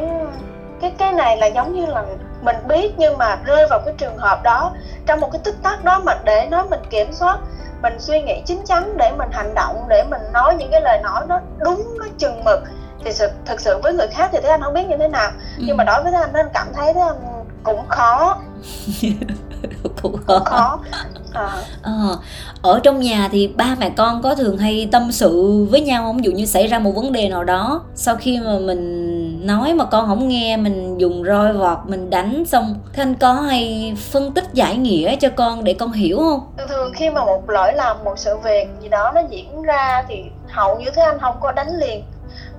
cái 0.83 0.91
cái 0.97 1.13
này 1.13 1.37
là 1.37 1.47
giống 1.47 1.73
như 1.73 1.85
là 1.85 2.03
mình 2.41 2.55
biết 2.67 2.93
nhưng 2.97 3.17
mà 3.17 3.35
rơi 3.45 3.67
vào 3.69 3.81
cái 3.85 3.93
trường 3.97 4.17
hợp 4.17 4.43
đó 4.43 4.71
trong 5.05 5.19
một 5.19 5.29
cái 5.31 5.41
tích 5.43 5.55
tắc 5.63 5.83
đó 5.83 6.01
mà 6.05 6.17
để 6.23 6.47
nó 6.51 6.65
mình 6.69 6.79
kiểm 6.89 7.13
soát 7.13 7.39
mình 7.81 7.93
suy 7.99 8.21
nghĩ 8.21 8.41
chín 8.45 8.61
chắn 8.65 8.97
để 8.97 9.11
mình 9.17 9.29
hành 9.31 9.53
động 9.55 9.85
để 9.89 10.03
mình 10.09 10.21
nói 10.33 10.55
những 10.55 10.71
cái 10.71 10.81
lời 10.81 10.99
nói 11.03 11.21
nó 11.27 11.39
đúng 11.57 11.97
nó 11.99 12.05
chừng 12.17 12.43
mực 12.43 12.59
thì 13.05 13.11
sự, 13.13 13.29
thực 13.45 13.61
sự 13.61 13.79
với 13.83 13.93
người 13.93 14.07
khác 14.07 14.29
thì 14.31 14.39
thế 14.43 14.49
anh 14.49 14.61
không 14.61 14.73
biết 14.73 14.87
như 14.89 14.97
thế 14.97 15.07
nào 15.07 15.31
ừ. 15.57 15.63
nhưng 15.67 15.77
mà 15.77 15.83
đối 15.83 16.03
với 16.03 16.11
thế 16.11 16.17
anh 16.17 16.33
anh 16.33 16.49
cảm 16.53 16.67
thấy 16.73 16.93
thế 16.93 17.01
anh 17.01 17.45
cũng 17.63 17.87
khó 17.87 18.37
cũng 20.01 20.17
khó, 20.17 20.39
cũng 20.39 20.45
khó. 20.45 20.79
À. 21.33 21.49
À, 21.81 21.91
ở 22.61 22.79
trong 22.83 22.99
nhà 22.99 23.29
thì 23.31 23.47
ba 23.47 23.75
mẹ 23.79 23.89
con 23.89 24.21
có 24.21 24.35
thường 24.35 24.57
hay 24.57 24.89
tâm 24.91 25.11
sự 25.11 25.65
với 25.71 25.81
nhau 25.81 26.03
không? 26.03 26.17
Ví 26.17 26.23
dụ 26.23 26.31
như 26.31 26.45
xảy 26.45 26.67
ra 26.67 26.79
một 26.79 26.91
vấn 26.95 27.11
đề 27.11 27.29
nào 27.29 27.43
đó 27.43 27.83
sau 27.95 28.15
khi 28.15 28.39
mà 28.39 28.59
mình 28.59 29.12
nói 29.43 29.73
mà 29.73 29.85
con 29.85 30.07
không 30.07 30.27
nghe, 30.27 30.57
mình 30.57 30.97
dùng 30.97 31.23
roi 31.23 31.53
vọt, 31.53 31.77
mình 31.85 32.09
đánh 32.09 32.43
xong. 32.45 32.75
Thanh 32.93 33.15
có 33.15 33.33
hay 33.33 33.93
phân 34.11 34.31
tích 34.31 34.45
giải 34.53 34.77
nghĩa 34.77 35.15
cho 35.15 35.29
con 35.35 35.63
để 35.63 35.73
con 35.73 35.91
hiểu 35.91 36.17
không? 36.17 36.53
Thường 36.57 36.67
thường 36.67 36.91
khi 36.95 37.09
mà 37.09 37.25
một 37.25 37.49
lỗi 37.49 37.73
làm 37.73 38.03
một 38.03 38.19
sự 38.19 38.37
việc 38.37 38.67
gì 38.81 38.89
đó 38.89 39.11
nó 39.15 39.21
diễn 39.29 39.61
ra 39.61 40.03
thì 40.07 40.23
hầu 40.47 40.79
như 40.79 40.89
thế 40.95 41.01
anh 41.01 41.19
không 41.19 41.35
có 41.41 41.51
đánh 41.51 41.75
liền. 41.79 42.03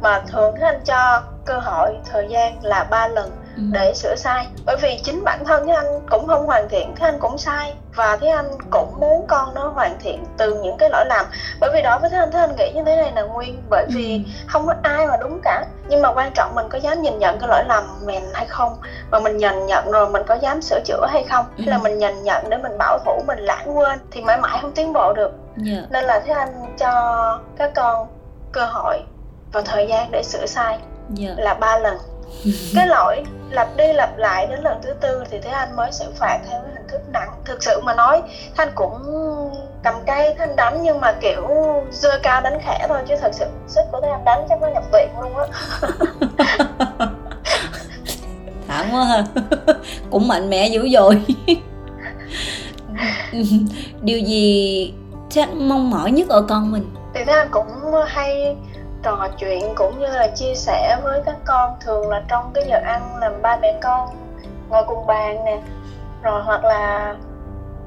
Mà 0.03 0.23
thường 0.33 0.55
thế 0.61 0.67
anh 0.67 0.81
cho 0.85 1.23
cơ 1.45 1.59
hội, 1.59 1.91
thời 2.13 2.27
gian 2.31 2.55
là 2.63 2.85
ba 2.91 3.09
lần 3.09 3.31
để 3.57 3.95
sửa 3.95 4.15
sai 4.17 4.47
bởi 4.67 4.77
vì 4.83 5.01
chính 5.05 5.25
bản 5.25 5.45
thân 5.45 5.67
cái 5.67 5.77
anh 5.77 6.01
cũng 6.11 6.27
không 6.27 6.47
hoàn 6.47 6.69
thiện 6.69 6.95
cái 6.97 7.11
anh 7.11 7.19
cũng 7.21 7.39
sai 7.39 7.75
và 7.95 8.17
thế 8.21 8.29
anh 8.29 8.51
cũng 8.71 9.01
muốn 9.01 9.27
con 9.27 9.55
nó 9.55 9.69
hoàn 9.69 9.97
thiện 10.01 10.25
từ 10.37 10.55
những 10.63 10.77
cái 10.79 10.91
lỗi 10.91 11.05
làm 11.07 11.27
bởi 11.61 11.71
vì 11.75 11.83
đó 11.83 11.99
với 11.99 12.11
thế 12.11 12.17
anh 12.17 12.31
thế 12.33 12.39
anh 12.39 12.57
nghĩ 12.57 12.73
như 12.75 12.85
thế 12.85 12.97
này 12.97 13.13
là 13.15 13.23
nguyên 13.23 13.63
bởi 13.71 13.87
vì 13.95 14.25
ừ. 14.25 14.31
không 14.47 14.67
có 14.67 14.75
ai 14.83 15.07
mà 15.07 15.17
đúng 15.17 15.41
cả 15.43 15.65
nhưng 15.89 16.03
mà 16.03 16.13
quan 16.13 16.33
trọng 16.35 16.55
mình 16.55 16.67
có 16.69 16.79
dám 16.79 17.03
nhìn 17.03 17.19
nhận 17.19 17.39
cái 17.39 17.49
lỗi 17.49 17.63
lầm 17.69 17.85
mình 18.05 18.25
hay 18.33 18.47
không 18.47 18.77
và 19.11 19.21
mình 19.21 19.37
nhìn 19.37 19.67
nhận 19.67 19.91
rồi 19.91 20.09
mình 20.09 20.23
có 20.27 20.35
dám 20.35 20.63
sửa 20.63 20.81
chữa 20.85 21.07
hay 21.09 21.25
không 21.25 21.47
ừ. 21.59 21.65
là 21.67 21.79
mình 21.79 21.99
nhìn 21.99 22.23
nhận 22.23 22.51
để 22.51 22.57
mình 22.57 22.79
bảo 22.79 22.99
thủ 23.05 23.23
mình 23.27 23.39
lãng 23.39 23.79
quên 23.79 23.99
thì 24.11 24.21
mãi 24.21 24.39
mãi 24.39 24.59
không 24.63 24.73
tiến 24.73 24.93
bộ 24.93 25.13
được 25.13 25.33
yeah. 25.67 25.79
Dạ. 25.83 25.87
nên 25.91 26.05
là 26.05 26.21
thế 26.21 26.33
anh 26.33 26.77
cho 26.79 27.41
các 27.57 27.71
con 27.75 28.09
cơ 28.53 28.67
hội 28.67 28.99
và 29.53 29.63
thời 29.65 29.87
gian 29.89 30.11
để 30.11 30.23
sửa 30.23 30.47
sai 30.47 30.79
yeah. 31.19 31.37
Dạ. 31.37 31.45
là 31.45 31.55
ba 31.55 31.79
lần 31.79 31.99
cái 32.75 32.87
lỗi 32.87 33.25
lặp 33.51 33.77
đi 33.77 33.93
lặp 33.93 34.19
lại 34.19 34.47
đến 34.47 34.61
lần 34.63 34.79
thứ 34.83 34.93
tư 35.01 35.25
thì 35.31 35.39
thế 35.43 35.51
anh 35.51 35.77
mới 35.77 35.93
xử 35.93 36.05
phạt 36.17 36.39
theo 36.51 36.61
cái 36.63 36.71
hình 36.75 36.89
thức 36.89 37.01
nặng. 37.13 37.31
Thực 37.45 37.63
sự 37.63 37.81
mà 37.81 37.95
nói 37.95 38.23
thanh 38.57 38.73
cũng 38.75 39.03
cầm 39.83 39.95
cây 40.07 40.35
thanh 40.39 40.57
đánh 40.57 40.79
nhưng 40.83 41.01
mà 41.01 41.13
kiểu 41.21 41.49
dơ 41.91 42.19
cao 42.23 42.41
đánh 42.41 42.59
khẽ 42.63 42.87
thôi 42.89 42.99
chứ 43.09 43.15
thật 43.21 43.31
sự 43.33 43.47
sức 43.69 43.83
của 43.93 44.01
thế 44.03 44.09
anh 44.09 44.25
đánh 44.25 44.47
chắc 44.49 44.63
nó 44.63 44.69
nhập 44.69 44.85
viện 44.93 45.09
luôn 45.21 45.33
á. 45.37 45.47
Thảm 48.69 48.87
quá 48.93 49.05
ha. 49.05 49.25
Cũng 50.11 50.29
mạnh 50.29 50.51
mẽ 50.51 50.69
dữ 50.69 50.89
dội. 50.89 51.23
Điều 54.01 54.19
gì 54.19 54.95
thế 55.31 55.47
mong 55.47 55.91
mỏi 55.91 56.11
nhất 56.11 56.29
ở 56.29 56.43
con 56.49 56.73
mình? 56.73 56.91
Thì 57.15 57.21
thế 57.27 57.33
anh 57.33 57.49
cũng 57.51 57.67
hay 58.07 58.57
trò 59.05 59.29
chuyện 59.39 59.75
cũng 59.75 59.99
như 59.99 60.07
là 60.07 60.29
chia 60.29 60.55
sẻ 60.55 60.97
với 61.03 61.21
các 61.27 61.37
con. 61.45 61.77
Thường 61.81 62.09
là 62.09 62.23
trong 62.29 62.51
cái 62.55 62.65
giờ 62.69 62.79
ăn 62.85 63.17
làm 63.21 63.43
ba 63.43 63.57
mẹ 63.57 63.79
con 63.83 64.09
ngồi 64.69 64.85
cùng 64.85 65.07
bàn 65.07 65.45
nè. 65.45 65.61
Rồi 66.23 66.43
hoặc 66.43 66.65
là 66.65 67.15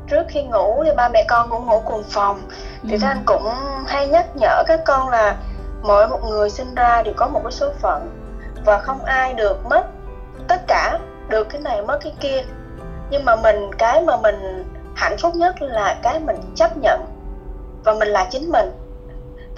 trước 0.08 0.23
khi 0.27 0.43
ngủ 0.43 0.84
thì 0.86 0.91
ba 0.95 1.10
mẹ 1.10 1.25
con 1.27 1.49
cũng 1.49 1.65
ngủ 1.65 1.82
cùng 1.86 2.03
phòng. 2.10 2.41
Thì 2.84 2.93
ừ. 2.93 2.99
anh 3.01 3.23
cũng 3.25 3.43
hay 3.88 4.08
nhắc 4.08 4.25
nhở 4.36 4.63
các 4.67 4.80
con 4.86 5.10
là 5.10 5.36
mỗi 5.82 6.08
một 6.08 6.19
người 6.23 6.49
sinh 6.49 6.75
ra 6.75 7.01
đều 7.01 7.13
có 7.17 7.27
một 7.27 7.39
cái 7.43 7.51
số 7.51 7.71
phận 7.82 8.10
và 8.65 8.77
không 8.77 9.03
ai 9.06 9.34
được 9.34 9.65
mất 9.65 9.86
tất 10.47 10.62
cả 10.67 10.99
được 11.30 11.49
cái 11.49 11.62
này 11.62 11.82
mất 11.82 11.97
cái 12.03 12.13
kia. 12.19 12.43
Nhưng 13.10 13.25
mà 13.25 13.36
mình 13.36 13.73
cái 13.77 14.01
mà 14.01 14.17
mình 14.17 14.63
hạnh 14.95 15.17
phúc 15.17 15.36
nhất 15.36 15.62
là 15.62 15.95
cái 16.01 16.19
mình 16.19 16.38
chấp 16.56 16.77
nhận 16.77 17.06
và 17.84 17.93
mình 17.93 18.08
là 18.08 18.25
chính 18.32 18.51
mình 18.51 18.71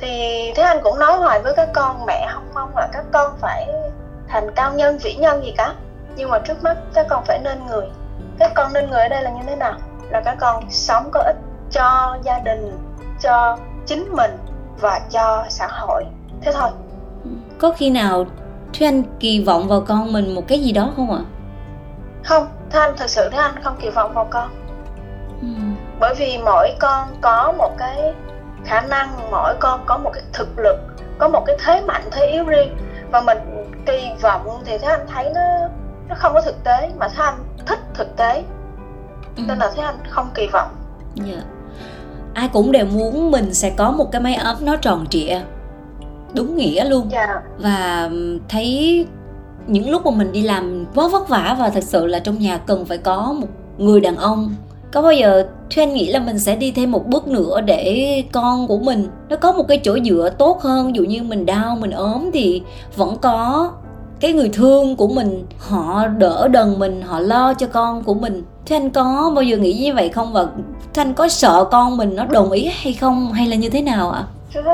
thì 0.02 0.10
thế 0.56 0.64
anh 0.64 0.80
cũng 0.84 1.00
nói 1.00 1.18
hoài 1.18 1.42
với 1.42 1.54
các 1.56 1.70
con 1.74 2.06
mẹ 2.06 2.28
không 2.34 2.44
mong 2.54 2.78
là 2.78 2.88
các 2.92 3.06
con 3.12 3.38
phải 3.40 3.68
thành 4.28 4.52
cao 4.56 4.74
nhân 4.74 4.98
vĩ 4.98 5.16
nhân 5.16 5.44
gì 5.44 5.54
cả. 5.58 5.74
Nhưng 6.16 6.30
mà 6.30 6.40
trước 6.40 6.64
mắt 6.64 6.78
các 6.94 7.06
con 7.10 7.26
phải 7.26 7.40
nên 7.40 7.66
người. 7.66 7.86
Các 8.40 8.52
con 8.56 8.74
nên 8.74 8.90
người 8.90 9.02
ở 9.02 9.08
đây 9.08 9.24
là 9.24 9.30
như 9.30 9.42
thế 9.48 9.56
nào? 9.56 9.74
Là 10.10 10.22
các 10.22 10.38
con 10.40 10.64
sống 10.70 11.10
có 11.12 11.20
ích 11.20 11.38
cho 11.72 12.18
gia 12.24 12.40
đình 12.40 12.78
cho 13.22 13.58
chính 13.86 14.16
mình 14.16 14.38
và 14.80 15.02
cho 15.12 15.46
xã 15.50 15.68
hội. 15.68 16.06
Thế 16.42 16.52
thôi. 16.56 16.70
Có 17.58 17.72
khi 17.72 17.90
nào 17.90 18.26
Thúy 18.74 18.88
Anh 18.88 19.04
kỳ 19.20 19.44
vọng 19.44 19.68
vào 19.68 19.82
con 19.82 20.14
mình 20.14 20.36
một 20.36 20.44
cái 20.48 20.60
gì 20.60 20.72
đó 20.72 20.92
không 20.96 21.12
ạ? 21.12 21.22
Không, 22.24 22.48
Thúy 22.72 22.82
Anh 22.82 22.98
thực 22.98 23.10
sự 23.10 23.30
Thúy 23.30 23.40
Anh 23.40 23.64
không 23.64 23.76
kỳ 23.82 23.90
vọng 23.90 24.14
vào 24.14 24.28
con. 24.30 24.50
Ừ. 25.42 25.48
Bởi 26.00 26.16
vì 26.18 26.38
mỗi 26.46 26.70
con 26.80 27.08
có 27.22 27.54
một 27.58 27.72
cái 27.78 28.14
khả 28.66 28.82
năng 28.82 29.32
mỗi 29.32 29.56
con 29.60 29.84
có 29.86 29.98
một 29.98 30.12
cái 30.14 30.24
thực 30.34 30.60
lực 30.60 30.76
có 31.18 31.28
một 31.28 31.44
cái 31.46 31.58
thế 31.66 31.82
mạnh 31.82 32.04
thế 32.12 32.26
yếu 32.26 32.44
riêng 32.44 32.78
và 33.12 33.22
mình 33.22 33.38
kỳ 33.86 34.12
vọng 34.22 34.62
thì 34.66 34.78
thấy 34.78 34.90
anh 34.90 35.08
thấy 35.14 35.32
nó 35.36 35.42
nó 36.10 36.16
không 36.16 36.34
có 36.34 36.42
thực 36.42 36.64
tế 36.64 36.92
mà 36.98 37.08
thấy 37.08 37.26
anh 37.26 37.44
thích 37.66 37.80
thực 37.94 38.16
tế 38.16 38.44
ừ. 39.38 39.44
nên 39.48 39.58
là 39.58 39.72
thấy 39.76 39.86
anh 39.86 39.96
không 40.10 40.30
kỳ 40.34 40.48
vọng 40.54 40.70
dạ 41.16 41.42
ai 42.34 42.50
cũng 42.54 42.72
đều 42.72 42.86
muốn 42.86 43.32
mình 43.32 43.54
sẽ 43.54 43.70
có 43.70 43.92
một 43.92 44.12
cái 44.12 44.22
mái 44.22 44.36
ấm 44.36 44.58
nó 44.62 44.76
tròn 44.76 45.06
trịa 45.10 45.40
đúng 46.34 46.56
nghĩa 46.56 46.86
luôn 46.86 47.10
yeah. 47.10 47.30
Dạ. 47.30 47.42
và 47.58 48.10
thấy 48.50 49.06
những 49.68 49.90
lúc 49.90 50.06
mà 50.06 50.12
mình 50.12 50.32
đi 50.32 50.42
làm 50.42 50.86
quá 50.96 51.08
vất 51.12 51.30
vả 51.30 51.56
và 51.60 51.70
thật 51.70 51.84
sự 51.84 52.06
là 52.06 52.20
trong 52.20 52.40
nhà 52.40 52.58
cần 52.58 52.86
phải 52.86 52.98
có 52.98 53.36
một 53.40 53.48
người 53.78 54.00
đàn 54.00 54.16
ông 54.16 54.56
có 54.92 55.02
bao 55.02 55.14
giờ 55.14 55.46
Thúy 55.76 55.86
nghĩ 55.86 56.12
là 56.12 56.20
mình 56.20 56.40
sẽ 56.40 56.56
đi 56.56 56.72
thêm 56.72 56.92
một 56.92 57.08
bước 57.08 57.28
nữa 57.28 57.62
để 57.62 58.24
con 58.32 58.68
của 58.68 58.80
mình 58.80 59.08
nó 59.30 59.36
có 59.36 59.52
một 59.52 59.68
cái 59.68 59.78
chỗ 59.78 59.98
dựa 60.06 60.30
tốt 60.38 60.62
hơn? 60.62 60.96
Dụ 60.96 61.04
như 61.04 61.24
mình 61.24 61.46
đau, 61.46 61.76
mình 61.76 61.92
ốm 61.92 62.30
thì 62.34 62.62
vẫn 62.96 63.18
có 63.22 63.72
cái 64.20 64.34
người 64.34 64.50
thương 64.50 64.96
của 64.96 65.08
mình. 65.08 65.46
Họ 65.58 66.08
đỡ 66.08 66.48
đần 66.48 66.80
mình, 66.80 67.02
họ 67.02 67.20
lo 67.20 67.54
cho 67.54 67.68
con 67.68 68.04
của 68.04 68.14
mình. 68.14 68.44
Thế 68.66 68.76
anh 68.76 68.90
có 68.90 69.32
bao 69.36 69.44
giờ 69.44 69.58
nghĩ 69.58 69.74
như 69.74 69.94
vậy 69.94 70.10
không? 70.10 70.34
Và 70.34 70.46
thế 70.94 71.02
anh 71.02 71.14
có 71.14 71.28
sợ 71.28 71.68
con 71.72 71.98
mình 71.98 72.16
nó 72.16 72.26
đồng 72.26 72.52
ý 72.52 72.72
hay 72.74 72.94
không? 72.94 73.32
Hay 73.32 73.48
là 73.48 73.56
như 73.56 73.70
thế 73.70 73.82
nào 73.82 74.10
ạ? 74.10 74.20
À? 74.20 74.28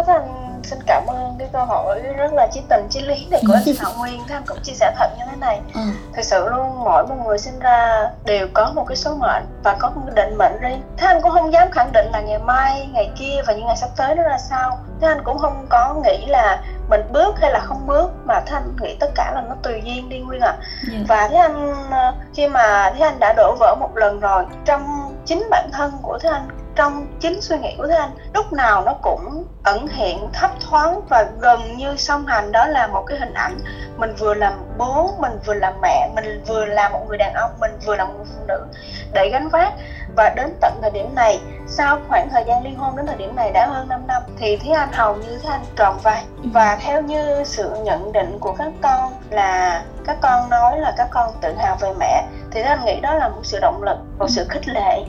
anh 0.07 0.44
xin 0.65 0.79
cảm 0.87 1.03
ơn 1.07 1.35
cái 1.39 1.47
câu 1.53 1.65
hỏi 1.65 1.99
rất 2.17 2.33
là 2.33 2.47
chí 2.51 2.61
tình 2.69 2.87
chí 2.89 3.01
lý 3.01 3.27
này 3.31 3.41
của 3.47 3.53
anh 3.53 3.75
Thảo 3.79 3.91
Nguyên 3.97 4.21
Thế 4.27 4.35
anh 4.35 4.43
cũng 4.47 4.57
chia 4.63 4.73
sẻ 4.73 4.93
thật 4.97 5.09
như 5.17 5.23
thế 5.31 5.37
này 5.37 5.61
ừ. 5.73 5.81
Thực 6.13 6.21
sự 6.21 6.49
luôn 6.49 6.83
mỗi 6.83 7.07
một 7.07 7.15
người 7.25 7.37
sinh 7.37 7.59
ra 7.59 8.09
đều 8.25 8.47
có 8.53 8.71
một 8.75 8.85
cái 8.87 8.95
số 8.95 9.15
mệnh 9.15 9.43
và 9.63 9.75
có 9.79 9.89
một 9.89 10.01
cái 10.05 10.25
định 10.25 10.37
mệnh 10.37 10.59
riêng 10.61 10.81
Thế 10.97 11.07
anh 11.07 11.21
cũng 11.21 11.31
không 11.31 11.53
dám 11.53 11.71
khẳng 11.71 11.91
định 11.93 12.05
là 12.11 12.21
ngày 12.21 12.39
mai, 12.39 12.89
ngày 12.93 13.11
kia 13.19 13.41
và 13.47 13.53
những 13.53 13.65
ngày 13.65 13.77
sắp 13.77 13.89
tới 13.97 14.15
nó 14.15 14.23
ra 14.23 14.37
sao 14.37 14.79
Thế 15.01 15.07
anh 15.07 15.23
cũng 15.23 15.37
không 15.37 15.65
có 15.69 15.95
nghĩ 16.03 16.25
là 16.25 16.63
mình 16.89 17.01
bước 17.13 17.35
hay 17.41 17.51
là 17.51 17.59
không 17.59 17.87
bước 17.87 18.11
mà 18.25 18.39
thế 18.45 18.53
anh 18.53 18.75
nghĩ 18.81 18.97
tất 18.99 19.11
cả 19.15 19.31
là 19.35 19.41
nó 19.41 19.55
tùy 19.63 19.81
duyên 19.85 20.09
đi 20.09 20.19
Nguyên 20.19 20.41
ạ 20.41 20.55
à. 20.59 20.63
yeah. 20.91 21.03
Và 21.07 21.27
thế 21.27 21.35
anh 21.35 21.75
ờ, 21.91 22.13
khi 22.33 22.47
mà 22.47 22.93
thế 22.97 23.05
anh 23.05 23.19
đã 23.19 23.33
đổ 23.37 23.55
vỡ 23.59 23.75
một 23.79 23.97
lần 23.97 24.19
rồi 24.19 24.45
trong 24.65 25.11
chính 25.25 25.47
bản 25.49 25.69
thân 25.73 25.91
của 26.01 26.17
thế 26.21 26.29
anh 26.29 26.47
trong 26.75 27.07
chính 27.19 27.41
suy 27.41 27.57
nghĩ 27.57 27.75
của 27.77 27.87
thế 27.87 27.95
anh 27.95 28.11
lúc 28.33 28.53
nào 28.53 28.81
nó 28.81 28.93
cũng 29.01 29.43
ẩn 29.63 29.87
hiện 29.87 30.27
thấp 30.33 30.51
thoáng 30.59 31.01
và 31.09 31.25
gần 31.39 31.77
như 31.77 31.95
song 31.97 32.25
hành. 32.25 32.51
Đó 32.51 32.67
là 32.67 32.87
một 32.87 33.03
cái 33.07 33.17
hình 33.17 33.33
ảnh 33.33 33.57
mình 33.97 34.15
vừa 34.15 34.33
làm 34.33 34.53
bố 34.77 35.09
mình 35.17 35.39
vừa 35.45 35.53
làm 35.53 35.73
mẹ 35.81 36.09
mình 36.15 36.43
vừa 36.47 36.65
là 36.65 36.89
một 36.89 37.05
người 37.07 37.17
đàn 37.17 37.33
ông 37.33 37.51
mình 37.59 37.71
vừa 37.85 37.95
là 37.95 38.05
một 38.05 38.13
người 38.17 38.25
phụ 38.25 38.41
nữ 38.47 38.65
để 39.13 39.29
gánh 39.29 39.49
vác. 39.49 39.73
Và 40.15 40.29
đến 40.29 40.53
tận 40.61 40.73
thời 40.81 40.91
điểm 40.91 41.15
này 41.15 41.39
sau 41.67 41.99
khoảng 42.07 42.29
thời 42.29 42.43
gian 42.43 42.63
ly 42.63 42.73
hôn 42.73 42.95
đến 42.95 43.05
thời 43.05 43.15
điểm 43.15 43.35
này 43.35 43.51
đã 43.51 43.65
hơn 43.65 43.87
5 43.87 44.07
năm 44.07 44.21
thì 44.37 44.57
Thúy 44.57 44.71
Anh 44.71 44.91
hầu 44.91 45.15
như 45.15 45.37
Thúy 45.37 45.51
Anh 45.51 45.63
tròn 45.75 45.97
vai. 46.03 46.23
Ừ. 46.43 46.49
và 46.53 46.75
theo 46.75 47.01
như 47.01 47.43
sự 47.45 47.69
nhận 47.83 48.11
định 48.11 48.37
của 48.39 48.53
các 48.57 48.71
con 48.81 49.13
là 49.29 49.83
các 50.05 50.17
con 50.21 50.49
nói 50.49 50.77
là 50.77 50.93
các 50.97 51.07
con 51.11 51.31
tự 51.41 51.53
hào 51.53 51.75
về 51.75 51.93
mẹ 51.99 52.23
thì 52.51 52.61
Thúy 52.61 52.69
Anh 52.69 52.85
nghĩ 52.85 52.99
đó 52.99 53.13
là 53.13 53.27
một 53.27 53.41
sự 53.43 53.59
động 53.59 53.83
lực 53.83 53.97
một 54.19 54.27
sự 54.29 54.45
khích 54.49 54.67
lệ 54.67 55.03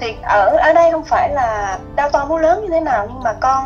thì 0.00 0.16
ở 0.22 0.56
ở 0.56 0.72
đây 0.72 0.92
không 0.92 1.04
phải 1.04 1.28
là 1.30 1.78
đau 1.96 2.10
to 2.10 2.24
búa 2.24 2.38
lớn 2.38 2.62
như 2.62 2.68
thế 2.70 2.80
nào 2.80 3.06
nhưng 3.08 3.22
mà 3.22 3.32
con 3.32 3.64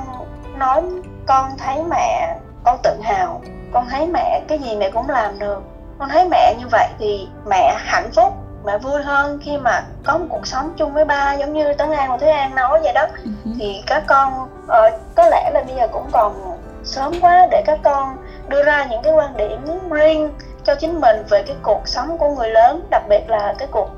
nói 0.56 0.82
con 1.26 1.50
thấy 1.58 1.82
mẹ 1.90 2.36
con 2.64 2.78
tự 2.82 3.00
hào 3.02 3.40
con 3.72 3.86
thấy 3.90 4.06
mẹ 4.06 4.40
cái 4.48 4.58
gì 4.58 4.76
mẹ 4.76 4.90
cũng 4.90 5.10
làm 5.10 5.38
được 5.38 5.62
con 5.98 6.08
thấy 6.08 6.28
mẹ 6.30 6.54
như 6.58 6.66
vậy 6.70 6.88
thì 6.98 7.28
mẹ 7.46 7.74
hạnh 7.78 8.10
phúc 8.14 8.34
mẹ 8.64 8.78
vui 8.78 9.02
hơn 9.02 9.38
khi 9.42 9.56
mà 9.56 9.84
có 10.04 10.18
một 10.18 10.26
cuộc 10.28 10.46
sống 10.46 10.72
chung 10.76 10.92
với 10.92 11.04
ba 11.04 11.32
giống 11.32 11.52
như 11.52 11.72
tấn 11.72 11.90
an 11.90 12.10
và 12.10 12.16
thế 12.16 12.30
an 12.30 12.54
nói 12.54 12.80
vậy 12.82 12.92
đó 12.92 13.06
uh-huh. 13.24 13.54
thì 13.58 13.82
các 13.86 14.02
con 14.06 14.42
uh, 14.64 15.00
có 15.14 15.28
lẽ 15.30 15.50
là 15.54 15.62
bây 15.66 15.76
giờ 15.76 15.88
cũng 15.92 16.06
còn 16.12 16.58
sớm 16.84 17.12
quá 17.20 17.46
để 17.50 17.62
các 17.66 17.78
con 17.82 18.16
đưa 18.48 18.62
ra 18.62 18.84
những 18.84 19.02
cái 19.02 19.12
quan 19.12 19.36
điểm 19.36 19.66
riêng 19.90 20.30
cho 20.64 20.74
chính 20.74 21.00
mình 21.00 21.24
về 21.28 21.42
cái 21.46 21.56
cuộc 21.62 21.88
sống 21.88 22.18
của 22.18 22.28
người 22.28 22.48
lớn 22.48 22.86
đặc 22.90 23.02
biệt 23.08 23.30
là 23.30 23.54
cái 23.58 23.68
cuộc 23.70 23.88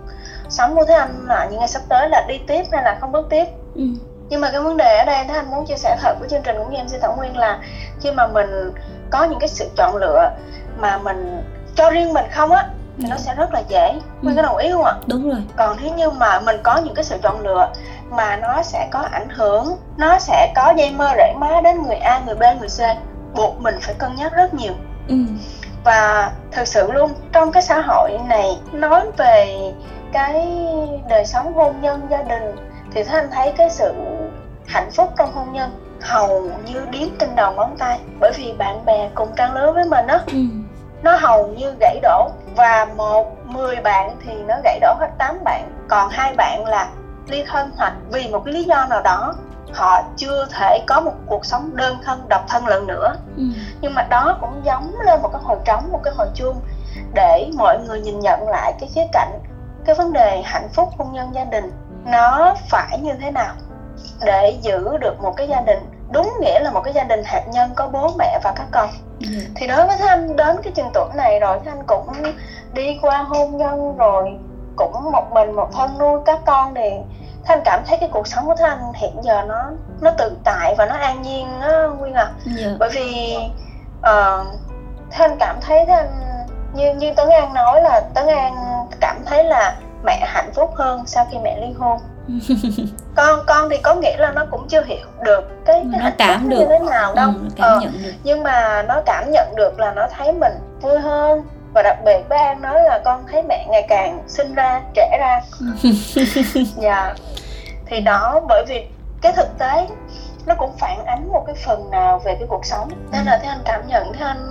sống 0.54 0.74
của 0.74 0.84
thế 0.84 0.94
anh 0.94 1.26
là 1.26 1.44
những 1.44 1.58
ngày 1.58 1.68
sắp 1.68 1.82
tới 1.88 2.08
là 2.08 2.24
đi 2.28 2.38
tiếp 2.46 2.64
hay 2.72 2.82
là 2.82 2.98
không 3.00 3.12
bước 3.12 3.26
tiếp 3.30 3.44
ừ. 3.74 3.82
nhưng 4.28 4.40
mà 4.40 4.50
cái 4.50 4.60
vấn 4.60 4.76
đề 4.76 4.98
ở 4.98 5.04
đây 5.04 5.24
thế 5.28 5.34
anh 5.34 5.50
muốn 5.50 5.66
chia 5.66 5.76
sẻ 5.76 5.96
thật 6.00 6.16
với 6.20 6.28
chương 6.28 6.42
trình 6.42 6.56
cũng 6.58 6.70
như 6.70 6.76
em 6.76 6.88
xin 6.88 7.00
thảo 7.00 7.16
nguyên 7.16 7.36
là 7.36 7.58
khi 8.00 8.10
mà 8.10 8.26
mình 8.26 8.72
có 9.10 9.24
những 9.24 9.38
cái 9.38 9.48
sự 9.48 9.68
chọn 9.76 9.96
lựa 9.96 10.30
mà 10.78 10.98
mình 10.98 11.42
cho 11.76 11.90
riêng 11.90 12.12
mình 12.12 12.24
không 12.30 12.52
á 12.52 12.68
thì 12.98 13.04
nó 13.08 13.16
ừ. 13.16 13.20
sẽ 13.20 13.34
rất 13.34 13.54
là 13.54 13.62
dễ 13.68 13.92
Nguyên 14.22 14.36
ừ. 14.36 14.42
có 14.42 14.42
đồng 14.42 14.56
ý 14.56 14.70
không 14.72 14.84
ạ? 14.84 14.94
Đúng 15.06 15.30
rồi 15.30 15.42
Còn 15.56 15.76
nếu 15.82 15.94
như 15.94 16.10
mà 16.10 16.40
mình 16.40 16.56
có 16.62 16.76
những 16.76 16.94
cái 16.94 17.04
sự 17.04 17.16
chọn 17.22 17.40
lựa 17.40 17.68
Mà 18.10 18.36
nó 18.36 18.62
sẽ 18.62 18.88
có 18.90 19.00
ảnh 19.12 19.28
hưởng 19.28 19.76
Nó 19.96 20.18
sẽ 20.18 20.52
có 20.56 20.74
dây 20.76 20.90
mơ 20.90 21.10
rễ 21.16 21.32
má 21.36 21.60
đến 21.64 21.82
người 21.82 21.96
A, 21.96 22.20
người 22.26 22.34
B, 22.34 22.42
người 22.60 22.68
C 22.68 22.80
Buộc 23.34 23.60
mình 23.60 23.74
phải 23.80 23.94
cân 23.94 24.14
nhắc 24.16 24.32
rất 24.32 24.54
nhiều 24.54 24.72
ừ. 25.08 25.14
Và 25.84 26.32
thực 26.50 26.68
sự 26.68 26.92
luôn 26.92 27.10
Trong 27.32 27.52
cái 27.52 27.62
xã 27.62 27.80
hội 27.80 28.18
này 28.28 28.58
Nói 28.72 29.10
về 29.16 29.58
cái 30.12 30.66
đời 31.08 31.24
sống 31.24 31.54
hôn 31.54 31.80
nhân 31.80 32.06
gia 32.10 32.22
đình 32.22 32.56
thì 32.92 33.02
Thế 33.02 33.14
Anh 33.14 33.28
thấy 33.30 33.52
cái 33.52 33.70
sự 33.70 33.92
hạnh 34.66 34.90
phúc 34.90 35.10
trong 35.16 35.32
hôn 35.32 35.52
nhân 35.52 35.70
hầu 36.00 36.50
như 36.64 36.86
điếm 36.90 37.08
trên 37.18 37.34
đầu 37.36 37.52
ngón 37.52 37.76
tay. 37.78 37.98
Bởi 38.20 38.32
vì 38.36 38.52
bạn 38.52 38.84
bè 38.84 39.08
cùng 39.14 39.28
trang 39.36 39.54
lứa 39.54 39.72
với 39.72 39.84
mình 39.84 40.06
á 40.06 40.20
ừ. 40.26 40.38
nó 41.02 41.16
hầu 41.16 41.46
như 41.46 41.74
gãy 41.80 41.98
đổ. 42.02 42.30
Và 42.56 42.86
một 42.96 43.46
mười 43.46 43.76
bạn 43.76 44.16
thì 44.24 44.32
nó 44.48 44.54
gãy 44.64 44.78
đổ 44.80 44.94
hết 44.98 45.08
tám 45.18 45.44
bạn. 45.44 45.70
Còn 45.88 46.10
hai 46.10 46.34
bạn 46.34 46.66
là 46.66 46.88
ly 47.28 47.44
thân 47.46 47.70
hoặc 47.76 47.92
vì 48.12 48.28
một 48.28 48.42
cái 48.44 48.54
lý 48.54 48.64
do 48.64 48.86
nào 48.90 49.00
đó 49.02 49.34
họ 49.74 50.02
chưa 50.16 50.46
thể 50.50 50.78
có 50.86 51.00
một 51.00 51.12
cuộc 51.26 51.44
sống 51.44 51.76
đơn 51.76 51.98
thân 52.04 52.28
độc 52.28 52.42
thân 52.48 52.66
lần 52.66 52.86
nữa. 52.86 53.14
Ừ. 53.36 53.42
nhưng 53.80 53.94
mà 53.94 54.02
đó 54.02 54.36
cũng 54.40 54.60
giống 54.64 54.94
lên 55.06 55.22
một 55.22 55.28
cái 55.32 55.42
hồi 55.44 55.58
trống 55.64 55.92
một 55.92 56.00
cái 56.02 56.14
hồi 56.16 56.28
chuông 56.34 56.60
để 57.14 57.50
mọi 57.56 57.78
người 57.78 58.00
nhìn 58.00 58.20
nhận 58.20 58.48
lại 58.48 58.72
cái 58.80 58.88
khía 58.94 59.04
cạnh 59.12 59.38
cái 59.84 59.94
vấn 59.94 60.12
đề 60.12 60.42
hạnh 60.42 60.68
phúc 60.68 60.88
hôn 60.98 61.12
nhân 61.12 61.34
gia 61.34 61.44
đình. 61.44 61.70
Nó 62.04 62.54
phải 62.70 62.98
như 62.98 63.14
thế 63.20 63.30
nào 63.30 63.54
để 64.24 64.58
giữ 64.62 64.96
được 65.00 65.20
một 65.20 65.36
cái 65.36 65.48
gia 65.48 65.60
đình? 65.60 65.78
Đúng 66.12 66.32
nghĩa 66.40 66.60
là 66.60 66.70
một 66.70 66.80
cái 66.80 66.94
gia 66.94 67.04
đình 67.04 67.22
hạt 67.24 67.42
nhân 67.48 67.74
có 67.74 67.86
bố 67.86 68.10
mẹ 68.18 68.38
và 68.42 68.52
các 68.56 68.66
con. 68.70 68.90
Ừ. 69.20 69.26
thì 69.54 69.66
đối 69.66 69.86
với 69.86 69.96
thanh 69.96 70.36
đến 70.36 70.56
cái 70.62 70.72
chừng 70.72 70.90
tuổi 70.94 71.08
này 71.14 71.40
rồi 71.40 71.58
thanh 71.64 71.86
cũng 71.86 72.06
đi 72.72 72.98
qua 73.02 73.22
hôn 73.22 73.56
nhân 73.56 73.96
rồi 73.96 74.38
cũng 74.76 75.12
một 75.12 75.32
mình 75.32 75.52
một 75.52 75.68
thân 75.72 75.98
nuôi 75.98 76.20
các 76.26 76.40
con 76.46 76.74
thì 76.74 76.90
thanh 77.46 77.60
cảm 77.64 77.82
thấy 77.86 77.98
cái 78.00 78.08
cuộc 78.12 78.26
sống 78.26 78.46
của 78.46 78.54
thanh 78.58 78.92
hiện 78.94 79.16
giờ 79.22 79.42
nó 79.48 79.70
nó 80.00 80.10
tự 80.18 80.36
tại 80.44 80.74
và 80.78 80.86
nó 80.86 80.94
an 80.94 81.22
nhiên 81.22 81.60
á 81.60 81.82
nguyên 81.98 82.14
à 82.14 82.32
yeah. 82.58 82.72
Bởi 82.78 82.90
vì 82.92 83.36
uh, 83.98 84.46
thanh 85.10 85.36
cảm 85.40 85.56
thấy 85.60 85.84
thanh 85.86 86.08
như 86.74 86.94
như 86.94 87.12
tấn 87.14 87.28
an 87.28 87.54
nói 87.54 87.82
là 87.82 88.00
tấn 88.14 88.26
an 88.26 88.54
cảm 89.00 89.16
thấy 89.26 89.44
là 89.44 89.76
mẹ 90.04 90.24
hạnh 90.26 90.50
phúc 90.54 90.70
hơn 90.74 91.02
sau 91.06 91.26
khi 91.30 91.38
mẹ 91.38 91.60
ly 91.60 91.72
hôn 91.78 91.98
con 93.16 93.40
con 93.46 93.68
thì 93.70 93.76
có 93.82 93.94
nghĩa 93.94 94.16
là 94.16 94.30
nó 94.30 94.44
cũng 94.50 94.68
chưa 94.68 94.82
hiểu 94.82 95.06
được 95.22 95.64
cái, 95.64 95.86
cái 95.92 96.00
nó 96.02 96.10
cảm 96.18 96.48
được 96.48 96.58
như 96.58 96.66
thế 96.68 96.78
nào 96.78 97.14
đâu 97.14 97.28
ừ, 97.28 97.48
cảm 97.56 97.68
ờ, 97.68 97.80
nhận 97.80 97.92
được. 98.02 98.12
nhưng 98.24 98.42
mà 98.42 98.82
nó 98.82 99.00
cảm 99.06 99.30
nhận 99.30 99.56
được 99.56 99.80
là 99.80 99.92
nó 99.92 100.06
thấy 100.18 100.32
mình 100.32 100.52
vui 100.80 100.98
hơn 100.98 101.42
và 101.74 101.82
đặc 101.82 101.98
biệt 102.04 102.20
với 102.28 102.38
an 102.38 102.62
nói 102.62 102.82
là 102.82 103.00
con 103.04 103.24
thấy 103.32 103.42
mẹ 103.42 103.66
ngày 103.70 103.86
càng 103.88 104.22
sinh 104.28 104.54
ra 104.54 104.80
trẻ 104.94 105.18
ra. 105.20 105.40
Dạ. 106.76 107.14
Thì 107.86 108.00
đó 108.00 108.40
bởi 108.48 108.64
vì 108.68 108.86
cái 109.20 109.32
thực 109.32 109.58
tế 109.58 109.86
nó 110.46 110.54
cũng 110.54 110.70
phản 110.78 111.04
ánh 111.06 111.28
một 111.28 111.44
cái 111.46 111.56
phần 111.66 111.90
nào 111.90 112.20
về 112.24 112.34
cái 112.38 112.48
cuộc 112.48 112.66
sống. 112.66 112.88
Nên 113.12 113.24
là 113.24 113.38
thế 113.42 113.48
anh 113.48 113.62
cảm 113.64 113.88
nhận 113.88 114.12
thế 114.12 114.24
anh 114.24 114.50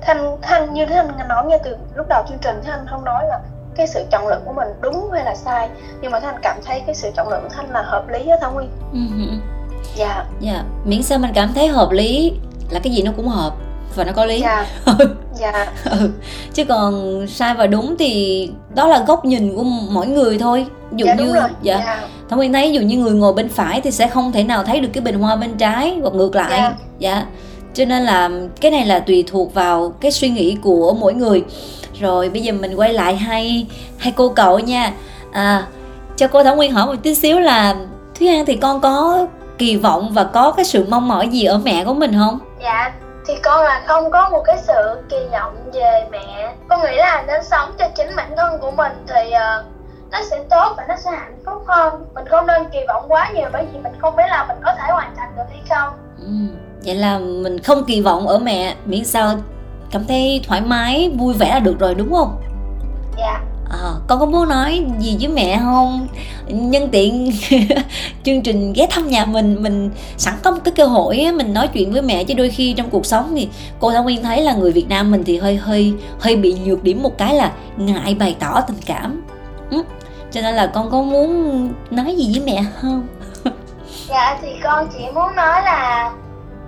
thanh 0.00 0.36
thanh 0.42 0.74
như 0.74 0.86
thế 0.86 0.94
anh 0.96 1.28
nói 1.28 1.44
ngay 1.46 1.58
từ 1.64 1.76
lúc 1.94 2.06
đầu 2.08 2.24
chương 2.28 2.38
trình 2.38 2.60
thế 2.64 2.70
anh 2.70 2.86
không 2.90 3.04
nói 3.04 3.24
là 3.28 3.40
cái 3.76 3.86
sự 3.86 4.04
chọn 4.10 4.28
lựa 4.28 4.40
của 4.44 4.52
mình 4.52 4.68
đúng 4.80 5.10
hay 5.12 5.24
là 5.24 5.34
sai. 5.34 5.68
Nhưng 6.00 6.10
mà 6.10 6.20
thanh 6.20 6.36
cảm 6.42 6.56
thấy 6.64 6.82
cái 6.86 6.94
sự 6.94 7.10
chọn 7.16 7.28
lựa 7.28 7.40
của 7.42 7.48
thanh 7.48 7.70
là 7.70 7.82
hợp 7.82 8.08
lý 8.08 8.28
á 8.28 8.36
thảo 8.40 8.52
nguyên. 8.52 8.70
Ừ 8.92 8.98
dạ. 9.96 10.24
Dạ. 10.40 10.64
Miễn 10.84 11.02
sao 11.02 11.18
mình 11.18 11.30
cảm 11.34 11.54
thấy 11.54 11.68
hợp 11.68 11.90
lý 11.90 12.32
là 12.70 12.80
cái 12.82 12.92
gì 12.92 13.02
nó 13.02 13.12
cũng 13.16 13.28
hợp 13.28 13.52
và 13.94 14.04
nó 14.04 14.12
có 14.12 14.24
lý. 14.24 14.40
Dạ. 14.40 14.66
Dạ. 15.40 15.72
Ừ. 15.84 16.10
chứ 16.54 16.64
còn 16.64 17.24
sai 17.26 17.54
và 17.54 17.66
đúng 17.66 17.96
thì 17.98 18.50
đó 18.74 18.88
là 18.88 19.04
góc 19.06 19.24
nhìn 19.24 19.56
của 19.56 19.62
mỗi 19.90 20.06
người 20.06 20.38
thôi. 20.38 20.66
Dụ 20.92 21.06
dạ, 21.06 21.14
như 21.14 21.32
dạ, 21.34 21.48
dạ. 21.62 22.08
thảo 22.28 22.36
nguyên 22.36 22.52
thấy 22.52 22.72
dụ 22.72 22.80
như 22.80 22.98
người 22.98 23.12
ngồi 23.12 23.32
bên 23.32 23.48
phải 23.48 23.80
thì 23.80 23.90
sẽ 23.90 24.06
không 24.08 24.32
thể 24.32 24.44
nào 24.44 24.64
thấy 24.64 24.80
được 24.80 24.88
cái 24.92 25.02
bình 25.02 25.18
hoa 25.18 25.36
bên 25.36 25.56
trái 25.58 25.98
hoặc 26.02 26.14
ngược 26.14 26.34
lại. 26.34 26.60
Dạ, 26.60 26.74
dạ. 26.98 27.26
Cho 27.74 27.84
nên 27.84 28.02
là 28.02 28.30
cái 28.60 28.70
này 28.70 28.86
là 28.86 28.98
tùy 28.98 29.24
thuộc 29.26 29.54
vào 29.54 29.92
cái 30.00 30.10
suy 30.10 30.28
nghĩ 30.28 30.56
của 30.62 30.96
mỗi 31.00 31.14
người. 31.14 31.44
Rồi 32.00 32.28
bây 32.28 32.42
giờ 32.42 32.52
mình 32.52 32.74
quay 32.74 32.92
lại 32.92 33.16
hai 33.16 33.66
hai 33.98 34.12
cô 34.16 34.28
cậu 34.28 34.58
nha. 34.58 34.92
À, 35.32 35.66
cho 36.16 36.28
cô 36.28 36.42
thảo 36.42 36.56
nguyên 36.56 36.72
hỏi 36.72 36.86
một 36.86 36.96
tí 37.02 37.14
xíu 37.14 37.40
là 37.40 37.76
thúy 38.18 38.28
an 38.28 38.46
thì 38.46 38.56
con 38.56 38.80
có 38.80 39.26
kỳ 39.58 39.76
vọng 39.76 40.12
và 40.12 40.24
có 40.24 40.50
cái 40.50 40.64
sự 40.64 40.86
mong 40.88 41.08
mỏi 41.08 41.28
gì 41.28 41.44
ở 41.44 41.58
mẹ 41.58 41.84
của 41.84 41.94
mình 41.94 42.12
không? 42.18 42.38
Dạ 42.62 42.92
thì 43.26 43.34
con 43.42 43.64
là 43.64 43.82
không 43.86 44.10
có 44.10 44.28
một 44.28 44.42
cái 44.46 44.58
sự 44.58 45.02
kỳ 45.08 45.16
vọng 45.32 45.70
về 45.72 46.06
mẹ. 46.10 46.54
Con 46.68 46.80
nghĩ 46.82 46.96
là 46.96 47.24
nên 47.26 47.44
sống 47.44 47.70
cho 47.78 47.88
chính 47.96 48.16
bản 48.16 48.36
thân 48.36 48.60
của 48.60 48.70
mình 48.70 48.92
thì 49.06 49.28
uh, 49.28 49.64
nó 50.10 50.18
sẽ 50.30 50.44
tốt 50.50 50.74
và 50.76 50.84
nó 50.88 50.96
sẽ 50.96 51.10
hạnh 51.10 51.38
phúc 51.46 51.64
hơn. 51.66 52.04
Mình 52.14 52.24
không 52.28 52.46
nên 52.46 52.64
kỳ 52.72 52.78
vọng 52.88 53.04
quá 53.08 53.30
nhiều 53.34 53.48
bởi 53.52 53.66
vì 53.72 53.78
mình 53.78 53.92
không 53.98 54.16
biết 54.16 54.26
là 54.28 54.44
mình 54.48 54.56
có 54.64 54.74
thể 54.74 54.92
hoàn 54.92 55.16
thành 55.16 55.32
được 55.36 55.44
hay 55.50 55.62
không. 55.68 55.94
Ừ 56.18 56.56
vậy 56.84 56.94
là 56.94 57.18
mình 57.18 57.58
không 57.58 57.84
kỳ 57.84 58.00
vọng 58.00 58.28
ở 58.28 58.38
mẹ. 58.38 58.74
Miễn 58.84 59.04
sao 59.04 59.34
cảm 59.90 60.04
thấy 60.04 60.40
thoải 60.48 60.60
mái 60.60 61.10
vui 61.18 61.34
vẻ 61.34 61.50
là 61.50 61.58
được 61.58 61.78
rồi 61.78 61.94
đúng 61.94 62.12
không? 62.12 62.42
Dạ 63.18 63.40
à, 63.70 63.78
con 64.06 64.20
có 64.20 64.26
muốn 64.26 64.48
nói 64.48 64.84
gì 64.98 65.16
với 65.20 65.28
mẹ 65.28 65.58
không 65.62 66.08
nhân 66.46 66.88
tiện 66.92 67.30
chương 68.24 68.42
trình 68.42 68.72
ghé 68.72 68.86
thăm 68.90 69.08
nhà 69.08 69.24
mình 69.24 69.62
mình 69.62 69.90
sẵn 70.16 70.34
có 70.42 70.50
một 70.50 70.58
cái 70.64 70.74
cơ 70.76 70.84
hội 70.84 71.18
ấy, 71.18 71.32
mình 71.32 71.54
nói 71.54 71.68
chuyện 71.68 71.92
với 71.92 72.02
mẹ 72.02 72.24
chứ 72.24 72.34
đôi 72.34 72.50
khi 72.50 72.72
trong 72.72 72.90
cuộc 72.90 73.06
sống 73.06 73.32
thì 73.36 73.48
cô 73.80 73.90
Thảo 73.90 74.02
Nguyên 74.02 74.22
thấy 74.22 74.42
là 74.42 74.54
người 74.54 74.72
Việt 74.72 74.88
Nam 74.88 75.10
mình 75.10 75.24
thì 75.26 75.38
hơi 75.38 75.56
hơi 75.56 75.94
hơi 76.20 76.36
bị 76.36 76.56
nhược 76.64 76.82
điểm 76.82 77.02
một 77.02 77.18
cái 77.18 77.34
là 77.34 77.52
ngại 77.76 78.16
bày 78.18 78.36
tỏ 78.40 78.60
tình 78.60 78.78
cảm 78.86 79.22
ừ. 79.70 79.82
cho 80.32 80.40
nên 80.40 80.54
là 80.54 80.66
con 80.66 80.90
có 80.90 81.02
muốn 81.02 81.72
nói 81.90 82.16
gì 82.16 82.30
với 82.32 82.54
mẹ 82.54 82.64
không 82.80 83.06
dạ 84.08 84.38
thì 84.42 84.48
con 84.62 84.88
chỉ 84.98 85.04
muốn 85.14 85.36
nói 85.36 85.62
là 85.62 86.12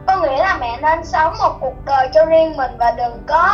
có 0.06 0.20
nghĩa 0.20 0.38
là 0.38 0.58
mẹ 0.60 0.78
nên 0.82 1.04
sống 1.04 1.34
một 1.38 1.56
cuộc 1.60 1.74
đời 1.86 2.08
cho 2.14 2.24
riêng 2.24 2.56
mình 2.56 2.70
và 2.78 2.94
đừng 2.96 3.22
có 3.26 3.48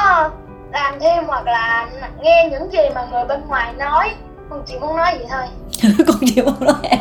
làm 0.73 1.01
thêm 1.01 1.13
hoặc 1.35 1.47
là 1.47 1.88
nghe 2.23 2.49
những 2.51 2.73
gì 2.73 2.88
mà 2.94 3.07
người 3.12 3.25
bên 3.25 3.40
ngoài 3.49 3.73
nói. 3.79 4.11
Con 4.51 4.62
chỉ 4.66 4.79
muốn 4.79 4.97
nói 4.97 5.18
vậy 5.18 5.27
thôi. 5.31 5.42
Con 6.07 6.16
chỉ 6.35 6.42
muốn 6.42 6.61
nói 6.61 6.75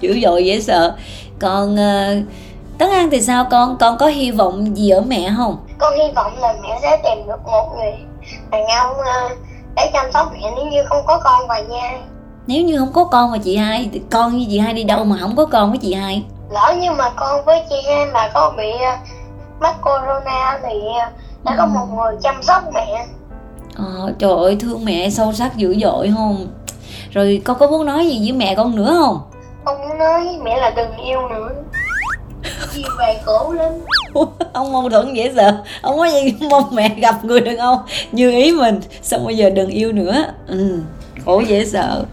dữ 0.00 0.20
dội 0.22 0.44
dễ 0.44 0.60
sợ. 0.60 0.96
Còn 1.40 1.74
uh, 1.74 2.24
tấn 2.78 2.90
an 2.90 3.10
thì 3.10 3.20
sao? 3.20 3.46
Con 3.50 3.76
con 3.80 3.98
có 3.98 4.06
hy 4.06 4.30
vọng 4.30 4.76
gì 4.76 4.90
ở 4.90 5.00
mẹ 5.00 5.32
không? 5.36 5.56
Con 5.78 5.94
hy 5.94 6.12
vọng 6.14 6.32
là 6.38 6.54
mẹ 6.62 6.78
sẽ 6.82 7.00
tìm 7.04 7.26
được 7.26 7.46
một 7.46 7.74
người 7.76 7.92
đàn 8.50 8.66
ông 8.66 8.96
uh, 9.00 9.38
để 9.76 9.90
chăm 9.92 10.12
sóc 10.12 10.32
mẹ 10.32 10.50
nếu 10.56 10.66
như 10.66 10.84
không 10.84 11.06
có 11.06 11.20
con 11.24 11.48
và 11.48 11.60
nha 11.60 11.98
nếu 12.46 12.62
như 12.62 12.78
không 12.78 12.92
có 12.92 13.04
con 13.04 13.32
và 13.32 13.38
chị 13.38 13.56
hai 13.56 13.88
thì 13.92 14.02
con 14.10 14.32
với 14.32 14.46
chị 14.50 14.58
hai 14.58 14.74
đi 14.74 14.84
đâu 14.84 15.04
mà 15.04 15.16
không 15.20 15.36
có 15.36 15.46
con 15.46 15.70
với 15.70 15.78
chị 15.78 15.94
hai? 15.94 16.24
Lỡ 16.50 16.74
như 16.80 16.90
mà 16.90 17.10
con 17.16 17.44
với 17.44 17.62
chị 17.70 17.76
hai 17.86 18.06
mà 18.06 18.30
có 18.34 18.52
bị 18.56 18.72
uh, 18.74 18.98
mắc 19.60 19.76
corona 19.82 20.58
thì 20.62 20.74
đã 21.44 21.54
có 21.58 21.66
một 21.66 21.86
người 21.96 22.16
chăm 22.22 22.42
sóc 22.42 22.62
mẹ. 22.74 23.06
Ờ, 23.76 24.12
trời 24.18 24.30
ơi 24.30 24.56
thương 24.60 24.84
mẹ 24.84 25.10
sâu 25.10 25.32
sắc 25.32 25.56
dữ 25.56 25.76
dội 25.82 26.12
không? 26.16 26.46
Rồi 27.10 27.42
con 27.44 27.58
có 27.58 27.66
muốn 27.66 27.86
nói 27.86 28.06
gì 28.06 28.18
với 28.20 28.32
mẹ 28.32 28.54
con 28.54 28.76
nữa 28.76 28.96
không? 29.00 29.20
Con 29.64 29.88
muốn 29.88 29.98
nói 29.98 30.24
với 30.24 30.38
mẹ 30.44 30.56
là 30.56 30.70
đừng 30.70 30.96
yêu 30.96 31.28
nữa. 31.28 31.48
Yêu 32.74 32.88
về 32.98 33.20
khổ 33.24 33.52
lắm. 33.52 33.72
Ông 34.52 34.72
mâu 34.72 34.90
thuẫn 34.90 35.14
dễ 35.14 35.32
sợ. 35.36 35.62
Ông 35.82 35.96
nói 35.96 36.10
gì 36.10 36.34
mong 36.50 36.64
mẹ 36.72 36.88
gặp 36.88 37.24
người 37.24 37.40
đàn 37.40 37.56
ông 37.56 37.78
như 38.12 38.30
ý 38.30 38.52
mình. 38.52 38.80
Xong 39.02 39.24
bây 39.26 39.36
giờ 39.36 39.50
đừng 39.50 39.70
yêu 39.70 39.92
nữa. 39.92 40.24
Ừ 40.46 40.80
khổ 41.24 41.40
dễ 41.40 41.64
sợ 41.64 42.04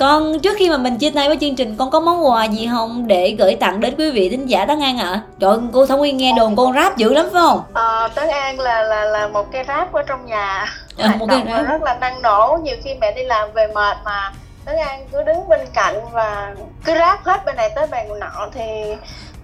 con 0.00 0.40
trước 0.40 0.56
khi 0.58 0.70
mà 0.70 0.76
mình 0.76 0.98
chia 0.98 1.10
tay 1.10 1.28
với 1.28 1.38
chương 1.40 1.56
trình 1.56 1.76
con 1.78 1.90
có 1.90 2.00
món 2.00 2.26
quà 2.26 2.44
gì 2.44 2.68
không 2.72 3.06
để 3.06 3.36
gửi 3.38 3.54
tặng 3.54 3.80
đến 3.80 3.94
quý 3.98 4.10
vị 4.10 4.28
thính 4.28 4.46
giả 4.46 4.64
Tấn 4.64 4.80
An 4.80 4.98
ạ? 4.98 5.10
À? 5.10 5.20
Trời 5.40 5.58
cô 5.72 5.86
Thảo 5.86 5.98
Nguyên 5.98 6.16
nghe 6.16 6.32
đồn 6.36 6.56
con 6.56 6.72
rap 6.72 6.96
dữ 6.96 7.12
lắm 7.12 7.28
phải 7.32 7.42
không? 7.42 7.62
Ờ, 7.72 8.08
Tấn 8.14 8.28
An 8.28 8.60
là 8.60 8.82
là 8.82 9.04
là 9.04 9.28
một 9.28 9.52
cái 9.52 9.64
rap 9.68 9.92
ở 9.92 10.02
trong 10.02 10.26
nhà 10.26 10.64
à, 10.98 11.14
một 11.18 11.26
cái 11.28 11.42
rap. 11.46 11.68
rất 11.68 11.82
là 11.82 11.94
năng 11.94 12.22
nổ 12.22 12.58
nhiều 12.62 12.76
khi 12.84 12.90
mẹ 13.00 13.12
đi 13.12 13.24
làm 13.24 13.52
về 13.52 13.66
mệt 13.66 13.96
mà 14.04 14.32
Tấn 14.64 14.76
An 14.76 15.06
cứ 15.12 15.22
đứng 15.22 15.48
bên 15.48 15.60
cạnh 15.74 15.94
và 16.12 16.54
cứ 16.84 16.94
rap 16.94 17.24
hết 17.24 17.44
bên 17.44 17.56
này 17.56 17.70
tới 17.74 17.86
bàn 17.86 18.18
nọ 18.20 18.48
thì 18.52 18.94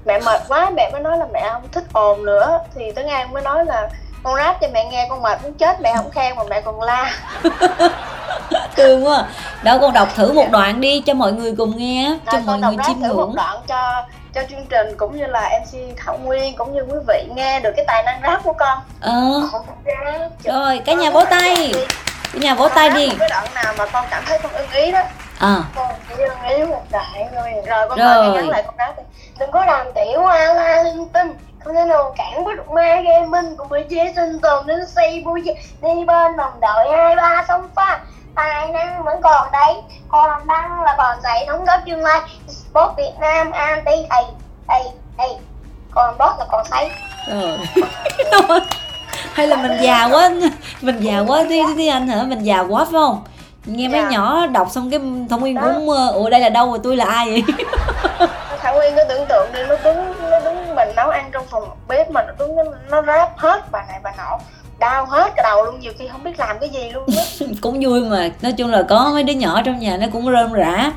mẹ 0.04 0.20
mệt 0.20 0.40
quá 0.48 0.70
mẹ 0.70 0.90
mới 0.92 1.00
nói 1.00 1.18
là 1.18 1.26
mẹ 1.32 1.48
không 1.52 1.68
thích 1.72 1.84
ồn 1.92 2.24
nữa 2.24 2.58
thì 2.74 2.92
Tấn 2.92 3.06
An 3.06 3.32
mới 3.32 3.42
nói 3.42 3.64
là 3.64 3.88
con 4.26 4.36
rap 4.36 4.60
cho 4.60 4.68
mẹ 4.72 4.84
nghe 4.84 5.06
con 5.08 5.22
mệt 5.22 5.42
muốn 5.42 5.54
chết 5.54 5.80
mẹ 5.80 5.92
không 5.96 6.10
khen 6.10 6.36
mà 6.36 6.42
mẹ 6.50 6.60
còn 6.60 6.82
la. 6.82 7.12
Thương 8.76 9.06
quá. 9.06 9.24
Đó 9.62 9.78
con 9.80 9.92
đọc 9.92 10.08
thử 10.14 10.32
một 10.32 10.46
đoạn 10.50 10.80
đi 10.80 11.00
cho 11.06 11.14
mọi 11.14 11.32
người 11.32 11.54
cùng 11.58 11.76
nghe 11.76 12.18
cho 12.32 12.38
mọi 12.38 12.58
người 12.58 12.76
chiêm 12.86 12.98
ngưỡng 12.98 13.16
một 13.16 13.32
đoạn 13.36 13.56
cho 13.68 14.04
cho 14.34 14.42
chương 14.50 14.66
trình 14.70 14.96
cũng 14.96 15.18
như 15.18 15.26
là 15.26 15.50
mc 15.60 15.78
thảo 15.96 16.18
nguyên 16.18 16.56
cũng 16.56 16.74
như 16.74 16.80
quý 16.80 16.98
vị 17.08 17.24
nghe 17.34 17.60
được 17.60 17.70
cái 17.76 17.84
tài 17.88 18.02
năng 18.02 18.20
rap 18.22 18.44
của 18.44 18.52
con. 18.52 18.78
Ờ. 19.00 19.12
Rồi 20.44 20.80
cả 20.84 20.92
nhà 20.92 21.10
vỗ 21.10 21.24
tay. 21.30 21.72
cả 22.32 22.38
nhà 22.40 22.54
vỗ 22.54 22.68
tay 22.68 22.90
đi. 22.90 23.08
cái 23.18 23.28
đoạn 23.28 23.46
nào 23.54 23.74
mà 23.78 23.86
con 23.86 24.06
cảm 24.10 24.22
thấy 24.26 24.38
con 24.42 24.52
ưng 24.52 24.70
ý 24.70 24.92
đó. 24.92 25.02
À. 25.38 25.56
con 25.74 25.88
chỉ 26.08 26.22
ưng 26.22 26.58
ý 26.58 26.64
một 26.64 26.82
đại 26.90 27.28
thôi. 27.34 27.52
Rồi 27.66 27.88
con 27.88 27.98
rồi. 27.98 28.34
nhắn 28.34 28.48
lại 28.48 28.62
con 28.66 28.74
rap 28.78 28.96
đi. 28.96 29.02
Đừng 29.38 29.50
có 29.50 29.66
làm 29.66 29.86
tiểu 29.94 30.22
hoa 30.22 30.54
la 30.54 30.82
linh 30.82 31.08
tinh 31.08 31.36
thể 31.74 31.84
nào 31.84 32.14
cản 32.16 32.44
được 32.44 32.70
ma 32.70 32.96
gaming 33.04 33.56
phải 33.70 33.84
chế 33.90 34.12
sinh 34.16 34.40
tồn 34.40 34.66
đến 34.66 34.86
xây 34.86 35.22
bui 35.24 35.42
đi 35.82 36.04
bên 36.06 36.36
đồng 36.36 36.60
đội 36.60 36.96
hai 36.96 37.16
ba 37.16 37.44
sông 37.48 37.68
pha. 37.74 38.00
Tài 38.34 38.68
năng 38.68 39.04
vẫn 39.04 39.22
còn 39.22 39.48
đấy. 39.52 39.74
Còn 40.08 40.46
đang 40.46 40.82
là 40.82 40.94
còn 40.98 41.20
dạy 41.22 41.44
đóng 41.46 41.64
góp 41.64 41.80
tương 41.86 42.02
lai. 42.02 42.20
Sport 42.48 42.96
việt 42.96 43.12
nam 43.20 43.50
anti 43.50 43.92
thầy 44.10 44.24
thầy 44.68 44.82
thầy 45.18 45.28
còn 45.90 46.18
boss 46.18 46.38
là 46.38 46.44
còn 46.48 46.66
thấy. 46.70 46.90
Hay 49.32 49.46
là 49.46 49.56
mình 49.56 49.78
già 49.82 50.08
quá. 50.12 50.30
Mình 50.80 51.00
già 51.00 51.20
quá. 51.26 51.44
Tí 51.48 51.62
tí 51.76 51.86
anh 51.86 52.08
hả? 52.08 52.22
Mình 52.22 52.40
già 52.40 52.60
quá 52.60 52.84
phải 52.84 52.92
không? 52.92 53.24
Nghe 53.64 53.88
mấy 53.88 54.00
dạ. 54.02 54.08
nhỏ 54.08 54.46
đọc 54.46 54.68
xong 54.70 54.90
cái 54.90 55.00
thông 55.30 55.40
nguyên 55.40 55.56
cũng 55.60 55.90
ủa 56.14 56.30
đây 56.30 56.40
là 56.40 56.48
đâu 56.48 56.68
rồi 56.68 56.78
tôi 56.82 56.96
là 56.96 57.04
ai 57.04 57.30
vậy? 57.30 57.42
Thảo 58.62 58.74
nguyên 58.74 58.94
cứ 58.96 59.02
tưởng 59.08 59.26
tượng 59.28 59.52
đi 59.52 59.60
nó 59.68 59.76
đứng 59.84 60.30
nó 60.30 60.40
đứng 60.40 60.74
mình 60.74 60.88
nấu 60.96 61.08
ăn 61.08 61.30
trong 61.32 61.35
phòng 61.50 61.70
bếp 61.88 62.10
mà 62.10 62.22
nó 62.22 62.32
đứng 62.38 62.56
nó, 62.56 62.62
nó 62.90 63.02
ráp 63.02 63.38
hết 63.38 63.62
bà 63.72 63.84
này 63.88 64.00
bà 64.02 64.12
nọ 64.16 64.38
đau 64.78 65.06
hết 65.06 65.32
cái 65.36 65.42
đầu 65.42 65.64
luôn 65.64 65.80
nhiều 65.80 65.92
khi 65.98 66.04
không 66.12 66.24
biết 66.24 66.38
làm 66.38 66.56
cái 66.60 66.68
gì 66.68 66.90
luôn 66.94 67.04
cũng 67.60 67.80
vui 67.80 68.00
mà 68.00 68.30
nói 68.42 68.52
chung 68.52 68.70
là 68.70 68.82
có 68.82 69.10
mấy 69.12 69.22
đứa 69.22 69.32
nhỏ 69.32 69.62
trong 69.62 69.78
nhà 69.78 69.96
nó 69.96 70.06
cũng 70.12 70.32
rơm 70.32 70.52
rã. 70.52 70.92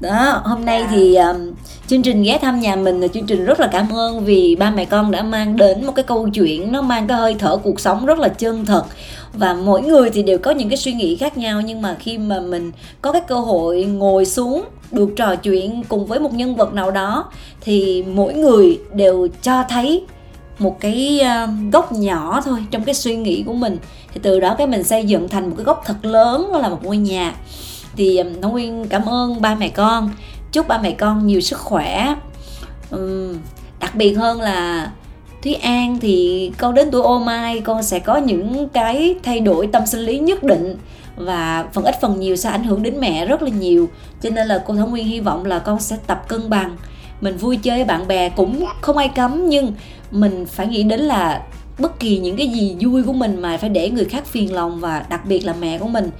Đó 0.00 0.42
hôm 0.44 0.64
nay 0.64 0.86
thì 0.90 1.16
um, 1.16 1.52
chương 1.86 2.02
trình 2.02 2.22
ghé 2.22 2.38
thăm 2.38 2.60
nhà 2.60 2.76
mình 2.76 3.00
là 3.00 3.08
chương 3.08 3.26
trình 3.26 3.44
rất 3.44 3.60
là 3.60 3.66
cảm 3.66 3.90
ơn 3.94 4.24
vì 4.24 4.56
ba 4.56 4.70
mẹ 4.70 4.84
con 4.84 5.10
đã 5.10 5.22
mang 5.22 5.56
đến 5.56 5.86
một 5.86 5.92
cái 5.96 6.02
câu 6.02 6.28
chuyện 6.34 6.72
nó 6.72 6.82
mang 6.82 7.06
cái 7.06 7.18
hơi 7.18 7.36
thở 7.38 7.56
cuộc 7.56 7.80
sống 7.80 8.06
rất 8.06 8.18
là 8.18 8.28
chân 8.28 8.66
thật. 8.66 8.84
Và 9.32 9.54
mỗi 9.54 9.82
người 9.82 10.10
thì 10.10 10.22
đều 10.22 10.38
có 10.38 10.50
những 10.50 10.68
cái 10.68 10.76
suy 10.76 10.92
nghĩ 10.92 11.16
khác 11.16 11.38
nhau 11.38 11.60
nhưng 11.60 11.82
mà 11.82 11.96
khi 12.00 12.18
mà 12.18 12.40
mình 12.40 12.72
có 13.02 13.12
cái 13.12 13.22
cơ 13.28 13.34
hội 13.34 13.84
ngồi 13.84 14.24
xuống 14.24 14.64
được 14.92 15.08
trò 15.16 15.36
chuyện 15.36 15.82
cùng 15.88 16.06
với 16.06 16.20
một 16.20 16.32
nhân 16.32 16.56
vật 16.56 16.74
nào 16.74 16.90
đó 16.90 17.30
thì 17.60 18.04
mỗi 18.08 18.34
người 18.34 18.78
đều 18.92 19.28
cho 19.42 19.64
thấy 19.68 20.04
một 20.60 20.80
cái 20.80 21.20
ờ, 21.20 21.48
góc 21.72 21.92
nhỏ 21.92 22.40
thôi 22.44 22.64
trong 22.70 22.84
cái 22.84 22.94
suy 22.94 23.16
nghĩ 23.16 23.42
của 23.46 23.54
mình. 23.54 23.76
Thì 24.14 24.20
từ 24.22 24.40
đó 24.40 24.54
cái 24.58 24.66
mình 24.66 24.84
xây 24.84 25.04
dựng 25.04 25.28
thành 25.28 25.48
một 25.48 25.54
cái 25.56 25.64
góc 25.64 25.82
thật 25.86 26.04
lớn 26.04 26.50
đó 26.52 26.58
là 26.58 26.68
một 26.68 26.84
ngôi 26.84 26.96
nhà. 26.96 27.34
Thì 27.96 28.22
nó 28.22 28.48
nguyên 28.48 28.86
cảm 28.88 29.04
ơn 29.04 29.40
ba 29.40 29.54
mẹ 29.54 29.68
con. 29.68 30.10
Chúc 30.52 30.68
ba 30.68 30.78
mẹ 30.78 30.90
con 30.90 31.26
nhiều 31.26 31.40
sức 31.40 31.58
khỏe. 31.58 32.14
Uhm, 32.96 33.38
đặc 33.80 33.94
biệt 33.94 34.14
hơn 34.14 34.40
là 34.40 34.90
Thúy 35.42 35.54
An 35.54 35.98
thì 36.00 36.52
con 36.58 36.74
đến 36.74 36.90
tuổi 36.90 37.02
ô 37.02 37.18
mai 37.18 37.60
con 37.60 37.82
sẽ 37.82 37.98
có 37.98 38.16
những 38.16 38.68
cái 38.68 39.14
thay 39.22 39.40
đổi 39.40 39.66
tâm 39.66 39.86
sinh 39.86 40.00
lý 40.00 40.18
nhất 40.18 40.42
định 40.42 40.76
và 41.16 41.66
phần 41.72 41.84
ít 41.84 42.00
phần 42.00 42.20
nhiều 42.20 42.36
sẽ 42.36 42.50
ảnh 42.50 42.64
hưởng 42.64 42.82
đến 42.82 43.00
mẹ 43.00 43.26
rất 43.26 43.42
là 43.42 43.50
nhiều. 43.50 43.88
Cho 44.22 44.30
nên 44.30 44.48
là 44.48 44.64
cô 44.66 44.74
Thảo 44.74 44.86
Nguyên 44.86 45.06
hy 45.06 45.20
vọng 45.20 45.44
là 45.44 45.58
con 45.58 45.80
sẽ 45.80 45.96
tập 46.06 46.24
cân 46.28 46.50
bằng 46.50 46.76
mình 47.20 47.36
vui 47.36 47.56
chơi 47.56 47.76
với 47.76 47.84
bạn 47.84 48.08
bè 48.08 48.28
cũng 48.28 48.66
không 48.80 48.96
ai 48.96 49.08
cấm 49.08 49.48
nhưng 49.48 49.72
mình 50.10 50.46
phải 50.46 50.66
nghĩ 50.66 50.82
đến 50.82 51.00
là 51.00 51.42
bất 51.78 52.00
kỳ 52.00 52.18
những 52.18 52.36
cái 52.36 52.48
gì 52.48 52.76
vui 52.80 53.02
của 53.02 53.12
mình 53.12 53.42
mà 53.42 53.56
phải 53.56 53.70
để 53.70 53.90
người 53.90 54.04
khác 54.04 54.26
phiền 54.26 54.54
lòng 54.54 54.80
và 54.80 55.04
đặc 55.08 55.26
biệt 55.26 55.40
là 55.44 55.54
mẹ 55.60 55.78
của 55.78 55.88
mình 55.88 56.10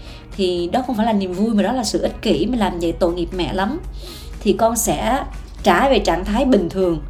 thì 0.41 0.69
đó 0.73 0.83
không 0.87 0.97
phải 0.97 1.07
là 1.07 1.13
niềm 1.13 1.33
vui 1.33 1.55
mà 1.55 1.63
đó 1.63 1.73
là 1.73 1.85
sự 1.85 2.03
ích 2.03 2.23
kỷ. 2.23 2.47
Mà 2.47 2.57
làm 2.57 2.79
vậy 2.79 2.93
tội 2.93 3.13
nghiệp 3.13 3.29
mẹ 3.33 3.53
lắm. 3.53 3.81
Thì 4.41 4.53
con 4.53 4.77
sẽ 4.77 5.25
trả 5.63 5.89
về 5.89 5.99
trạng 5.99 6.25
thái 6.25 6.45
bình 6.45 6.69
thường 6.69 7.01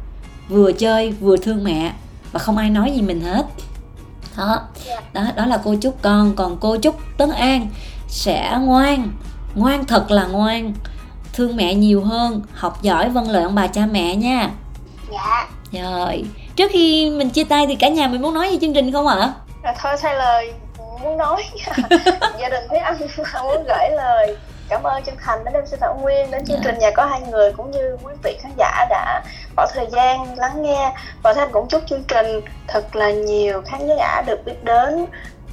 vừa 0.49 0.71
chơi 0.71 1.11
vừa 1.11 1.37
thương 1.37 1.63
mẹ 1.63 1.93
và 2.31 2.39
không 2.39 2.57
ai 2.57 2.69
nói 2.69 2.91
gì 2.95 3.01
mình 3.01 3.21
hết. 3.21 3.45
Đó. 4.37 4.59
Đó 5.13 5.23
đó 5.35 5.45
là 5.45 5.61
cô 5.63 5.75
chúc 5.81 6.01
con. 6.01 6.35
Còn 6.35 6.57
cô 6.59 6.77
chúc 6.77 6.95
tấn 7.17 7.31
an 7.31 7.67
sẽ 8.07 8.57
ngoan. 8.61 9.11
Ngoan 9.55 9.85
thật 9.85 10.11
là 10.11 10.27
ngoan 10.27 10.73
thương 11.33 11.55
mẹ 11.55 11.73
nhiều 11.73 12.03
hơn. 12.03 12.41
Học 12.53 12.81
giỏi 12.81 13.09
vâng 13.09 13.29
lời 13.29 13.43
ông 13.43 13.55
bà 13.55 13.67
cha 13.67 13.81
mẹ 13.91 14.15
nha. 14.15 14.49
Dạ. 15.11 15.47
Rồi 15.71 16.25
trước 16.55 16.71
khi 16.71 17.09
mình 17.09 17.29
chia 17.29 17.43
tay 17.43 17.67
thì 17.67 17.75
cả 17.75 17.89
nhà 17.89 18.07
mình 18.07 18.21
muốn 18.21 18.33
nói 18.33 18.49
gì 18.51 18.57
chương 18.61 18.73
trình 18.73 18.91
không 18.91 19.07
ạ? 19.07 19.33
À, 19.63 19.73
thôi 19.79 19.95
thay 20.01 20.15
lời 20.15 20.53
muốn 21.03 21.17
nói. 21.17 21.43
Gia 22.39 22.49
đình 22.49 22.63
thấy 22.69 22.79
anh 22.79 22.97
muốn 23.43 23.63
gửi 23.67 23.89
lời. 23.95 24.37
Cảm 24.69 24.83
ơn 24.83 25.03
chân 25.03 25.15
thành 25.25 25.43
đến 25.43 25.53
MC 25.53 25.79
Thảo 25.79 25.99
Nguyên 26.01 26.31
đến 26.31 26.45
chương 26.45 26.55
yeah. 26.55 26.65
Dạ. 26.65 26.71
trình 26.71 26.79
nhà 26.79 26.91
có 26.95 27.05
hai 27.05 27.21
người 27.21 27.51
cũng 27.51 27.71
như 27.71 27.97
quý 28.03 28.13
vị 28.23 28.37
khán 28.41 28.51
giả 28.57 28.85
đã 28.89 29.21
bỏ 29.55 29.67
thời 29.73 29.87
gian 29.91 30.37
lắng 30.37 30.61
nghe. 30.61 30.93
Và 31.23 31.33
Thanh 31.33 31.49
cũng 31.51 31.67
chúc 31.67 31.81
chương 31.89 32.03
trình 32.07 32.41
thật 32.67 32.95
là 32.95 33.11
nhiều 33.11 33.61
khán 33.65 33.87
giả 33.87 34.23
được 34.27 34.45
biết 34.45 34.63
đến. 34.63 35.05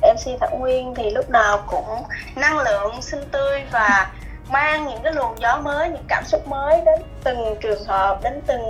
MC 0.03 0.41
Thảo 0.41 0.51
Nguyên 0.59 0.95
thì 0.95 1.11
lúc 1.11 1.31
nào 1.31 1.63
cũng 1.67 2.03
năng 2.37 2.59
lượng 2.59 3.03
xinh 3.03 3.29
tươi 3.33 3.63
và 3.73 4.11
mang 4.51 4.87
những 4.87 5.01
cái 5.05 5.13
luồng 5.13 5.35
gió 5.41 5.61
mới 5.65 5.89
những 5.89 6.05
cảm 6.09 6.25
xúc 6.27 6.49
mới 6.49 6.81
đến 6.87 7.01
từng 7.25 7.39
trường 7.61 7.85
hợp 7.85 8.19
đến 8.23 8.33
từng 8.47 8.61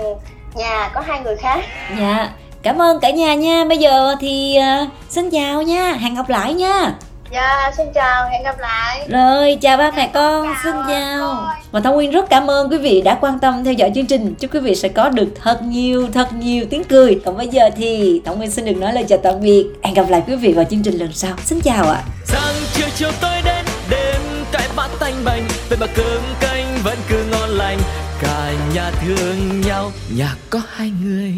nhà 0.55 0.91
có 0.95 1.01
hai 1.01 1.21
người 1.21 1.37
khác 1.37 1.65
dạ 1.99 2.29
cảm 2.63 2.83
ơn 2.83 3.01
cả 3.01 3.11
nhà 3.11 3.35
nha 3.35 3.65
bây 3.69 3.79
giờ 3.79 4.15
thì 4.21 4.59
uh, 4.83 4.89
xin 5.09 5.31
chào 5.31 5.63
nha 5.63 5.93
hẹn 5.93 6.15
gặp 6.15 6.29
lại 6.29 6.55
nha 6.55 6.95
Dạ, 7.33 7.73
xin 7.77 7.87
chào, 7.95 8.29
hẹn 8.31 8.43
gặp 8.43 8.59
lại. 8.59 9.07
Rồi, 9.09 9.59
chào 9.61 9.77
ba 9.77 9.91
mẹ 9.97 10.11
con, 10.15 10.45
chào 10.45 10.55
xin 10.65 10.75
chào. 10.89 11.47
Và 11.71 11.81
Thông 11.81 11.95
Nguyên 11.95 12.11
rất 12.11 12.31
cảm 12.31 12.51
ơn 12.51 12.69
quý 12.71 12.79
vị 12.79 13.01
đã 13.01 13.19
quan 13.21 13.39
tâm 13.39 13.65
theo 13.65 13.73
dõi 13.73 13.93
chương 13.95 14.07
trình. 14.07 14.35
Chúc 14.35 14.55
quý 14.55 14.61
vị 14.61 14.75
sẽ 14.75 14.89
có 14.89 15.09
được 15.09 15.29
thật 15.43 15.63
nhiều, 15.63 16.09
thật 16.15 16.33
nhiều 16.33 16.65
tiếng 16.71 16.85
cười. 16.85 17.21
Còn 17.25 17.37
bây 17.37 17.49
giờ 17.49 17.71
thì 17.77 18.23
Thông 18.25 18.39
Nguyên 18.39 18.51
xin 18.51 18.65
được 18.65 18.77
nói 18.77 18.93
lời 18.93 19.05
chào 19.09 19.19
tạm 19.23 19.41
biệt. 19.41 19.67
Hẹn 19.83 19.95
gặp 19.95 20.09
lại 20.09 20.23
quý 20.27 20.37
vị 20.37 20.53
vào 20.53 20.65
chương 20.65 20.83
trình 20.83 20.99
lần 20.99 21.13
sau. 21.13 21.33
Xin 21.45 21.61
chào 21.61 21.85
ạ. 21.89 22.03
Sáng 22.25 22.55
chiều 22.73 22.87
chiều 22.97 23.11
tối 23.21 23.43
đến 23.45 23.65
đêm 23.91 24.21
cái 24.53 24.69
bát 24.77 24.89
tanh 25.01 25.15
bành 25.25 25.43
vậy 25.69 25.79
mà 25.81 25.87
cơm 25.95 26.23
canh 26.41 26.79
vẫn 26.85 26.99
cứ 27.09 27.25
ngon 27.31 27.49
lành. 27.49 27.79
Cả 28.23 28.55
nhà 28.75 28.91
thương 28.91 29.61
nhau, 29.61 29.93
nhà 30.17 30.35
có 30.51 30.61
hai 30.69 30.93
người. 31.03 31.35